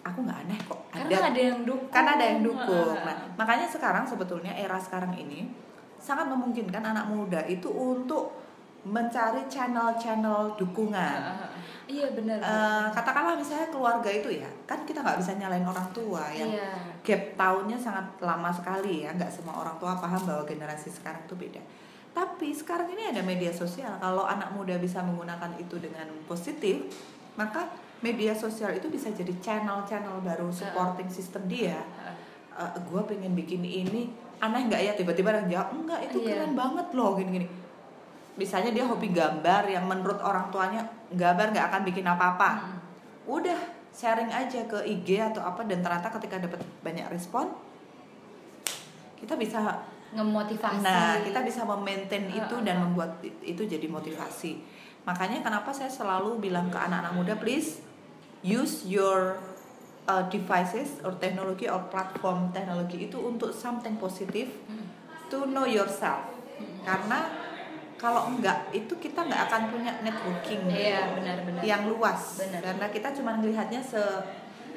aku 0.00 0.24
nggak 0.24 0.38
aneh 0.48 0.58
kok. 0.64 0.80
Karena 0.94 1.28
ada 1.28 1.40
yang 1.40 1.60
dukung. 1.66 1.90
Karena 1.92 2.10
ada 2.16 2.24
yang 2.24 2.40
dukung. 2.40 2.96
Nah 3.04 3.16
makanya 3.36 3.66
sekarang 3.68 4.06
sebetulnya 4.06 4.54
era 4.54 4.78
sekarang 4.80 5.12
ini 5.18 5.50
sangat 6.00 6.32
memungkinkan 6.32 6.80
anak 6.80 7.12
muda 7.12 7.44
itu 7.44 7.68
untuk 7.68 8.32
mencari 8.80 9.44
channel-channel 9.46 10.56
dukungan 10.56 11.20
Heeh. 11.20 11.50
iya 11.86 12.06
benar 12.10 12.38
Bu. 12.40 12.48
Eh, 12.48 12.86
katakanlah 12.90 13.34
misalnya 13.34 13.68
keluarga 13.68 14.08
itu 14.08 14.30
ya 14.32 14.48
kan 14.64 14.82
kita 14.82 15.00
nggak 15.00 15.18
bisa 15.18 15.36
nyalain 15.36 15.62
orang 15.62 15.84
tua 15.90 16.24
yang 16.30 16.48
iya 16.48 16.70
gap 17.00 17.22
tahunnya 17.34 17.76
sangat 17.76 18.06
lama 18.18 18.48
sekali 18.48 19.04
ya 19.04 19.12
nggak 19.12 19.28
semua 19.28 19.58
orang 19.58 19.76
tua 19.76 19.96
paham 19.96 20.22
bahwa 20.22 20.44
generasi 20.44 20.88
sekarang 20.88 21.20
itu 21.22 21.34
beda 21.34 21.60
tapi 22.10 22.50
sekarang 22.50 22.90
ini 22.90 23.08
ada 23.08 23.20
media 23.20 23.50
sosial 23.50 23.94
kalau 23.96 24.24
anak 24.24 24.50
muda 24.50 24.74
bisa 24.76 24.98
menggunakan 25.00 25.54
itu 25.56 25.76
dengan 25.76 26.08
positif 26.24 26.88
maka 27.34 27.68
media 28.00 28.32
sosial 28.32 28.72
itu 28.72 28.88
bisa 28.88 29.12
jadi 29.12 29.30
channel-channel 29.38 30.18
baru 30.20 30.48
supporting 30.50 31.06
system 31.06 31.44
dia 31.46 31.76
Heeh. 31.76 32.80
gue 32.80 33.02
pengen 33.04 33.32
bikin 33.32 33.60
ini 33.60 34.08
aneh 34.38 34.66
nggak 34.66 34.80
ya 34.80 34.92
tiba-tiba 34.94 35.30
orang 35.30 35.46
jawab 35.46 35.68
enggak 35.74 36.00
itu 36.06 36.16
Iya. 36.20 36.40
keren 36.40 36.52
banget 36.54 36.86
loh 36.92 37.12
gini-gini 37.12 37.44
misalnya 38.32 38.70
dia 38.70 38.82
hobi 38.82 39.10
gambar 39.10 39.66
yang 39.66 39.84
menurut 39.84 40.18
orang 40.18 40.48
tuanya 40.48 40.82
gambar 41.10 41.50
nggak 41.50 41.66
akan 41.68 41.82
bikin 41.84 42.04
apa-apa 42.04 42.50
Mm. 42.60 42.78
udah 43.28 43.60
sharing 43.90 44.28
aja 44.28 44.64
ke 44.64 44.78
IG 44.80 45.18
atau 45.20 45.40
apa 45.40 45.62
dan 45.62 45.80
ternyata 45.80 46.08
ketika 46.12 46.38
dapat 46.38 46.60
banyak 46.80 47.06
respon 47.08 47.50
kita 49.16 49.34
bisa 49.34 49.60
ngemotivasi 50.10 50.80
nah 50.80 51.18
kita 51.20 51.40
bisa 51.40 51.62
memaintain 51.64 52.26
itu 52.28 52.38
Heeh. 52.52 52.64
dan 52.64 52.80
membuat 52.80 53.18
i- 53.20 53.34
itu 53.46 53.62
jadi 53.62 53.86
motivasi 53.86 54.58
makanya 55.02 55.40
kenapa 55.40 55.70
saya 55.70 55.88
selalu 55.88 56.38
bilang 56.40 56.68
ke 56.68 56.76
anak-anak 56.76 57.12
muda 57.12 57.34
please 57.34 57.82
use 58.40 58.82
your 58.84 59.36
uh, 60.06 60.24
devices 60.26 60.98
or 61.00 61.12
teknologi 61.14 61.66
or 61.66 61.78
platform 61.88 62.50
teknologi 62.50 63.06
itu 63.06 63.18
untuk 63.18 63.50
something 63.52 63.94
positif 63.96 64.48
Hmm. 64.64 64.86
to 65.28 65.46
know 65.46 65.64
yourself 65.64 66.26
karena 66.82 67.26
kalau 68.00 68.32
enggak 68.32 68.72
itu 68.72 68.96
kita 68.96 69.28
nggak 69.28 69.52
akan 69.52 69.62
punya 69.68 69.92
networking 70.00 70.64
iya 70.72 71.12
benar-benar 71.12 71.60
yang 71.60 71.84
luas. 71.84 72.40
Benar. 72.40 72.64
karena 72.64 72.86
kita 72.88 73.08
cuma 73.12 73.36
melihatnya 73.36 73.84
se 73.84 74.00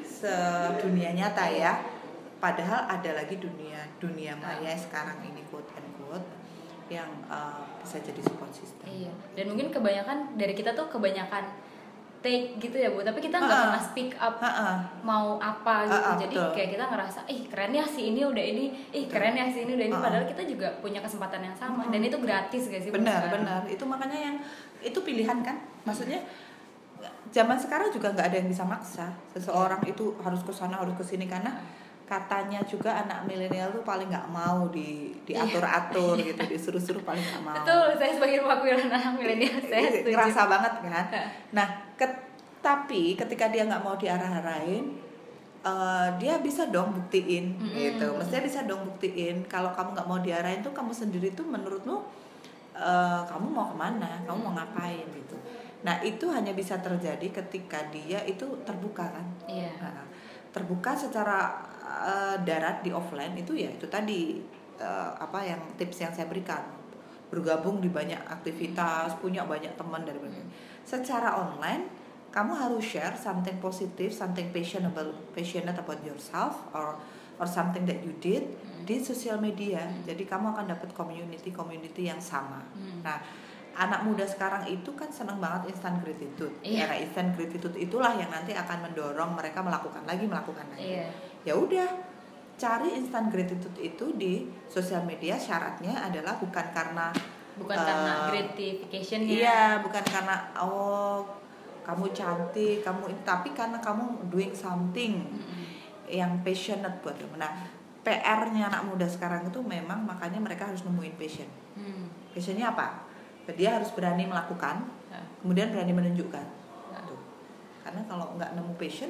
sedunia 0.04 1.16
nyata 1.16 1.48
ya. 1.48 1.80
Padahal 2.44 2.92
ada 2.92 3.16
lagi 3.16 3.40
dunia 3.40 3.88
dunia 4.04 4.36
maya 4.36 4.76
sekarang 4.76 5.24
ini 5.24 5.40
quote 5.48 5.72
and 5.80 5.88
quote 5.96 6.28
yang 6.92 7.08
uh, 7.32 7.64
bisa 7.80 8.04
jadi 8.04 8.20
support 8.20 8.52
system. 8.52 8.84
Iya. 8.92 9.14
Dan 9.40 9.56
mungkin 9.56 9.72
kebanyakan 9.72 10.36
dari 10.36 10.52
kita 10.52 10.76
tuh 10.76 10.92
kebanyakan 10.92 11.48
take 12.24 12.56
gitu 12.58 12.74
ya 12.74 12.88
bu. 12.88 13.04
Tapi 13.04 13.20
kita 13.20 13.36
nggak 13.36 13.60
pernah 13.68 13.84
speak 13.84 14.16
up 14.16 14.40
Ha-ha. 14.40 14.80
mau 15.04 15.36
apa 15.38 15.84
gitu. 15.84 15.94
Ha-ha, 15.94 16.16
Jadi 16.18 16.34
betul. 16.34 16.52
kayak 16.56 16.70
kita 16.72 16.86
ngerasa, 16.88 17.20
ih 17.28 17.42
keren 17.46 17.72
ya 17.72 17.84
si 17.84 18.02
ini 18.10 18.24
udah 18.24 18.40
ini, 18.42 18.66
ih 18.90 19.06
keren 19.06 19.36
ya 19.36 19.46
si 19.46 19.62
ini 19.62 19.76
udah 19.76 19.86
ini. 19.86 19.94
Ha-ha. 19.94 20.06
Padahal 20.08 20.26
kita 20.26 20.44
juga 20.44 20.68
punya 20.80 20.98
kesempatan 20.98 21.44
yang 21.44 21.54
sama. 21.54 21.84
Dan 21.86 22.00
itu 22.00 22.16
gratis 22.18 22.64
gak 22.66 22.80
sih? 22.80 22.90
Benar 22.90 23.28
sekarang? 23.28 23.34
benar 23.36 23.62
itu 23.66 23.84
makanya 23.84 24.18
yang 24.24 24.36
itu 24.80 25.00
pilihan 25.00 25.40
kan 25.40 25.56
maksudnya 25.84 26.20
zaman 27.30 27.56
sekarang 27.56 27.90
juga 27.90 28.12
nggak 28.12 28.26
ada 28.26 28.38
yang 28.38 28.48
bisa 28.48 28.64
maksa 28.64 29.06
seseorang 29.30 29.82
itu 29.84 30.16
harus 30.20 30.40
ke 30.40 30.52
sana 30.52 30.78
harus 30.78 30.94
ke 30.94 31.04
sini 31.04 31.26
karena 31.26 31.50
katanya 32.04 32.60
juga 32.64 32.94
anak 32.94 33.24
milenial 33.24 33.72
tuh 33.72 33.82
paling 33.82 34.06
nggak 34.06 34.28
mau 34.30 34.68
di 34.68 35.16
diatur 35.24 35.64
atur 35.64 36.20
gitu 36.22 36.38
disuruh-suruh 36.46 37.02
paling 37.02 37.24
nggak 37.24 37.42
mau 37.42 37.56
Betul, 37.58 37.96
saya 37.96 38.12
sebagai 38.14 38.38
perwakilan 38.40 38.92
anak 38.92 39.14
milenial 39.16 39.56
saya 39.62 39.82
Iya, 39.82 39.92
setuju. 39.98 40.14
ngerasa 40.14 40.42
banget 40.46 40.74
kan 40.84 41.06
nah 41.52 41.68
tapi 42.64 43.20
ketika 43.20 43.52
dia 43.52 43.68
nggak 43.68 43.84
mau 43.84 44.00
diarah-arahin 44.00 44.96
eh, 45.68 46.08
dia 46.18 46.40
bisa 46.40 46.72
dong 46.72 46.96
buktiin 46.96 47.60
Mm-mm. 47.60 47.76
gitu. 47.76 48.08
Mestinya 48.16 48.44
bisa 48.48 48.60
dong 48.64 48.88
buktiin 48.88 49.44
kalau 49.52 49.76
kamu 49.76 50.00
nggak 50.00 50.08
mau 50.08 50.20
diarahin 50.24 50.64
tuh 50.64 50.72
kamu 50.72 50.96
sendiri 50.96 51.36
tuh 51.36 51.44
menurutmu 51.44 52.00
eh, 52.74 53.22
kamu 53.28 53.48
mau 53.52 53.68
ke 53.68 53.76
mana? 53.76 54.24
Kamu 54.24 54.40
mau 54.40 54.54
ngapain 54.56 55.04
gitu? 55.12 55.36
Nah 55.84 56.00
itu 56.00 56.32
hanya 56.32 56.56
bisa 56.56 56.80
terjadi 56.80 57.44
ketika 57.44 57.84
dia 57.92 58.24
itu 58.24 58.48
terbuka 58.64 59.12
kan? 59.12 59.28
Iya. 59.52 59.76
Nah, 59.84 60.08
terbuka 60.56 60.96
secara 60.96 61.52
eh, 61.84 62.36
darat 62.48 62.80
di 62.80 62.96
offline 62.96 63.36
itu 63.36 63.52
ya 63.60 63.68
itu 63.68 63.92
tadi 63.92 64.40
eh, 64.80 65.12
apa 65.20 65.44
yang 65.44 65.60
tips 65.76 66.08
yang 66.08 66.16
saya 66.16 66.32
berikan. 66.32 66.64
Bergabung 67.28 67.82
di 67.82 67.90
banyak 67.90 68.30
aktivitas 68.30 69.18
punya 69.18 69.42
banyak 69.42 69.74
teman 69.74 70.06
dari 70.06 70.22
berbagai 70.22 70.46
secara 70.84 71.36
online 71.40 71.88
kamu 72.34 72.54
harus 72.58 72.84
share 72.84 73.14
something 73.14 73.58
positif 73.62 74.10
something 74.14 74.50
passionable 74.50 75.14
passionate 75.38 75.78
about 75.78 76.02
yourself 76.02 76.68
or 76.74 76.98
or 77.42 77.48
something 77.50 77.86
that 77.90 78.02
you 78.06 78.14
did 78.22 78.46
di 78.84 79.00
sosial 79.00 79.40
media. 79.40 79.82
Jadi 80.06 80.28
kamu 80.28 80.54
akan 80.54 80.66
dapat 80.70 80.92
community 80.94 81.50
community 81.50 82.12
yang 82.12 82.20
sama. 82.22 82.62
Hmm. 82.76 83.02
nah 83.02 83.18
anak 83.74 84.06
muda 84.06 84.22
sekarang 84.22 84.70
itu 84.70 84.94
kan 84.94 85.10
senang 85.10 85.42
banget 85.42 85.74
instant 85.74 85.98
gratitude. 86.06 86.54
Iya. 86.62 86.86
era 86.86 86.96
instant 87.02 87.34
gratitude 87.34 87.74
itulah 87.74 88.14
yang 88.14 88.30
nanti 88.30 88.54
akan 88.54 88.86
mendorong 88.86 89.34
mereka 89.34 89.66
melakukan 89.66 90.06
lagi 90.06 90.30
melakukan 90.30 90.66
lagi. 90.70 91.02
Iya. 91.02 91.08
ya 91.42 91.54
udah 91.58 91.90
cari 92.54 92.94
instant 92.94 93.34
gratitude 93.34 93.74
itu 93.82 94.14
di 94.14 94.46
sosial 94.70 95.02
media. 95.10 95.42
Syaratnya 95.42 96.06
adalah 96.06 96.38
bukan 96.38 96.70
karena 96.70 97.10
Bukan 97.54 97.76
Eh, 97.76 97.86
karena 97.86 98.14
gratification-nya. 98.28 99.30
iya 99.32 99.62
bukan 99.78 100.02
karena 100.02 100.36
oh 100.58 101.22
kamu 101.84 102.10
cantik 102.12 102.80
kamu 102.80 103.12
tapi 103.22 103.52
karena 103.52 103.78
kamu 103.78 104.04
doing 104.28 104.50
something 104.50 105.22
Mm-mm. 105.22 105.66
yang 106.08 106.42
passionate 106.42 106.98
buat 107.00 107.14
kamu 107.14 107.36
nah 107.36 107.52
PR-nya 108.02 108.68
anak 108.68 108.84
muda 108.84 109.06
sekarang 109.06 109.48
itu 109.48 109.60
memang 109.60 110.04
makanya 110.04 110.36
mereka 110.36 110.68
harus 110.68 110.84
nemuin 110.84 111.16
passion. 111.16 111.48
Hmm. 111.72 112.12
Passionnya 112.30 112.68
apa? 112.68 113.00
Dia 113.50 113.80
harus 113.80 113.96
berani 113.96 114.28
melakukan, 114.28 114.84
Ya. 115.08 115.24
kemudian 115.40 115.72
berani 115.72 115.96
menunjukkan. 115.96 116.44
Ya. 116.92 117.00
Tuh. 117.00 117.16
Karena 117.80 118.04
kalau 118.04 118.36
nggak 118.36 118.60
nemu 118.60 118.76
passion, 118.76 119.08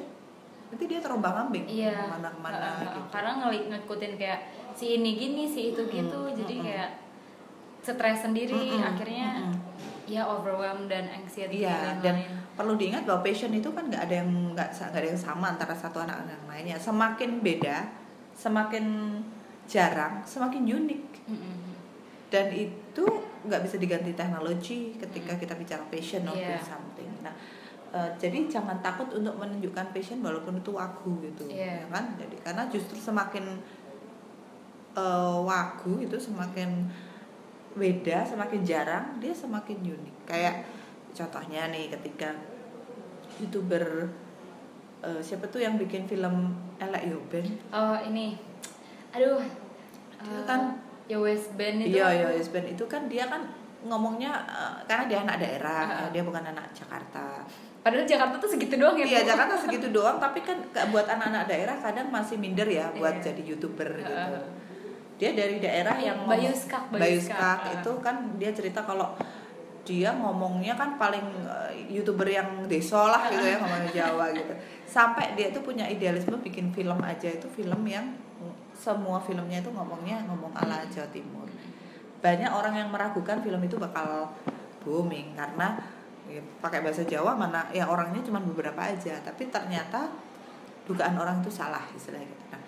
nanti 0.70 0.86
dia 0.86 1.02
terombang 1.02 1.34
ambing 1.34 1.66
Iya. 1.66 1.90
ke 1.90 2.06
mana-kemana 2.06 2.54
Uh, 2.54 2.78
gitu. 2.86 3.00
Karena 3.10 3.30
ngikutin 3.66 4.12
kayak 4.14 4.40
si 4.70 4.86
ini 4.94 5.10
gini, 5.14 5.42
si 5.44 5.74
itu 5.74 5.82
gitu, 5.84 6.20
Mm, 6.20 6.34
jadi 6.38 6.54
mm, 6.54 6.62
mm. 6.62 6.66
kayak 6.70 6.90
stres 7.84 8.18
sendiri, 8.20 8.56
Mm-mm, 8.72 8.80
akhirnya 8.82 9.28
mm-mm. 9.44 9.56
ya 10.08 10.24
overwhelmed 10.24 10.88
dan 10.88 11.04
anxiety 11.06 11.60
Iya, 11.60 11.76
dan 11.76 11.96
dan 12.00 12.16
lain. 12.18 12.32
perlu 12.56 12.74
diingat 12.74 13.04
bahwa 13.04 13.20
passion 13.20 13.52
itu 13.52 13.68
kan 13.70 13.84
nggak 13.84 14.02
ada 14.02 14.14
yang 14.18 14.30
nggak 14.52 14.68
nggak 14.72 14.96
ada 14.96 15.08
yang 15.08 15.20
sama 15.20 15.46
antara 15.50 15.72
satu 15.72 16.00
anak 16.00 16.24
dan 16.24 16.34
yang 16.34 16.46
lainnya. 16.46 16.76
Semakin 16.76 17.40
beda, 17.40 17.88
semakin 18.32 18.84
jarang, 19.64 20.24
semakin 20.24 20.62
unik. 20.64 21.04
Mm-mm. 21.28 21.56
Dan 22.28 22.48
itu 22.50 23.04
nggak 23.44 23.60
bisa 23.60 23.76
diganti 23.76 24.12
teknologi 24.12 24.96
ketika 24.96 25.36
kita 25.36 25.52
bicara 25.54 25.84
passion 25.86 26.24
or 26.24 26.32
Iya. 26.34 26.56
something. 26.58 27.06
Nah, 27.20 27.32
eh, 27.92 28.10
jadi 28.16 28.48
jangan 28.50 28.80
takut 28.80 29.12
untuk 29.12 29.36
menunjukkan 29.36 29.92
passion 29.92 30.18
walaupun 30.18 30.56
itu 30.58 30.72
wagu 30.72 31.20
gitu, 31.20 31.44
Iya. 31.46 31.84
ya 31.84 31.86
kan? 31.88 32.16
Jadi 32.16 32.36
karena 32.40 32.64
justru 32.66 32.96
semakin 32.96 33.44
eh, 34.94 35.38
wagu 35.42 35.98
itu 35.98 36.16
semakin 36.16 36.86
beda, 37.74 38.22
semakin 38.22 38.60
jarang, 38.62 39.06
dia 39.18 39.30
semakin 39.30 39.78
unik. 39.78 40.16
Kayak 40.24 40.62
contohnya 41.10 41.66
nih 41.68 41.90
ketika 41.90 42.30
youtuber 43.36 44.08
eh, 45.00 45.20
siapa 45.20 45.46
tuh 45.46 45.58
yang 45.58 45.74
bikin 45.74 46.04
film 46.04 46.54
Elek 46.76 47.06
Yoben 47.06 47.46
Oh 47.68 47.98
ini, 48.00 48.38
aduh, 49.10 49.42
Dia 50.16 50.32
eh, 50.32 50.44
kan- 50.44 50.78
ya 51.04 51.18
West 51.18 51.52
Band 51.52 51.82
itu. 51.82 51.98
Iya, 51.98 52.08
iya, 52.10 52.28
Yes 52.32 52.48
Ben 52.48 52.64
itu 52.64 52.80
kan 52.86 53.04
dia 53.06 53.26
kan 53.26 53.44
ngomongnya 53.84 54.32
eh, 54.44 54.74
karena 54.86 55.04
dia 55.04 55.18
anak 55.20 55.36
daerah, 55.36 55.82
Ah. 55.84 56.00
eh, 56.06 56.10
dia 56.10 56.22
bukan 56.22 56.40
anak 56.42 56.72
Jakarta. 56.72 57.44
Padahal 57.84 58.08
Jakarta 58.08 58.40
tuh 58.40 58.48
segitu 58.48 58.80
doang 58.80 58.96
ya. 58.96 59.04
Iya? 59.04 59.20
Jakarta 59.28 59.54
segitu 59.60 59.92
doang, 59.92 60.16
tapi 60.16 60.40
kan 60.40 60.56
buat 60.88 61.04
anak-anak 61.04 61.44
daerah 61.44 61.76
kadang 61.76 62.08
masih 62.08 62.38
minder 62.38 62.64
ya 62.64 62.88
buat 62.92 63.18
Iya. 63.18 63.24
jadi 63.28 63.42
youtuber 63.44 63.90
Ah, 64.00 64.32
gitu. 64.32 64.40
Ah. 65.24 65.32
Dia 65.32 65.40
dari 65.40 65.56
daerah 65.56 65.96
yang 65.96 66.18
Bayu 66.28 66.52
ngomong- 66.52 66.60
Skak, 66.60 66.84
Bayu 66.92 67.00
Bayu 67.00 67.18
Skak, 67.24 67.36
Skak 67.40 67.58
ah. 67.64 67.74
itu 67.80 67.90
kan 68.04 68.16
dia 68.36 68.50
cerita 68.52 68.80
kalau 68.84 69.08
dia 69.84 70.12
ngomongnya 70.16 70.76
kan 70.76 70.96
paling 71.00 71.24
eh, 71.44 71.88
youtuber 71.92 72.28
yang 72.28 72.64
deso 72.68 73.08
lah 73.08 73.28
gitu 73.32 73.44
ya 73.44 73.56
ngomongnya 73.60 73.92
Jawa 73.92 74.32
gitu. 74.32 74.52
Sampai 74.84 75.36
dia 75.36 75.48
tuh 75.52 75.64
punya 75.64 75.88
idealisme 75.88 76.36
bikin 76.40 76.72
film 76.72 77.00
aja 77.00 77.28
itu 77.28 77.48
film 77.52 77.80
yang 77.88 78.04
semua 78.74 79.22
filmnya 79.22 79.62
itu 79.62 79.70
ngomongnya 79.72 80.20
ngomong 80.28 80.52
ala 80.52 80.84
Jawa 80.90 81.08
Timur 81.14 81.46
banyak 82.24 82.48
orang 82.48 82.74
yang 82.74 82.88
meragukan 82.88 83.38
film 83.44 83.60
itu 83.60 83.76
bakal 83.76 84.32
booming 84.80 85.36
karena 85.36 85.76
ya, 86.24 86.40
pakai 86.64 86.80
bahasa 86.80 87.04
Jawa 87.04 87.36
mana 87.36 87.68
ya 87.68 87.84
orangnya 87.84 88.24
cuma 88.24 88.40
beberapa 88.40 88.80
aja 88.80 89.20
tapi 89.20 89.52
ternyata 89.52 90.08
dugaan 90.88 91.16
orang 91.20 91.44
itu 91.44 91.52
salah 91.52 91.84
istilahnya 91.92 92.28
gitu. 92.28 92.44
Nah, 92.52 92.60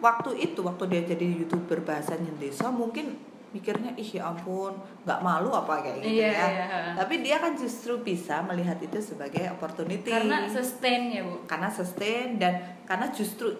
waktu 0.00 0.30
itu 0.40 0.60
waktu 0.60 0.84
dia 0.88 1.02
jadi 1.06 1.26
youtuber 1.40 1.80
bahasanya 1.80 2.32
desa 2.36 2.68
mungkin 2.68 3.16
mikirnya 3.50 3.90
ih 3.94 4.16
ya 4.16 4.30
ampun 4.30 4.70
nggak 5.02 5.20
malu 5.20 5.50
apa 5.50 5.82
kayak 5.82 5.98
gitu 6.00 6.22
Iya, 6.22 6.30
ya 6.30 6.46
iya. 6.46 6.66
tapi 6.94 7.18
dia 7.18 7.36
kan 7.36 7.52
justru 7.52 7.98
bisa 7.98 8.40
melihat 8.40 8.78
itu 8.78 8.94
sebagai 8.96 9.42
opportunity 9.50 10.06
Karena 10.06 10.46
sustain 10.46 11.10
ya 11.10 11.22
bu. 11.22 11.42
karena 11.44 11.66
sustain 11.66 12.38
dan 12.38 12.54
karena 12.86 13.10
justru 13.10 13.50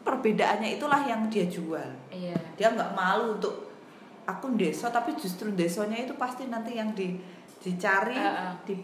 perbedaannya 0.00 0.78
itulah 0.78 1.02
yang 1.02 1.26
dia 1.26 1.44
jual 1.44 1.90
Iya. 2.08 2.38
dia 2.54 2.68
nggak 2.70 2.94
malu 2.94 3.36
untuk 3.36 3.74
akun 4.22 4.54
desa 4.54 4.86
tapi 4.88 5.12
justru 5.14 5.50
desanya 5.50 5.98
itu 5.98 6.14
pasti 6.14 6.46
nanti 6.46 6.78
yang 6.78 6.94
di 6.94 7.18
dicari 7.58 8.14
Ah, 8.14 8.54
ah. 8.54 8.54
di 8.62 8.78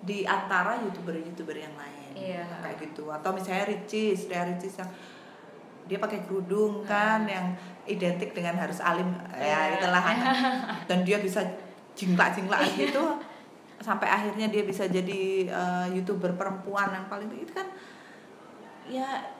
di 0.00 0.24
antara 0.24 0.80
youtuber 0.80 1.12
youtuber 1.14 1.54
yang 1.54 1.76
lain 1.76 2.16
Iya. 2.16 2.42
kayak 2.64 2.80
gitu 2.82 3.12
atau 3.12 3.30
misalnya 3.30 3.68
Ricis 3.68 4.26
Ria 4.26 4.48
Ricis 4.48 4.80
yang 4.80 4.88
dia 5.86 5.96
pakai 5.96 6.22
kerudung 6.22 6.82
Ah. 6.82 7.14
kan 7.14 7.20
yang 7.24 7.46
identik 7.84 8.30
dengan 8.30 8.54
harus 8.56 8.78
alim 8.78 9.06
ya 9.30 9.38
Iya. 9.38 9.78
itulah 9.78 10.04
dan 10.88 10.98
dia 11.00 11.18
bisa 11.18 11.40
jingklak 11.92 12.32
jingklak 12.32 12.60
gitu 12.74 13.16
sampai 13.78 14.06
akhirnya 14.06 14.48
dia 14.48 14.62
bisa 14.62 14.84
jadi 14.86 15.22
eh, 15.46 15.86
youtuber 15.92 16.32
perempuan 16.32 16.90
yang 16.90 17.06
paling 17.06 17.30
itu 17.30 17.52
kan 17.52 17.68
ya 18.84 19.30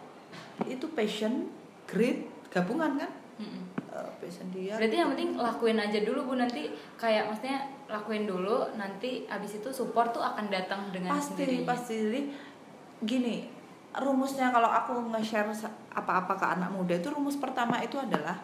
itu 0.63 0.87
passion 0.89 1.51
grit 1.85 2.25
gabungan 2.49 2.97
kan 2.97 3.11
Mm-mm. 3.37 3.65
Eh, 3.87 4.11
passion 4.19 4.49
dia 4.49 4.77
Berarti 4.77 4.97
yang 4.97 5.11
penting 5.11 5.31
lakuin 5.35 5.77
aja 5.77 5.99
dulu 6.01 6.21
bu 6.27 6.35
nanti 6.37 6.69
kayak 6.97 7.27
maksudnya 7.27 7.59
lakuin 7.87 8.25
dulu 8.25 8.73
nanti 8.75 9.25
abis 9.27 9.59
itu 9.59 9.69
support 9.71 10.11
tuh 10.11 10.21
akan 10.21 10.47
datang 10.47 10.89
dengan 10.89 11.13
pasti 11.13 11.33
sendirinya. 11.37 11.67
pasti 11.67 11.95
jadi 11.97 12.21
gini 12.99 13.37
rumusnya 14.01 14.53
kalau 14.53 14.69
aku 14.69 15.09
nge-share 15.13 15.49
apa-apa 15.93 16.37
ke 16.37 16.47
anak 16.47 16.71
muda 16.73 16.97
itu 17.01 17.09
rumus 17.09 17.41
pertama 17.41 17.81
itu 17.81 17.97
adalah 17.97 18.37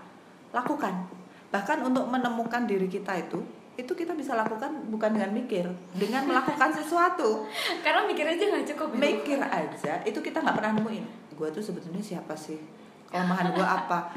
lakukan. 0.53 1.09
Bahkan 1.53 1.85
untuk 1.85 2.09
menemukan 2.09 2.65
diri 2.65 2.89
kita 2.89 3.13
itu 3.21 3.41
itu 3.73 3.89
kita 3.97 4.13
bisa 4.13 4.37
lakukan 4.37 4.85
bukan 4.93 5.17
dengan 5.17 5.33
mikir 5.33 5.65
dengan 5.97 6.29
melakukan 6.29 6.73
sesuatu. 6.79 7.49
Karena 7.81 8.05
mikir 8.05 8.25
aja 8.25 8.45
nggak 8.49 8.67
cukup. 8.77 8.89
Bu. 8.93 9.01
mikir 9.01 9.41
aja 9.41 10.01
itu 10.05 10.21
kita 10.21 10.41
nggak 10.41 10.57
pernah 10.57 10.73
nemuin. 10.81 11.05
Gue 11.37 11.49
tuh 11.53 11.65
sebetulnya 11.65 12.01
siapa 12.01 12.37
sih? 12.37 12.61
Kelemahan 13.09 13.53
gue 13.53 13.65
apa? 13.65 14.13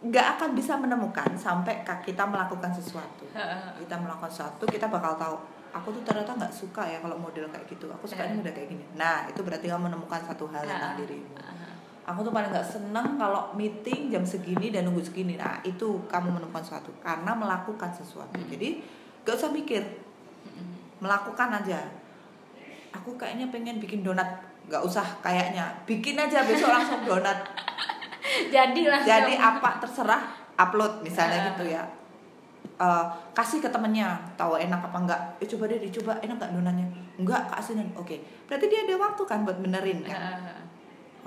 Nggak 0.00 0.26
akan 0.36 0.50
bisa 0.56 0.76
menemukan 0.80 1.28
sampai 1.36 1.84
kita 2.04 2.24
melakukan 2.24 2.72
sesuatu. 2.72 3.28
Kita 3.80 3.96
melakukan 4.00 4.32
sesuatu 4.32 4.64
kita 4.64 4.88
bakal 4.88 5.16
tahu 5.16 5.36
aku 5.72 5.88
tuh 5.90 6.02
ternyata 6.02 6.32
nggak 6.32 6.50
suka 6.50 6.82
ya 6.82 6.98
kalau 6.98 7.14
model 7.14 7.46
kayak 7.46 7.66
gitu 7.66 7.86
aku 7.86 8.04
sukanya 8.04 8.34
Eh. 8.34 8.42
udah 8.42 8.52
kayak 8.52 8.68
gini 8.68 8.84
nah 8.94 9.22
itu 9.24 9.40
berarti 9.40 9.66
kamu 9.66 9.86
menemukan 9.86 10.20
satu 10.20 10.44
hal 10.46 10.62
tentang 10.62 10.92
Ah. 10.92 10.98
dirimu 10.98 11.34
Ah. 11.36 11.74
aku 12.06 12.20
tuh 12.20 12.32
paling 12.32 12.50
nggak 12.50 12.64
seneng 12.64 13.14
kalau 13.14 13.52
meeting 13.52 14.08
jam 14.08 14.22
segini 14.22 14.68
dan 14.68 14.84
nunggu 14.84 15.00
segini 15.00 15.34
nah 15.34 15.62
itu 15.62 15.86
kamu 16.04 16.32
menemukan 16.32 16.58
sesuatu 16.60 16.90
karena 16.98 17.32
melakukan 17.32 17.90
sesuatu 17.90 18.34
Mm. 18.36 18.48
jadi 18.48 18.68
gak 19.22 19.36
usah 19.36 19.50
mikir 19.50 19.82
Mm-mm. 20.40 20.98
melakukan 20.98 21.48
aja 21.54 21.86
aku 22.90 23.14
kayaknya 23.14 23.46
pengen 23.48 23.78
bikin 23.78 24.00
donat 24.00 24.26
nggak 24.64 24.80
usah 24.80 25.04
kayaknya 25.20 25.70
bikin 25.84 26.14
aja 26.14 26.42
besok 26.42 26.68
langsung 26.68 27.02
donat 27.04 27.38
Jadi 28.30 28.86
lah. 28.86 29.02
jadi 29.02 29.34
apa 29.34 29.78
terserah 29.78 30.22
upload 30.54 31.02
misalnya 31.02 31.50
gitu 31.52 31.66
ya 31.68 31.82
Eh, 32.80 33.06
kasih 33.36 33.60
ke 33.60 33.68
temennya 33.68 34.16
tahu 34.40 34.56
enak 34.56 34.80
apa 34.80 34.98
enggak. 35.04 35.20
Eh 35.36 35.44
coba 35.44 35.68
deh 35.68 35.76
dicoba 35.84 36.16
enak 36.24 36.40
nggak 36.40 36.52
donatnya 36.56 36.88
enggak 37.20 37.44
kasih 37.52 37.76
nih 37.76 37.92
oke. 37.92 38.16
Berarti 38.48 38.66
dia 38.72 38.80
ada 38.88 38.94
waktu 38.96 39.22
kan 39.28 39.44
buat 39.44 39.60
benerin 39.60 40.00
kan 40.00 40.64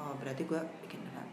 oh 0.01 0.17
berarti 0.17 0.49
gua 0.49 0.65
bikin 0.81 1.05
donat. 1.05 1.29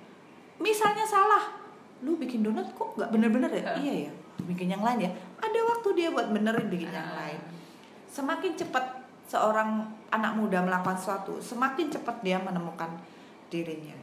Misalnya 0.61 1.09
salah 1.09 1.57
lu 2.05 2.21
bikin 2.21 2.45
donat 2.45 2.69
kok 2.77 3.01
nggak 3.01 3.09
bener-bener 3.09 3.49
ya? 3.49 3.65
Iya 3.81 3.95
ya 4.09 4.13
bikin 4.45 4.69
yang 4.69 4.85
lain 4.85 5.09
ya? 5.09 5.11
Ada 5.41 5.57
waktu 5.57 5.89
dia 5.97 6.13
buat 6.13 6.29
benerin 6.29 6.69
bikin 6.69 6.93
yang 6.93 7.13
lain. 7.17 7.41
Semakin 8.05 8.53
cepat 8.61 9.01
seorang 9.25 9.89
anak 10.13 10.37
muda 10.37 10.61
melakukan 10.61 11.01
sesuatu 11.01 11.41
semakin 11.41 11.89
cepat 11.89 12.21
dia 12.21 12.37
menemukan 12.37 12.93
dirinya. 13.49 13.97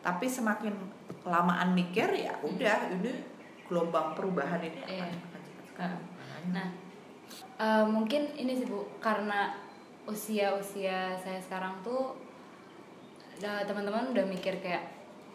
Tapi 0.00 0.24
semakin 0.32 0.72
kelamaan 1.20 1.76
mikir 1.76 2.08
ya 2.16 2.32
udah 2.40 2.88
ini 2.88 3.36
gelombang 3.68 4.16
perubahan 4.16 4.64
ini 4.64 4.80
akan, 4.80 5.12
Sekali. 5.78 5.94
Nah, 6.50 6.66
eh, 7.62 7.84
mungkin 7.86 8.34
ini 8.34 8.58
sih 8.58 8.66
bu, 8.66 8.82
karena 8.98 9.54
usia-usia 10.10 11.14
saya 11.14 11.38
sekarang 11.38 11.78
tuh 11.86 12.18
eh, 13.38 13.62
teman-teman 13.62 14.10
udah 14.10 14.26
mikir 14.26 14.58
kayak 14.58 14.82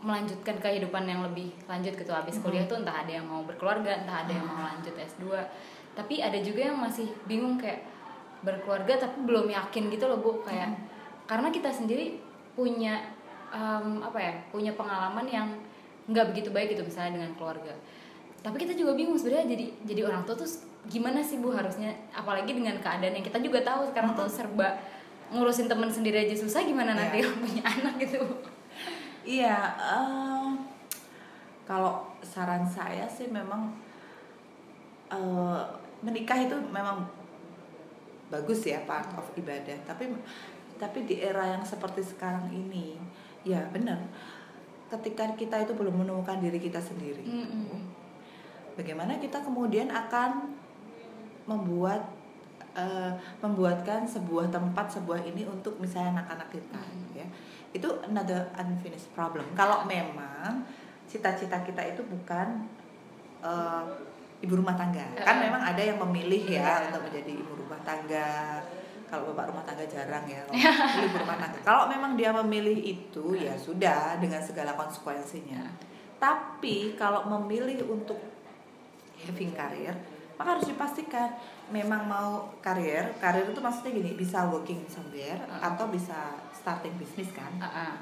melanjutkan 0.04 0.60
kehidupan 0.60 1.08
yang 1.08 1.24
lebih 1.24 1.56
lanjut 1.64 1.96
gitu 1.96 2.12
habis 2.12 2.36
kuliah 2.44 2.68
tuh 2.68 2.84
entah 2.84 3.08
ada 3.08 3.24
yang 3.24 3.24
mau 3.24 3.48
berkeluarga, 3.48 4.04
entah 4.04 4.28
ada 4.28 4.36
yang 4.36 4.44
mau 4.44 4.68
lanjut 4.68 4.92
S2. 5.00 5.32
Tapi 5.96 6.20
ada 6.20 6.36
juga 6.44 6.68
yang 6.68 6.76
masih 6.76 7.08
bingung 7.24 7.56
kayak 7.56 7.88
berkeluarga 8.44 9.08
tapi 9.08 9.24
belum 9.24 9.48
yakin 9.48 9.88
gitu 9.88 10.12
loh 10.12 10.20
Bu 10.20 10.44
kayak 10.44 10.76
karena 11.24 11.48
kita 11.48 11.72
sendiri 11.72 12.20
punya 12.52 13.00
em, 13.56 14.04
apa 14.04 14.20
ya? 14.20 14.34
punya 14.52 14.76
pengalaman 14.76 15.24
yang 15.24 15.48
nggak 16.12 16.36
begitu 16.36 16.52
baik 16.52 16.76
gitu 16.76 16.84
misalnya 16.84 17.24
dengan 17.24 17.32
keluarga 17.40 17.72
tapi 18.44 18.60
kita 18.60 18.76
juga 18.76 18.92
bingung 18.94 19.16
sebenarnya 19.16 19.56
jadi 19.56 19.66
jadi 19.88 20.02
orang 20.04 20.28
tua 20.28 20.36
tuh 20.36 20.50
gimana 20.86 21.24
sih 21.24 21.40
bu 21.40 21.50
harusnya 21.50 21.96
apalagi 22.12 22.52
dengan 22.52 22.76
keadaan 22.78 23.16
yang 23.16 23.24
kita 23.24 23.40
juga 23.40 23.64
tahu 23.64 23.88
sekarang 23.88 24.12
tuh 24.14 24.28
serba 24.28 24.76
ngurusin 25.32 25.66
temen 25.66 25.88
sendiri 25.88 26.28
aja 26.28 26.36
susah 26.36 26.62
gimana 26.62 26.92
nanti 26.92 27.20
Iya. 27.24 27.32
punya 27.32 27.64
anak 27.64 27.96
gitu 27.98 28.20
Iya, 29.24 29.56
eh, 29.80 30.52
kalau 31.64 32.04
saran 32.20 32.68
saya 32.68 33.08
sih 33.08 33.32
memang 33.32 33.72
eh, 35.08 35.62
menikah 36.04 36.36
itu 36.36 36.52
memang 36.68 37.08
bagus 38.28 38.68
ya 38.68 38.84
part 38.84 39.08
of 39.16 39.24
ibadah. 39.40 39.72
Tapi 39.88 40.12
tapi 40.76 41.08
di 41.08 41.24
era 41.24 41.56
yang 41.56 41.64
seperti 41.64 42.04
sekarang 42.04 42.52
ini, 42.52 43.00
ya 43.48 43.64
benar. 43.72 43.96
ketika 44.92 45.24
kita 45.34 45.64
itu 45.64 45.74
belum 45.74 46.04
menemukan 46.04 46.38
diri 46.38 46.60
kita 46.60 46.78
sendiri 46.78 47.24
Mm-mm. 47.26 47.82
Bagaimana 48.74 49.18
kita 49.18 49.40
kemudian 49.40 49.88
akan 49.88 50.54
membuat 51.46 52.02
eh, 52.74 53.12
membuatkan 53.38 54.02
sebuah 54.02 54.50
tempat 54.50 54.90
sebuah 54.90 55.22
ini 55.24 55.46
untuk 55.46 55.78
misalnya 55.78 56.18
anak-anak 56.18 56.50
kita 56.50 56.82
Hmm. 56.82 57.14
ya. 57.14 57.28
Itu 57.70 58.02
another 58.02 58.50
unfinished 58.56 59.14
problem. 59.14 59.46
Kalau 59.54 59.86
memang 59.86 60.66
cita-cita 61.06 61.62
kita 61.62 61.86
itu 61.86 62.02
bukan 62.04 62.66
eh, 63.44 63.84
ibu 64.42 64.54
rumah 64.56 64.74
tangga. 64.74 65.06
Kan 65.16 65.38
memang 65.40 65.62
ada 65.62 65.80
yang 65.80 66.02
memilih 66.02 66.50
ya 66.50 66.82
Iya. 66.82 66.90
untuk 66.90 67.12
menjadi 67.12 67.32
ibu 67.36 67.54
rumah 67.56 67.78
tangga. 67.86 68.58
Kalau 69.06 69.30
bapak 69.30 69.54
rumah 69.54 69.62
tangga 69.62 69.86
jarang 69.86 70.26
ya 70.26 70.42
kalau 70.42 70.58
ibu 71.06 71.18
rumah 71.22 71.38
tangga. 71.38 71.60
Kalau 71.62 71.86
memang 71.86 72.18
dia 72.18 72.34
memilih 72.34 72.74
itu 72.74 73.38
ya 73.38 73.54
sudah 73.54 74.18
dengan 74.18 74.42
segala 74.42 74.74
konsekuensinya. 74.74 75.62
Tapi 76.18 76.98
kalau 76.98 77.28
memilih 77.30 77.86
untuk 77.86 78.18
having 79.24 79.52
karir 79.52 79.96
maka 80.34 80.58
harus 80.58 80.66
dipastikan 80.66 81.30
memang 81.70 82.10
mau 82.10 82.50
karir 82.60 83.06
karir 83.18 83.46
itu 83.46 83.62
maksudnya 83.62 83.94
gini 83.94 84.12
bisa 84.14 84.50
working 84.50 84.82
somewhere 84.90 85.38
Uh-uh. 85.46 85.62
atau 85.72 85.86
bisa 85.88 86.34
starting 86.52 86.98
bisnis 86.98 87.30
kan 87.32 87.54
Ah, 87.58 87.68
ah. 87.90 87.94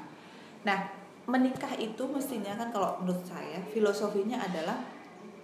nah 0.64 0.78
menikah 1.22 1.70
itu 1.76 2.02
mestinya 2.08 2.56
kan 2.56 2.72
kalau 2.72 2.98
menurut 2.98 3.22
saya 3.22 3.62
filosofinya 3.70 4.42
adalah 4.42 4.74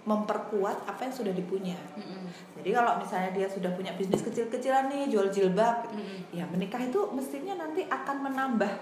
memperkuat 0.02 0.88
apa 0.88 1.00
yang 1.04 1.14
sudah 1.14 1.30
dipunya 1.30 1.76
Mm-mm. 1.94 2.24
jadi 2.58 2.80
kalau 2.80 2.96
misalnya 2.96 3.30
dia 3.30 3.46
sudah 3.46 3.68
punya 3.76 3.92
bisnis 3.92 4.24
kecil-kecilan 4.24 4.88
nih 4.88 5.12
jual 5.12 5.28
jilbab 5.28 5.84
gitu, 5.86 6.00
Mm-mm. 6.00 6.18
ya 6.32 6.44
menikah 6.48 6.80
itu 6.80 7.00
mestinya 7.12 7.60
nanti 7.60 7.84
akan 7.84 8.16
menambah 8.24 8.72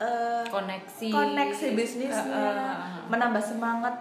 eh, 0.00 0.44
koneksi 0.48 1.08
koneksi 1.12 1.66
bisnisnya 1.76 2.32
Ah, 2.32 2.48
ah, 2.48 2.72
ah. 2.72 3.02
menambah 3.12 3.42
semangat 3.44 3.94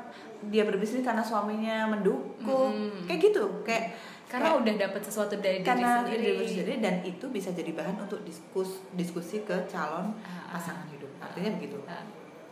dia 0.44 0.64
berbisnis 0.64 1.02
karena 1.02 1.20
suaminya 1.20 1.90
mendukung 1.90 2.72
Mm-mm. 2.72 3.06
kayak 3.06 3.20
gitu 3.24 3.44
kayak 3.62 3.98
karena 4.26 4.52
kayak- 4.52 4.60
udah 4.60 4.74
dapat 4.80 5.02
sesuatu 5.02 5.34
dari 5.36 5.60
karena 5.62 6.04
diri 6.04 6.18
diri 6.20 6.44
sendiri 6.44 6.48
sendiri 6.48 6.74
dan 6.80 6.96
itu 7.02 7.26
bisa 7.28 7.50
jadi 7.52 7.72
bahan 7.72 7.98
untuk 8.00 8.22
diskus 8.22 8.84
diskusi 8.92 9.42
ke 9.42 9.66
calon 9.66 10.14
Ah, 10.20 10.46
ah. 10.46 10.48
pasangan 10.54 10.88
hidup 10.88 11.10
artinya 11.18 11.50
begitu 11.54 11.78
Ah. 11.84 12.04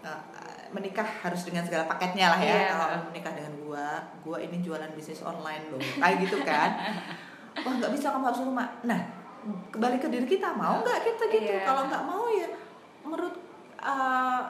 Eh, 0.05 0.21
menikah 0.69 1.01
harus 1.01 1.41
dengan 1.43 1.61
segala 1.61 1.85
paketnya 1.85 2.29
lah 2.29 2.37
ya 2.37 2.53
Iya. 2.55 2.67
kalau 2.69 2.85
menikah 3.05 3.33
dengan 3.33 3.53
gua 3.59 3.87
gua 4.21 4.37
ini 4.37 4.59
jualan 4.59 4.91
bisnis 4.91 5.19
online 5.19 5.65
loh 5.67 5.81
kayak 5.81 6.21
gitu 6.21 6.37
kan 6.41 6.69
wah 7.65 7.73
nggak 7.73 7.89
bisa 7.89 8.11
kamu 8.11 8.25
harus 8.25 8.41
rumah 8.43 8.69
nah 8.81 9.01
kembali 9.67 9.97
ke 9.97 10.07
diri 10.07 10.27
kita 10.27 10.53
mau 10.53 10.79
nggak 10.79 10.99
kita 11.01 11.23
gitu 11.27 11.49
Iya. 11.49 11.61
kalau 11.63 11.85
nggak 11.85 12.03
mau 12.03 12.25
ya 12.29 12.47
menurut 13.01 13.33
eh, 13.77 14.41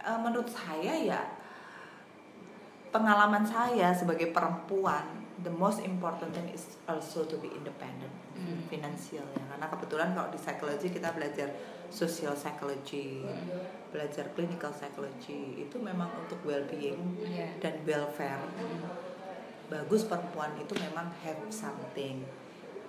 eh, 0.00 0.18
menurut 0.18 0.48
saya 0.48 0.94
ya 0.96 1.20
pengalaman 2.96 3.44
saya 3.44 3.92
sebagai 3.92 4.32
perempuan 4.32 5.04
the 5.44 5.52
most 5.52 5.84
important 5.84 6.32
thing 6.32 6.48
is 6.48 6.80
also 6.88 7.28
to 7.28 7.36
be 7.36 7.52
independent 7.52 8.08
Hmm. 8.32 8.60
finansial 8.68 9.24
ya 9.32 9.44
karena 9.48 9.64
kebetulan 9.66 10.08
kalau 10.12 10.28
di 10.28 10.36
psikologi 10.36 10.88
kita 10.88 11.12
belajar 11.12 11.48
social 11.88 12.32
psychology 12.32 13.20
Hmm. 13.20 13.60
belajar 13.88 14.28
clinical 14.32 14.68
psychology 14.70 15.56
itu 15.58 15.76
memang 15.78 16.08
untuk 16.16 16.40
well 16.42 16.64
being 16.66 17.16
Iya. 17.16 17.56
dan 17.58 17.80
welfare 17.84 18.44
Mm. 18.56 18.84
bagus 19.66 20.04
perempuan 20.04 20.52
itu 20.56 20.72
memang 20.76 21.08
have 21.20 21.40
something 21.48 22.24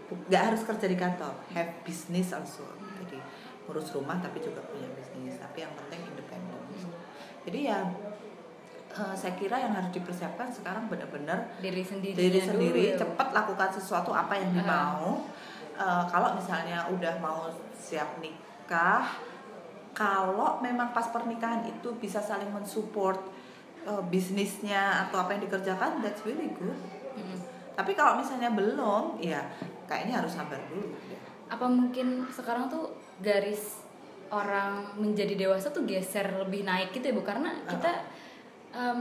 nggak 0.08 0.43
harus 0.52 0.62
kerja 0.63 0.88
di 0.88 0.96
kantor 0.96 1.36
have 1.52 1.72
business 1.84 2.32
also 2.32 2.63
jadi 3.00 3.20
ngurus 3.63 3.91
rumah 3.91 4.20
tapi 4.20 4.39
juga 4.39 4.63
punya 4.63 4.88
bisnis 4.91 5.36
tapi 5.36 5.63
yang 5.63 5.72
penting 5.76 6.00
independen 6.06 6.63
jadi 7.43 7.60
ya 7.65 7.80
eh, 8.98 9.16
saya 9.16 9.34
kira 9.38 9.62
yang 9.62 9.74
harus 9.78 9.94
dipersiapkan 9.94 10.50
sekarang 10.50 10.90
benar-benar 10.90 11.48
diri 11.62 11.86
sendiri 11.86 12.18
diri 12.18 12.40
sendiri 12.42 12.86
dulu. 12.94 13.00
cepat 13.06 13.28
lakukan 13.34 13.70
sesuatu 13.70 14.12
apa 14.12 14.34
yang 14.34 14.50
dimau. 14.58 15.22
Eh, 15.78 16.04
kalau 16.10 16.34
misalnya 16.34 16.90
udah 16.90 17.22
mau 17.22 17.48
siap 17.78 18.18
nikah 18.18 19.06
kalau 19.94 20.62
memang 20.62 20.94
pas 20.94 21.10
pernikahan 21.10 21.66
itu 21.66 21.94
bisa 22.02 22.18
saling 22.18 22.50
mensupport 22.50 23.22
eh, 23.86 24.04
bisnisnya 24.10 25.08
atau 25.08 25.22
apa 25.22 25.38
yang 25.38 25.46
dikerjakan 25.46 26.02
that's 26.02 26.26
really 26.26 26.50
good. 26.58 26.78
Mm. 27.18 27.42
tapi 27.74 27.98
kalau 27.98 28.14
misalnya 28.22 28.54
belum 28.54 29.18
ya 29.18 29.42
kayaknya 29.90 30.22
harus 30.22 30.38
sabar 30.38 30.62
dulu 30.70 30.94
apa 31.50 31.66
mungkin 31.66 32.30
sekarang 32.30 32.70
tuh 32.70 32.94
garis 33.26 33.82
orang 34.32 35.00
menjadi 35.00 35.34
dewasa 35.40 35.72
tuh 35.72 35.88
geser 35.88 36.28
lebih 36.36 36.68
naik 36.68 36.92
gitu 36.92 37.12
ya 37.12 37.16
bu? 37.16 37.24
Karena 37.24 37.52
kita 37.64 37.92
em, 38.78 39.00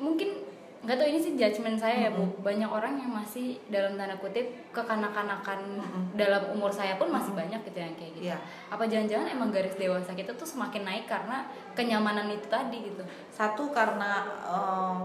mungkin 0.00 0.48
nggak 0.78 0.94
tahu 0.94 1.08
ini 1.10 1.18
sih 1.18 1.34
judgement 1.34 1.74
saya 1.74 2.06
ya 2.06 2.10
bu. 2.14 2.24
Banyak 2.40 2.70
orang 2.70 2.94
yang 2.96 3.10
masih 3.10 3.58
dalam 3.68 3.98
tanda 3.98 4.14
kutip 4.16 4.46
kekanak-kanakan 4.70 5.82
Mm-mm. 5.82 6.02
dalam 6.14 6.54
umur 6.54 6.70
saya 6.70 6.94
pun 6.96 7.10
masih 7.10 7.34
banyak 7.34 7.58
gitu 7.66 7.78
yang 7.82 7.94
kayak 7.98 8.12
gitu. 8.14 8.24
Iya. 8.30 8.38
apa 8.70 8.86
jangan-jangan 8.86 9.26
emang 9.34 9.50
garis 9.50 9.74
dewasa 9.74 10.14
kita 10.14 10.38
tuh 10.38 10.46
semakin 10.46 10.86
naik 10.86 11.10
karena 11.10 11.50
kenyamanan 11.74 12.30
itu 12.30 12.46
tadi 12.46 12.78
gitu? 12.86 13.02
Satu 13.34 13.74
karena 13.74 14.22
eh, 14.46 14.98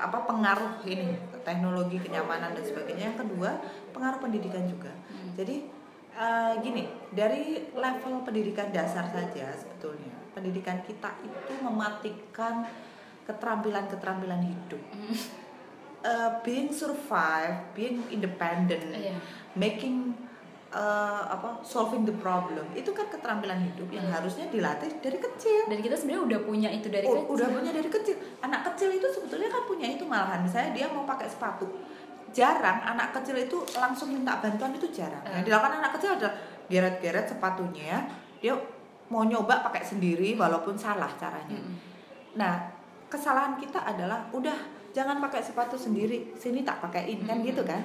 apa 0.00 0.18
pengaruh 0.24 0.80
ini 0.88 1.12
teknologi 1.44 2.00
kenyamanan 2.00 2.56
dan 2.56 2.64
sebagainya. 2.64 3.12
Yang 3.12 3.28
kedua 3.28 3.60
pengaruh 3.92 4.18
pendidikan 4.18 4.64
juga. 4.64 4.90
Hmm. 5.12 5.36
jadi 5.36 5.56
eh, 6.16 6.52
gini 6.64 6.88
dari 7.12 7.68
level 7.76 8.24
pendidikan 8.24 8.72
dasar 8.72 9.04
saja 9.12 9.52
sebetulnya 9.52 10.19
pendidikan 10.30 10.78
kita 10.80 11.10
itu 11.20 11.52
mematikan 11.58 12.66
keterampilan-keterampilan 13.24 14.42
hidup 14.42 14.82
Mm. 14.90 15.16
Eh, 16.00 16.30
being 16.40 16.72
survive 16.72 17.60
being 17.70 18.00
independent 18.08 18.80
Iya. 18.90 19.20
making 19.52 20.16
eh, 20.70 20.78
apa 21.26 21.60
solving 21.60 22.02
the 22.02 22.14
problem 22.16 22.64
itu 22.72 22.88
kan 22.90 23.04
keterampilan 23.06 23.60
hidup 23.60 23.84
yang 23.90 24.06
Iya. 24.06 24.16
harusnya 24.16 24.48
dilatih 24.48 24.96
dari 24.98 25.18
kecil 25.18 25.66
dan 25.66 25.76
kita 25.78 25.92
sebenarnya 25.92 26.24
udah 26.24 26.40
punya 26.40 26.68
itu 26.70 26.88
dari 26.88 27.04
U- 27.04 27.12
kecil 27.12 27.36
udah 27.36 27.48
punya 27.50 27.70
dari 27.70 27.90
kecil 27.90 28.16
anak 28.40 28.64
kecil 28.64 28.88
itu 28.88 29.04
sebetulnya 29.04 29.50
kan 29.50 29.62
punya 29.66 29.86
itu 29.90 30.04
malahan 30.04 30.40
misalnya 30.40 30.72
dia 30.72 30.86
mau 30.88 31.04
pakai 31.04 31.28
sepatu 31.28 31.68
jarang 32.30 32.80
anak 32.86 33.12
kecil 33.12 33.36
itu 33.36 33.58
langsung 33.74 34.08
minta 34.08 34.38
bantuan 34.38 34.72
itu 34.72 34.88
jarang 34.88 35.20
yang 35.22 35.42
Eh. 35.42 35.44
dilakukan 35.44 35.84
anak 35.84 35.92
kecil 35.98 36.16
adalah 36.16 36.32
geret-geret 36.64 37.26
sepatunya 37.26 38.08
dia 38.38 38.56
mau 39.10 39.22
nyoba 39.22 39.60
pakai 39.60 39.82
sendiri 39.82 40.32
walaupun 40.34 40.74
salah 40.74 41.10
caranya 41.14 41.58
Mm-mm. 41.58 41.76
nah 42.34 42.70
kesalahan 43.06 43.58
kita 43.58 43.82
adalah 43.82 44.30
udah 44.30 44.54
jangan 44.90 45.18
pakai 45.20 45.42
sepatu 45.42 45.74
sendiri 45.74 46.34
sini 46.34 46.62
tak 46.62 46.78
pakaiin 46.80 47.22
kan 47.22 47.42
gitu 47.42 47.62
kan 47.62 47.82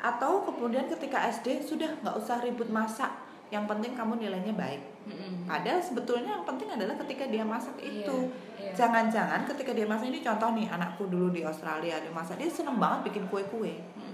atau 0.00 0.44
kemudian 0.44 0.84
ketika 0.86 1.28
SD 1.30 1.60
sudah 1.60 1.88
nggak 2.00 2.16
usah 2.16 2.40
ribut 2.40 2.68
masak 2.68 3.08
yang 3.48 3.64
penting 3.64 3.92
kamu 3.92 4.18
nilainya 4.18 4.52
baik 4.52 4.80
Mm-mm. 5.04 5.44
Padahal 5.44 5.84
sebetulnya 5.84 6.32
yang 6.32 6.48
penting 6.48 6.64
adalah 6.66 6.96
ketika 6.96 7.28
dia 7.28 7.44
masak 7.44 7.76
Iya, 7.76 8.08
itu. 8.08 8.16
iya. 8.56 8.72
Jangan-jangan 8.72 9.44
ketika 9.44 9.76
dia 9.76 9.84
masak 9.84 10.08
ini 10.08 10.24
contoh 10.24 10.48
nih 10.56 10.64
anakku 10.64 11.04
dulu 11.06 11.28
di 11.28 11.44
Australia 11.44 12.00
dia 12.00 12.08
masak 12.08 12.40
dia 12.40 12.48
seneng 12.48 12.80
banget 12.80 13.12
bikin 13.12 13.28
kue-kue. 13.28 13.84
Mm. 13.94 14.13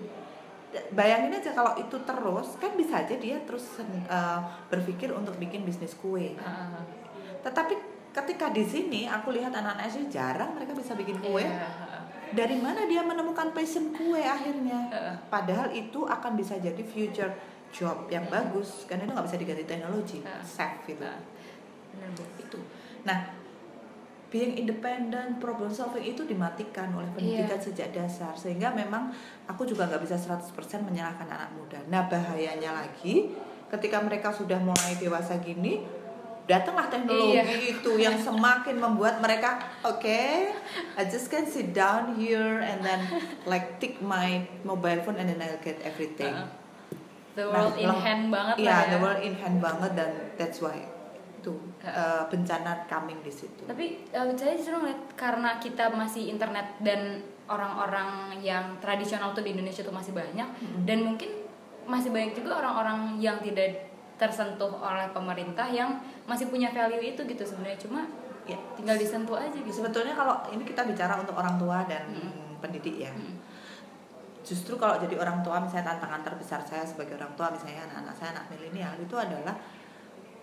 Bayangin 0.94 1.35
aja 1.35 1.50
kalau 1.50 1.74
itu 1.74 1.96
terus 2.06 2.48
kan 2.62 2.72
bisa 2.78 3.02
aja 3.02 3.14
dia 3.18 3.42
terus 3.42 3.80
eh, 3.83 4.40
berpikir 4.70 5.11
untuk 5.11 5.35
bikin 5.37 5.66
bisnis 5.66 5.98
kue. 5.98 6.38
Heeh. 6.38 6.83
Tetapi 7.42 7.74
ketika 8.11 8.50
di 8.50 8.62
sini 8.66 9.00
aku 9.06 9.35
lihat 9.35 9.54
anak-anak 9.54 9.87
SD 9.90 10.11
jarang 10.11 10.54
mereka 10.54 10.74
bisa 10.74 10.94
bikin 10.94 11.18
kue. 11.18 11.42
Iya, 11.42 11.66
heeh. 11.66 12.02
Dari 12.30 12.56
mana 12.62 12.87
dia 12.87 13.02
menemukan 13.02 13.50
passion 13.50 13.90
kue 13.90 14.22
akhirnya? 14.22 14.87
Padahal 15.26 15.74
itu 15.74 16.06
akan 16.06 16.38
bisa 16.38 16.54
jadi 16.62 16.83
future 16.87 17.35
job 17.70 18.06
yang 18.11 18.26
bagus 18.26 18.87
karena 18.87 19.06
itu 19.06 19.12
nggak 19.14 19.26
bisa 19.30 19.38
diganti 19.38 19.64
teknologi, 19.66 20.18
Heeh. 20.22 20.42
safe 20.42 20.94
gitu. 20.94 21.06
Bu. 21.90 22.24
itu 22.38 22.61
nah 23.02 23.35
being 24.30 24.54
independent 24.56 25.36
problem 25.36 25.66
solving 25.68 26.06
itu 26.06 26.22
dimatikan 26.22 26.90
oleh 26.90 27.10
pendidikan 27.10 27.50
Iya. 27.52 27.66
sejak 27.66 27.88
dasar 27.90 28.32
sehingga 28.32 28.70
memang 28.70 29.10
aku 29.44 29.62
juga 29.64 29.84
nggak 29.84 30.00
bisa 30.00 30.14
100% 30.14 30.54
menyalahkan 30.80 31.26
anak 31.26 31.50
muda 31.52 31.82
nah 31.84 32.06
bahayanya 32.06 32.70
lagi 32.72 33.34
ketika 33.68 33.98
mereka 33.98 34.30
sudah 34.30 34.56
mulai 34.56 34.94
dewasa 34.96 35.34
gini 35.36 35.82
datanglah 36.42 36.86
teknologi 36.86 37.36
Iya. 37.36 37.72
itu 37.72 37.90
yang 37.96 38.14
semakin 38.16 38.74
membuat 38.76 39.18
mereka 39.18 39.58
oke 39.84 40.22
I 40.92 41.02
just 41.04 41.26
can 41.26 41.42
sit 41.44 41.70
down 41.70 42.14
here 42.14 42.58
and 42.58 42.80
then 42.80 43.02
like 43.44 43.78
take 43.78 43.98
my 43.98 44.38
mobile 44.60 44.98
phone 45.00 45.14
and 45.16 45.26
then 45.26 45.38
I'll 45.38 45.58
get 45.58 45.78
everything 45.80 46.30
Heeh. 46.32 46.58
The 47.30 47.46
Nah, 47.46 47.54
world 47.62 47.74
in 47.76 47.86
lang- 47.86 48.02
hand 48.02 48.24
banget 48.28 48.54
Iya, 48.58 48.66
lah 48.68 48.78
ya. 48.80 48.90
the 48.90 48.98
world 49.00 49.20
in 49.20 49.35
hand 49.37 49.58
banget 49.58 49.90
dan 49.94 50.10
that's 50.35 50.58
why 50.58 50.83
itu 51.40 51.56
uh, 51.80 52.28
bencana 52.28 52.84
coming 52.84 53.24
di 53.24 53.32
situ. 53.32 53.64
Tapi 53.64 54.04
eh, 54.12 54.24
saya 54.36 54.54
justru 54.60 54.76
ngeliat 54.76 55.16
karena 55.16 55.56
kita 55.56 55.88
masih 55.88 56.28
internet 56.28 56.76
dan 56.84 57.24
orang-orang 57.50 58.38
yang 58.38 58.78
tradisional 58.78 59.34
tuh 59.34 59.42
di 59.42 59.56
Indonesia 59.58 59.82
tuh 59.82 59.90
masih 59.90 60.14
banyak 60.14 60.46
Mm-mm. 60.46 60.86
dan 60.86 61.02
mungkin 61.02 61.30
masih 61.90 62.14
banyak 62.14 62.38
juga 62.38 62.62
orang-orang 62.62 63.18
yang 63.18 63.42
tidak 63.42 63.90
tersentuh 64.14 64.70
oleh 64.78 65.10
pemerintah 65.10 65.66
yang 65.66 65.98
masih 66.30 66.46
punya 66.46 66.70
value 66.70 67.02
itu 67.02 67.26
gitu 67.26 67.42
sebenarnya 67.42 67.80
cuma 67.82 68.06
ya 68.46 68.54
tinggal 68.78 68.94
disentuh 68.94 69.34
aja 69.34 69.58
gitu 69.58 69.82
sebetulnya 69.82 70.14
kalau 70.14 70.38
ini 70.54 70.62
kita 70.62 70.86
bicara 70.86 71.18
untuk 71.18 71.34
orang 71.34 71.58
tua 71.58 71.82
dan 71.90 72.06
Mm-mm. 72.06 72.62
pendidik 72.62 73.02
ya 73.02 73.10
Mm-mm. 73.10 73.34
justru 74.46 74.78
kalau 74.78 75.02
jadi 75.02 75.18
orang 75.18 75.42
tua 75.42 75.58
misalnya 75.58 75.98
tantangan 75.98 76.22
terbesar 76.22 76.62
saya 76.62 76.86
sebagai 76.86 77.18
orang 77.18 77.34
tua 77.34 77.50
misalnya 77.50 77.82
anak-anak 77.90 78.14
saya 78.14 78.28
anak 78.38 78.44
milenial 78.54 78.94
itu 79.02 79.16
adalah 79.18 79.56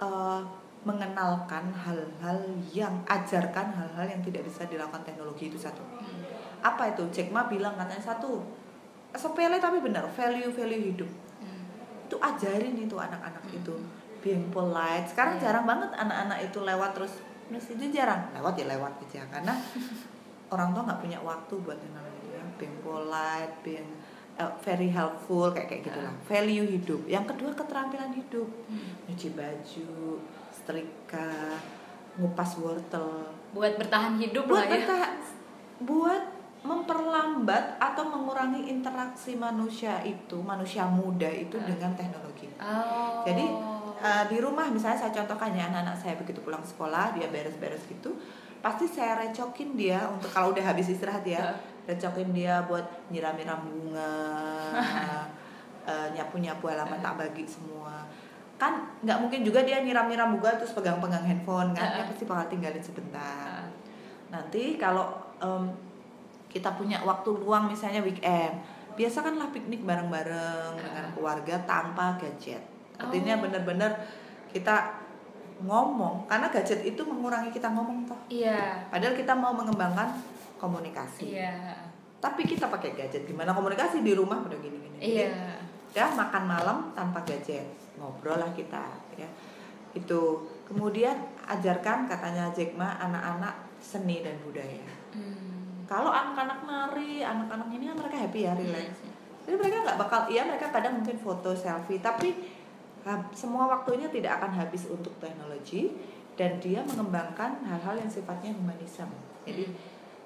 eh, 0.04 0.42
mengenalkan 0.88 1.68
hal-hal 1.76 2.40
yang 2.72 2.96
ajarkan 3.04 3.68
hal-hal 3.76 4.08
yang 4.08 4.24
tidak 4.24 4.48
bisa 4.48 4.64
dilakukan 4.64 5.04
teknologi 5.04 5.52
itu 5.52 5.60
satu. 5.60 5.84
Apa 6.64 6.96
itu? 6.96 7.04
Jack 7.12 7.28
Ma 7.30 7.44
bilang 7.46 7.76
katanya 7.76 8.00
satu 8.00 8.40
sepele 9.12 9.60
tapi 9.60 9.84
benar 9.84 10.08
value 10.08 10.48
value 10.50 10.96
hidup. 10.96 11.12
Mm. 11.38 11.64
itu 12.08 12.16
ajarin 12.16 12.76
itu 12.80 12.96
anak-anak 12.96 13.44
Mm. 13.46 13.58
itu. 13.60 13.76
Being 14.24 14.48
polite 14.48 15.12
sekarang 15.12 15.36
Iya. 15.38 15.52
jarang 15.52 15.66
banget 15.68 15.92
anak-anak 15.94 16.40
itu 16.42 16.60
lewat 16.64 16.96
terus 16.96 17.14
itu 17.52 17.86
jarang. 17.92 18.32
Lewat 18.32 18.56
ya 18.56 18.66
lewat 18.72 18.94
aja 19.04 19.22
karena 19.28 19.54
orang 20.56 20.72
tua 20.72 20.88
nggak 20.88 21.00
punya 21.04 21.20
waktu 21.20 21.54
buat 21.60 21.76
yang 21.84 21.94
namanya 22.00 22.22
ya. 22.32 22.44
Being 22.56 22.78
polite 22.80 23.54
being 23.62 23.90
uh, 24.36 24.52
very 24.64 24.88
helpful 24.88 25.52
kayak 25.52 25.68
kayak 25.68 25.84
gitulah 25.92 26.16
value 26.26 26.68
hidup. 26.68 27.02
Yang 27.06 27.36
kedua 27.36 27.52
keterampilan 27.54 28.12
hidup. 28.16 28.48
Mm. 28.72 28.92
nyuci 29.12 29.28
baju 29.36 29.92
setrika 30.68 31.56
ngupas 32.20 32.60
wortel 32.60 33.24
buat 33.56 33.80
bertahan 33.80 34.20
hidup 34.20 34.52
buat 34.52 34.68
lah 34.68 34.68
ya 34.68 34.74
bertahan 34.84 35.14
buat 35.88 36.24
memperlambat 36.68 37.80
atau 37.80 38.04
mengurangi 38.04 38.68
interaksi 38.68 39.40
manusia 39.40 40.04
itu 40.04 40.36
manusia 40.44 40.84
muda 40.84 41.32
itu 41.32 41.56
Ah. 41.56 41.64
dengan 41.64 41.96
teknologi 41.96 42.52
oh. 42.60 43.24
Jadi, 43.24 43.48
Uh, 43.98 44.22
di 44.30 44.38
rumah 44.38 44.70
misalnya 44.70 44.94
saya 44.94 45.10
contohkan 45.10 45.58
ya 45.58 45.74
anak-anak 45.74 45.98
saya 45.98 46.14
begitu 46.22 46.38
pulang 46.46 46.62
sekolah 46.62 47.18
dia 47.18 47.34
beres-beres 47.34 47.82
gitu 47.90 48.14
pasti 48.62 48.86
saya 48.86 49.18
recokin 49.18 49.74
dia 49.74 50.06
untuk 50.06 50.30
kalau 50.30 50.54
udah 50.54 50.62
habis 50.70 50.94
istirahat 50.94 51.26
ya 51.26 51.42
Heeh. 51.42 51.98
recokin 51.98 52.30
dia 52.30 52.62
buat 52.70 52.86
nyiram-nyiram 53.10 53.58
bunga 53.58 54.14
uh, 55.82 56.08
nyapu-nyapu 56.14 56.70
halaman 56.70 57.02
tak 57.02 57.18
bagi 57.18 57.50
semua 57.50 58.06
kan 58.58 58.74
nggak 59.06 59.18
mungkin 59.22 59.46
juga 59.46 59.62
dia 59.62 59.86
nyiram-nyiram 59.86 60.34
bunga 60.34 60.58
terus 60.58 60.74
pegang-pegang 60.74 61.22
handphone 61.22 61.78
kan? 61.78 61.94
Dia 61.94 62.02
Heeh. 62.02 62.10
pasti 62.10 62.24
bakal 62.26 62.46
tinggalin 62.50 62.84
sebentar. 62.84 63.62
Ah. 63.64 63.66
nanti 64.28 64.76
kalau 64.76 65.08
em, 65.40 65.72
kita 66.52 66.76
punya 66.76 67.00
waktu 67.00 67.32
luang 67.32 67.72
misalnya 67.72 68.04
weekend 68.04 68.60
biasakanlah 69.00 69.56
piknik 69.56 69.88
bareng-bareng 69.88 70.76
dengan 70.76 71.06
keluarga 71.14 71.56
tanpa 71.64 72.18
gadget. 72.20 72.60
Artinya 72.98 73.40
Oh. 73.40 73.42
bener-bener 73.48 73.94
kita 74.52 75.00
ngomong 75.64 76.26
karena 76.28 76.50
gadget 76.50 76.82
itu 76.84 77.02
mengurangi 77.06 77.54
kita 77.54 77.72
ngomong 77.72 78.04
toh. 78.04 78.20
Iya. 78.28 78.90
Padahal 78.90 79.14
kita 79.16 79.32
mau 79.38 79.54
mengembangkan 79.54 80.12
komunikasi. 80.58 81.38
Iya. 81.38 81.78
Tapi 82.18 82.44
kita 82.44 82.68
pakai 82.68 82.98
gadget 82.98 83.30
gimana 83.30 83.54
komunikasi 83.54 84.02
di 84.02 84.18
rumah? 84.18 84.42
Udah 84.42 84.58
gini-gini 84.58 84.98
iya 84.98 85.62
ya 85.98 86.06
makan 86.14 86.44
malam 86.46 86.78
tanpa 86.94 87.26
gadget 87.26 87.66
ngobrol 87.98 88.38
lah 88.38 88.54
kita 88.54 88.86
ya 89.18 89.26
itu 89.98 90.22
kemudian 90.70 91.18
ajarkan 91.50 92.06
katanya 92.06 92.54
Jack 92.54 92.78
Ma 92.78 92.94
anak-anak 93.02 93.56
seni 93.82 94.22
dan 94.22 94.38
budaya 94.46 94.86
Hmm. 95.08 95.82
kalau 95.90 96.14
anak-anak 96.14 96.62
nari 96.62 97.26
anak-anak 97.26 97.74
ini 97.74 97.90
kan 97.90 97.96
mereka 97.98 98.18
happy 98.22 98.46
ya 98.46 98.54
relax 98.54 99.02
Hmm. 99.02 99.14
jadi 99.42 99.56
mereka 99.58 99.78
nggak 99.82 99.98
bakal 99.98 100.22
iya 100.30 100.46
mereka 100.46 100.70
kadang 100.70 101.02
mungkin 101.02 101.18
foto 101.18 101.58
selfie 101.58 101.98
tapi 101.98 102.38
semua 103.34 103.66
waktunya 103.66 104.06
tidak 104.12 104.38
akan 104.38 104.52
habis 104.54 104.86
untuk 104.86 105.16
teknologi 105.18 105.96
dan 106.36 106.60
dia 106.60 106.84
mengembangkan 106.84 107.64
hal-hal 107.66 107.98
yang 107.98 108.12
sifatnya 108.12 108.54
humanisme 108.54 109.10
jadi 109.42 109.66
Hmm. 109.66 109.76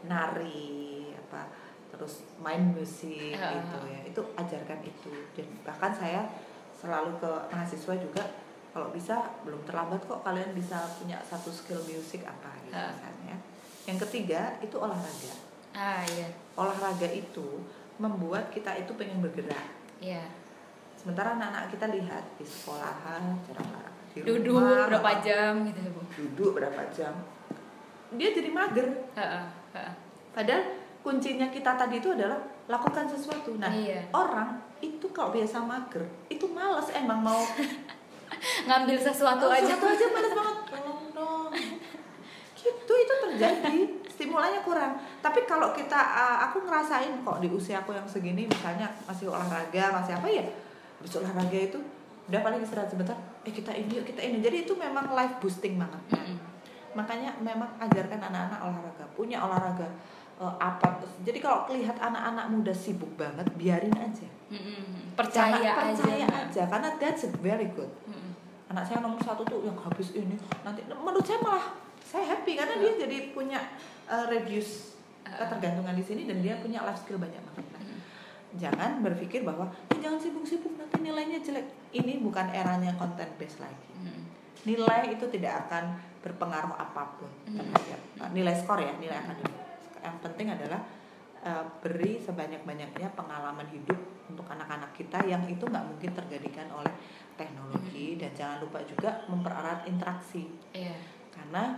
nari 0.03 0.67
apa 1.15 1.47
terus 1.91 2.13
main 2.37 2.71
musik 2.71 3.35
Ah. 3.35 3.51
gitu 3.53 3.77
ya 3.85 3.99
itu 4.03 4.21
ajarkan 4.33 4.79
itu 4.81 5.11
dan 5.33 5.47
bahkan 5.61 5.91
saya 5.91 6.23
selalu 6.73 7.13
ke 7.17 7.31
mahasiswa 7.47 7.93
juga 7.95 8.23
kalau 8.71 8.87
bisa 8.89 9.13
belum 9.41 9.59
terlambat 9.61 9.99
kok 10.01 10.21
kalian 10.21 10.51
bisa 10.51 10.79
punya 10.95 11.19
satu 11.21 11.51
skill 11.51 11.83
musik 11.83 12.23
apa 12.23 12.49
gitu 12.61 12.73
Ah. 12.73 12.89
misalnya 12.89 13.35
yang 13.83 13.97
ketiga 13.99 14.41
itu 14.59 14.75
olahraga 14.75 15.33
ah 15.73 16.01
iya 16.05 16.27
olahraga 16.53 17.07
itu 17.07 17.61
membuat 17.97 18.49
kita 18.49 18.71
itu 18.77 18.91
pengen 18.93 19.19
bergerak 19.19 19.67
iya 19.99 20.23
sementara 20.93 21.33
anak-anak 21.33 21.69
kita 21.69 21.85
lihat 21.89 22.23
di 22.35 22.45
sekolahan 22.45 23.35
jarang 23.43 23.67
olahraga. 23.67 23.89
di 24.11 24.19
duduk 24.21 24.53
rumah, 24.55 24.85
berapa 24.87 25.09
apa- 25.09 25.21
jam 25.21 25.53
gitu 25.65 25.79
ya 25.79 25.89
bu 25.89 26.01
duduk 26.11 26.49
berapa 26.55 26.81
jam 26.89 27.13
dia 28.11 28.29
jadi 28.29 28.49
mager 28.49 28.87
Heeh, 29.13 29.43
heeh. 29.71 29.93
Padahal 30.31 30.63
kuncinya 31.01 31.49
kita 31.49 31.73
tadi 31.73 31.97
itu 31.97 32.13
adalah 32.13 32.37
lakukan 32.69 33.09
sesuatu. 33.09 33.57
Nah, 33.57 33.73
Iya. 33.73 34.05
orang 34.13 34.61
itu 34.81 35.09
kalau 35.09 35.33
biasa 35.33 35.61
mager, 35.65 36.05
itu 36.29 36.45
males 36.49 36.87
emang 36.93 37.19
mau 37.21 37.41
ngambil 38.69 38.97
sesuatu 38.97 39.49
Oh, 39.49 39.53
aja 39.53 39.73
sesuatu 39.75 39.85
aja 39.89 40.05
males 40.13 40.33
banget. 40.33 40.57
Tolong 40.69 41.01
dong. 41.13 41.51
Gitu 42.53 42.93
itu 42.93 43.13
terjadi. 43.27 43.77
Stimulannya 44.05 44.61
kurang. 44.61 44.93
Tapi 45.25 45.49
kalau 45.49 45.73
kita 45.73 45.97
uh, 45.97 46.37
aku 46.49 46.61
ngerasain 46.69 47.25
kok 47.25 47.37
di 47.41 47.49
usia 47.49 47.81
aku 47.81 47.97
yang 47.97 48.05
segini 48.05 48.45
misalnya 48.45 48.85
masih 49.09 49.33
olahraga, 49.33 49.97
masih 49.97 50.13
apa 50.13 50.27
ya? 50.29 50.45
Habis 51.01 51.17
olahraga 51.17 51.57
itu 51.57 51.81
udah 52.29 52.39
paling 52.45 52.61
istirahat 52.61 52.87
sebentar, 52.87 53.17
eh 53.43 53.49
kita 53.51 53.73
ini 53.73 53.97
yuk, 53.97 54.05
kita 54.05 54.21
ini. 54.21 54.37
Jadi 54.39 54.69
itu 54.69 54.77
memang 54.77 55.09
life 55.17 55.41
boosting 55.41 55.81
banget. 55.81 56.21
Makanya 56.93 57.33
memang 57.41 57.67
ajarkan 57.81 58.19
anak-anak 58.21 58.59
olahraga 58.61 59.05
punya 59.17 59.41
olahraga 59.41 59.89
eh, 60.41 60.55
apa. 60.57 60.89
Jadi 61.21 61.37
kalau 61.37 61.69
lihat 61.69 61.95
anak-anak 61.95 62.45
muda 62.49 62.73
sibuk 62.73 63.13
banget 63.13 63.45
biarin 63.53 63.93
aja. 63.93 64.25
Mm-mm. 64.51 65.13
percaya 65.15 65.55
Jangan- 65.55 65.95
aja 65.95 65.95
percaya 65.95 66.25
aja 66.27 66.61
karena 66.67 66.89
that's 66.97 67.23
very 67.39 67.71
good. 67.71 67.87
Mm-mm. 68.03 68.33
anak 68.67 68.83
saya 68.83 68.99
nomor 68.99 69.19
satu 69.21 69.43
tuh 69.43 69.63
yang 69.63 69.75
habis 69.75 70.11
ini 70.11 70.35
nanti 70.61 70.83
menurut 70.87 71.21
saya 71.21 71.39
malah 71.39 71.71
saya 72.01 72.25
happy 72.25 72.55
karena 72.55 72.75
dia 72.75 72.91
jadi 72.97 73.31
punya 73.31 73.59
eh, 74.07 74.25
reduce 74.27 74.91
ketergantungan 75.23 75.95
di 75.95 76.01
sini 76.01 76.27
dan 76.27 76.41
dia 76.41 76.57
punya 76.57 76.81
life 76.81 76.99
skill 76.99 77.15
banyak 77.15 77.39
banget. 77.39 77.65
Nah, 77.71 77.83
jangan 78.57 78.99
berpikir 78.99 79.45
bahwa 79.45 79.69
"Eh, 79.87 79.99
jangan 79.99 80.19
sibuk-sibuk 80.19 80.75
nanti 80.75 80.99
nilainya 80.99 81.39
jelek. 81.39 81.67
Ini 81.93 82.19
bukan 82.19 82.51
eranya 82.51 82.91
content 82.97 83.31
based 83.37 83.61
lagi. 83.61 83.87
Mm. 83.95 84.23
nilai 84.61 85.09
itu 85.09 85.25
tidak 85.27 85.65
akan 85.65 85.97
berpengaruh 86.21 86.75
apa 86.75 87.17
pun 87.17 87.25
terhadap 87.49 87.97
uh, 88.19 88.29
nilai 88.29 88.53
skor 88.53 88.77
ya 88.77 88.93
nilai 89.01 89.17
akademik 89.17 89.57
yang 90.01 90.17
penting 90.21 90.49
adalah 90.49 90.81
uh, 91.45 91.65
beri 91.81 92.17
sebanyak-banyaknya 92.21 93.13
pengalaman 93.13 93.65
hidup 93.69 93.97
untuk 94.27 94.45
anak-anak 94.47 94.91
kita 94.93 95.21
yang 95.25 95.43
itu 95.45 95.61
nggak 95.63 95.85
mungkin 95.85 96.11
tergantikan 96.13 96.67
oleh 96.73 96.93
teknologi. 97.37 98.17
Dan 98.19 98.31
jangan 98.35 98.57
lupa 98.61 98.81
juga 98.83 99.23
mempererat 99.29 99.85
interaksi. 99.85 100.45
Iya. 100.73 100.95
Karena 101.31 101.77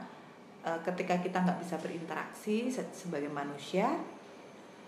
uh, 0.63 0.79
ketika 0.81 1.19
kita 1.19 1.43
nggak 1.43 1.59
bisa 1.61 1.75
berinteraksi 1.79 2.71
se- 2.71 2.93
sebagai 2.95 3.29
manusia 3.29 3.91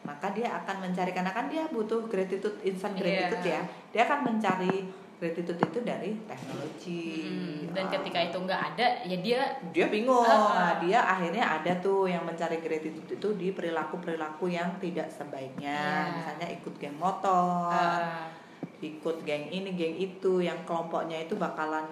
maka 0.05 0.29
dia 0.38 0.53
akan 0.53 0.86
mencari 0.86 1.17
karena 1.17 1.33
kan 1.33 1.49
dia 1.49 1.65
butuh 1.65 2.05
gratitude 2.05 2.61
instant 2.61 2.93
Iya. 2.93 3.01
gratitude 3.01 3.45
ya. 3.49 3.61
Dia 3.89 4.01
akan 4.05 4.19
mencari 4.21 4.86
gratitude 5.16 5.59
itu 5.59 5.80
dari 5.82 6.11
teknologi. 6.28 7.07
Mm. 7.24 7.72
dan 7.72 7.86
Uh, 7.88 7.91
ketika 7.99 8.20
itu 8.20 8.38
nggak 8.43 8.61
ada 8.74 8.88
ya 9.07 9.18
dia 9.24 9.39
dia 9.72 9.86
bingung. 9.88 10.28
Ah, 10.28 10.36
ah. 10.36 10.51
Nah, 10.55 10.74
dia 10.84 10.99
akhirnya 10.99 11.43
ada 11.59 11.72
tuh 11.80 12.07
yang 12.07 12.28
mencari 12.28 12.59
gratitude 12.59 13.07
itu 13.07 13.30
di 13.39 13.55
perilaku 13.55 13.99
perilaku 14.03 14.51
yang 14.51 14.76
tidak 14.84 15.07
sebaiknya. 15.07 15.80
Iya. 16.05 16.13
misalnya 16.20 16.47
ikut 16.51 16.74
geng 16.78 16.97
motor 16.99 17.72
uh, 17.72 18.28
ikut 18.84 19.24
geng 19.24 19.47
ini 19.49 19.72
geng 19.74 19.95
itu 19.95 20.43
yang 20.43 20.59
kelompoknya 20.68 21.24
itu 21.24 21.39
bakalan 21.39 21.88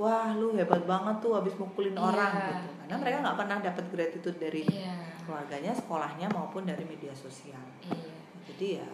wah 0.00 0.32
lu 0.32 0.56
hebat 0.56 0.84
banget 0.88 1.16
tuh 1.20 1.36
habis 1.36 1.52
mukulin 1.60 1.92
Iya. 1.92 2.00
orang 2.00 2.32
gitu. 2.32 2.52
Karena 2.80 2.96
mereka 2.96 3.16
nggak 3.22 3.38
pernah 3.38 3.58
dapat 3.60 3.84
gratitude 3.92 4.38
dari 4.40 4.62
iya. 4.68 4.96
keluarganya 5.24 5.72
sekolahnya 5.76 6.26
maupun 6.32 6.64
dari 6.64 6.84
media 6.88 7.12
sosial. 7.12 7.60
Iya. 7.84 8.14
Jadi 8.48 8.66
ya 8.80 8.88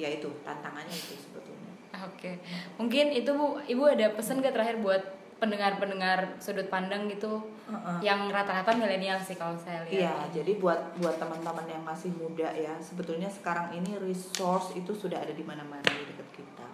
ya 0.00 0.08
itu 0.16 0.28
tantangannya 0.40 0.96
itu 0.96 1.12
sebetulnya 1.12 1.59
Oke, 1.90 2.38
mungkin 2.78 3.10
itu 3.10 3.30
bu, 3.34 3.58
ibu 3.66 3.82
ada 3.82 4.14
pesan 4.14 4.38
gak 4.38 4.54
terakhir 4.54 4.78
buat 4.78 5.02
pendengar-pendengar 5.40 6.36
sudut 6.36 6.68
pandang 6.68 7.08
gitu, 7.08 7.40
Heeh. 7.66 7.96
yang 8.04 8.28
rata-rata 8.28 8.76
milenial 8.76 9.16
sih 9.16 9.34
kalau 9.40 9.56
saya 9.56 9.80
Iya, 9.88 10.12
lihat. 10.12 10.28
jadi 10.36 10.52
buat 10.60 11.00
buat 11.00 11.16
teman-teman 11.16 11.64
yang 11.64 11.80
masih 11.80 12.12
muda 12.12 12.52
ya, 12.52 12.76
sebetulnya 12.78 13.26
sekarang 13.26 13.72
ini 13.72 13.96
resource 13.96 14.76
itu 14.76 14.92
sudah 14.92 15.16
ada 15.16 15.32
di 15.32 15.40
mana-mana 15.40 15.80
di 15.88 16.04
dekat 16.04 16.44
kita. 16.44 16.66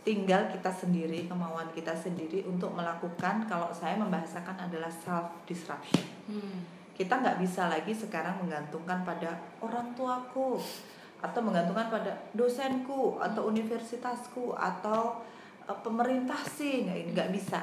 Tinggal 0.00 0.48
kita 0.48 0.72
sendiri, 0.72 1.28
kemauan 1.28 1.68
kita 1.76 1.92
sendiri 1.92 2.40
untuk 2.48 2.72
melakukan 2.72 3.44
kalau 3.44 3.68
saya 3.70 4.00
membahasakan 4.00 4.64
adalah 4.64 4.88
self 4.88 5.44
disruption. 5.44 6.06
Hmm. 6.26 6.64
Kita 6.96 7.20
nggak 7.20 7.36
bisa 7.36 7.68
lagi 7.68 7.92
sekarang 7.92 8.40
menggantungkan 8.40 9.04
pada 9.04 9.36
orang 9.60 9.92
tuaku 9.92 10.56
atau 11.20 11.40
menggantungkan 11.40 11.88
pada 11.88 12.12
dosenku 12.36 13.16
atau 13.18 13.48
universitasku 13.48 14.52
atau 14.52 15.24
eh, 15.64 15.78
pemerintah 15.80 16.40
sih 16.44 16.86
nggak 16.86 16.98
ini 17.00 17.10
nggak 17.16 17.30
bisa. 17.32 17.60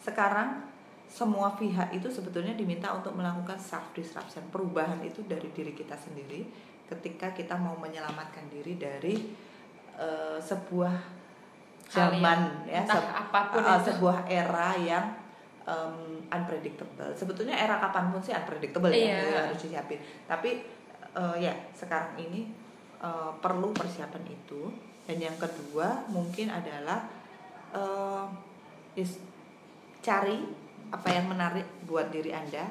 Sekarang 0.00 0.74
semua 1.08 1.54
pihak 1.54 1.94
itu 1.94 2.10
sebetulnya 2.10 2.56
diminta 2.58 2.90
untuk 2.90 3.14
melakukan 3.14 3.60
self 3.60 3.92
disruption 3.94 4.42
perubahan 4.50 4.98
itu 5.04 5.22
dari 5.28 5.46
diri 5.54 5.70
kita 5.70 5.94
sendiri 5.94 6.42
ketika 6.90 7.32
kita 7.32 7.54
mau 7.54 7.78
menyelamatkan 7.78 8.50
diri 8.50 8.76
dari 8.76 9.14
uh, 9.96 10.36
sebuah 10.42 10.94
zaman 11.88 12.66
ya 12.66 12.82
se 12.82 12.98
apa 12.98 13.40
pun 13.52 13.62
uh, 13.62 13.78
itu. 13.78 13.92
sebuah 13.92 14.26
era 14.26 14.74
yang 14.80 15.06
um, 15.68 16.18
unpredictable 16.32 17.12
sebetulnya 17.14 17.56
era 17.56 17.78
kapan 17.78 18.10
pun 18.10 18.20
sih 18.20 18.32
unpredictable 18.34 18.90
Iya. 18.90 19.20
ya 19.22 19.40
harus 19.48 19.60
disiapin 19.60 20.00
tapi 20.26 20.64
uh, 21.14 21.36
ya 21.38 21.52
sekarang 21.76 22.18
ini 22.18 22.50
uh, 23.04 23.30
perlu 23.38 23.76
persiapan 23.76 24.24
itu 24.24 24.72
dan 25.04 25.20
yang 25.20 25.36
kedua 25.36 26.08
mungkin 26.08 26.48
adalah 26.48 27.04
uh, 27.76 28.24
is- 28.96 29.20
cari 30.00 30.40
apa 30.88 31.08
yang 31.10 31.28
menarik 31.28 31.68
buat 31.84 32.08
diri 32.08 32.32
anda 32.32 32.64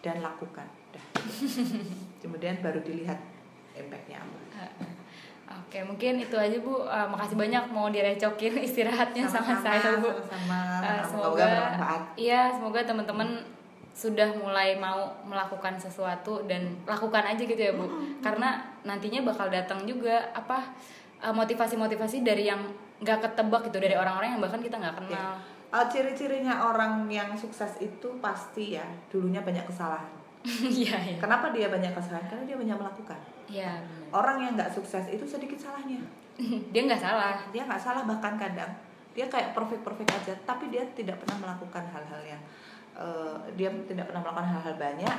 dan 0.00 0.24
lakukan 0.24 0.64
Dah. 0.88 1.04
kemudian 2.24 2.64
baru 2.64 2.80
dilihat 2.80 3.20
impactnya 3.76 4.24
apa 4.24 4.38
Oke, 5.48 5.80
mungkin 5.80 6.20
itu 6.20 6.36
aja 6.36 6.60
Bu. 6.60 6.84
Eh, 6.84 7.06
makasih 7.08 7.36
banyak 7.40 7.72
mau 7.72 7.88
direcokin 7.88 8.52
istirahatnya 8.68 9.24
sama, 9.24 9.56
saya 9.56 9.96
Bu. 9.96 10.12
sama 10.28 10.60
Eh, 10.84 11.00
semoga 11.08 11.44
bermanfaat 11.44 12.00
Iya, 12.20 12.52
semoga 12.52 12.84
teman-teman 12.84 13.40
sudah 13.96 14.28
mulai 14.36 14.76
mau 14.76 15.08
melakukan 15.24 15.80
sesuatu 15.80 16.44
dan 16.44 16.76
lakukan 16.84 17.24
aja 17.24 17.40
gitu 17.40 17.56
ya 17.56 17.72
Bu. 17.72 17.88
Karena 18.20 18.60
nantinya 18.82 19.24
bakal 19.26 19.48
datang 19.48 19.82
juga 19.86 20.30
apa 20.34 20.74
eh, 21.22 21.34
motivasi-motivasi 21.34 22.22
dari 22.22 22.50
yang 22.50 22.62
nggak 22.98 23.18
ketebak 23.30 23.70
gitu 23.70 23.78
dari 23.78 23.94
orang-orang 23.94 24.36
yang 24.36 24.42
bahkan 24.42 24.58
kita 24.58 24.76
nggak 24.78 24.96
kenal. 24.98 25.38
Uh, 25.68 25.84
ciri-cirinya 25.84 26.64
orang 26.64 27.04
yang 27.12 27.36
sukses 27.36 27.76
itu 27.76 28.08
pasti 28.24 28.80
ya 28.80 28.88
dulunya 29.12 29.44
banyak 29.44 29.68
kesalahan. 29.68 30.08
Iya, 30.64 30.96
iya. 31.04 31.16
Kenapa 31.20 31.52
dia 31.52 31.68
banyak 31.68 31.92
kesalahan? 31.92 32.24
Karena 32.24 32.44
dia 32.48 32.56
banyak 32.56 32.78
melakukan. 32.80 33.20
Iya. 33.52 33.84
Orang 34.08 34.40
yang 34.40 34.56
nggak 34.56 34.72
sukses 34.72 35.04
itu 35.12 35.28
sedikit 35.28 35.60
salahnya. 35.60 36.00
Dia 36.72 36.82
nggak 36.86 37.02
salah. 37.02 37.36
Dia 37.50 37.66
nggak 37.66 37.82
salah 37.82 38.06
bahkan 38.06 38.38
kadang 38.38 38.70
dia 39.18 39.26
kayak 39.26 39.50
perfect 39.50 39.82
perfect 39.82 40.14
aja, 40.14 40.30
tapi 40.46 40.70
dia 40.70 40.86
tidak 40.94 41.18
pernah 41.18 41.42
melakukan 41.42 41.82
hal-hal 41.90 42.22
yang 42.22 42.42
uh, 42.94 43.34
dia 43.58 43.66
tidak 43.90 44.06
pernah 44.06 44.22
melakukan 44.22 44.46
hal-hal 44.46 44.74
banyak 44.78 45.16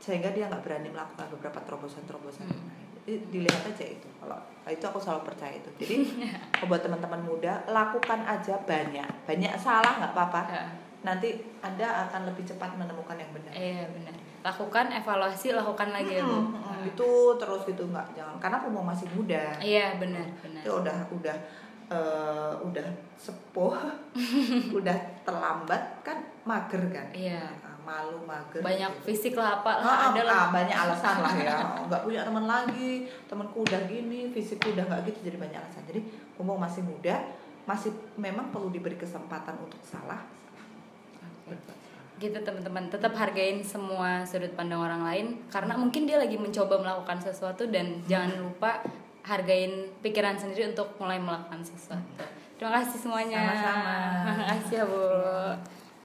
sehingga 0.00 0.32
dia 0.32 0.48
nggak 0.48 0.64
berani 0.64 0.88
melakukan 0.88 1.28
beberapa 1.36 1.60
terobosan-terobosan. 1.60 2.48
Hmm. 2.48 2.56
Nah, 2.66 2.76
jadi 3.04 3.12
dilihat 3.28 3.62
aja 3.68 3.84
itu. 3.84 4.08
Kalau 4.16 4.38
itu 4.64 4.84
aku 4.88 4.98
selalu 4.98 5.22
percaya 5.28 5.52
itu. 5.54 5.70
Jadi 5.76 5.96
buat 6.68 6.80
teman-teman 6.80 7.20
muda 7.20 7.60
lakukan 7.68 8.24
aja 8.24 8.56
banyak, 8.64 9.08
banyak 9.28 9.52
salah 9.60 10.00
nggak 10.00 10.12
apa-apa. 10.16 10.40
Ya. 10.48 10.64
Nanti 11.00 11.32
anda 11.60 12.08
akan 12.08 12.32
lebih 12.32 12.44
cepat 12.44 12.76
menemukan 12.76 13.16
yang 13.16 13.28
benar. 13.32 13.52
Iya, 13.52 13.84
benar. 13.92 14.12
Lakukan 14.40 14.88
evaluasi, 14.88 15.52
lakukan 15.52 15.92
lagi 15.92 16.16
ya, 16.16 16.24
Bu. 16.24 16.32
Hmm, 16.32 16.56
hmm, 16.56 16.88
itu 16.88 17.08
terus 17.36 17.60
gitu 17.68 17.84
nggak 17.92 18.16
jangan 18.16 18.40
karena 18.40 18.56
umur 18.64 18.84
masih 18.88 19.04
muda 19.12 19.52
Iya, 19.60 20.00
benar, 20.00 20.24
benar. 20.40 20.64
itu 20.64 20.72
udah 20.80 20.98
udah 21.12 21.36
eh, 21.92 22.52
udah 22.64 22.86
sepuh 23.20 23.76
udah 24.80 24.96
terlambat 25.28 25.82
kan 26.00 26.24
mager 26.48 26.80
kan 26.88 27.08
Iya. 27.12 27.44
Ah, 27.60 27.76
malu 27.90 28.18
mager. 28.22 28.62
Banyak 28.62 28.90
gitu. 28.94 29.04
fisik 29.10 29.34
lah 29.34 29.58
apa 29.58 29.70
Ah, 29.74 29.82
lah 29.82 29.90
ah, 29.90 30.08
ada 30.14 30.22
lah. 30.22 30.38
ah, 30.38 30.46
banyak 30.54 30.76
alasan 30.78 31.14
lah. 31.18 31.32
ya. 31.34 31.56
Nggak 31.90 32.00
punya 32.06 32.20
teman 32.22 32.44
lagi 32.46 33.10
temanku 33.26 33.66
udah 33.66 33.80
gini 33.90 34.30
fisikku 34.30 34.70
udah 34.70 34.86
nggak 34.86 35.00
gitu 35.10 35.18
jadi 35.26 35.36
banyak 35.42 35.58
alasan. 35.58 35.82
Jadi 35.90 36.00
umur 36.38 36.54
masih 36.54 36.86
muda 36.86 37.18
masih 37.66 37.90
memang 38.14 38.54
perlu 38.54 38.70
diberi 38.70 38.94
kesempatan 38.94 39.58
untuk 39.58 39.82
salah. 39.82 40.22
Gitu 42.20 42.36
teman-teman. 42.36 42.86
Tetap 42.92 43.16
hargain 43.16 43.58
semua 43.64 44.22
sudut 44.22 44.52
pandang 44.54 44.80
orang 44.80 45.02
lain 45.02 45.26
karena 45.50 45.74
mungkin 45.74 46.04
dia 46.06 46.20
lagi 46.20 46.36
mencoba 46.36 46.78
melakukan 46.78 47.18
sesuatu 47.18 47.66
dan 47.72 47.98
jangan 48.06 48.38
lupa 48.44 48.84
hargain 49.24 49.88
pikiran 50.00 50.36
sendiri 50.36 50.70
untuk 50.72 50.94
mulai 51.00 51.18
melakukan 51.20 51.60
sesuatu. 51.64 52.22
Terima 52.60 52.76
kasih 52.76 52.98
semuanya. 53.00 53.40
Sama-sama. 53.40 53.96
terima 54.28 54.46
kasih 54.52 54.76
ya 54.76 54.84
bu 54.84 55.00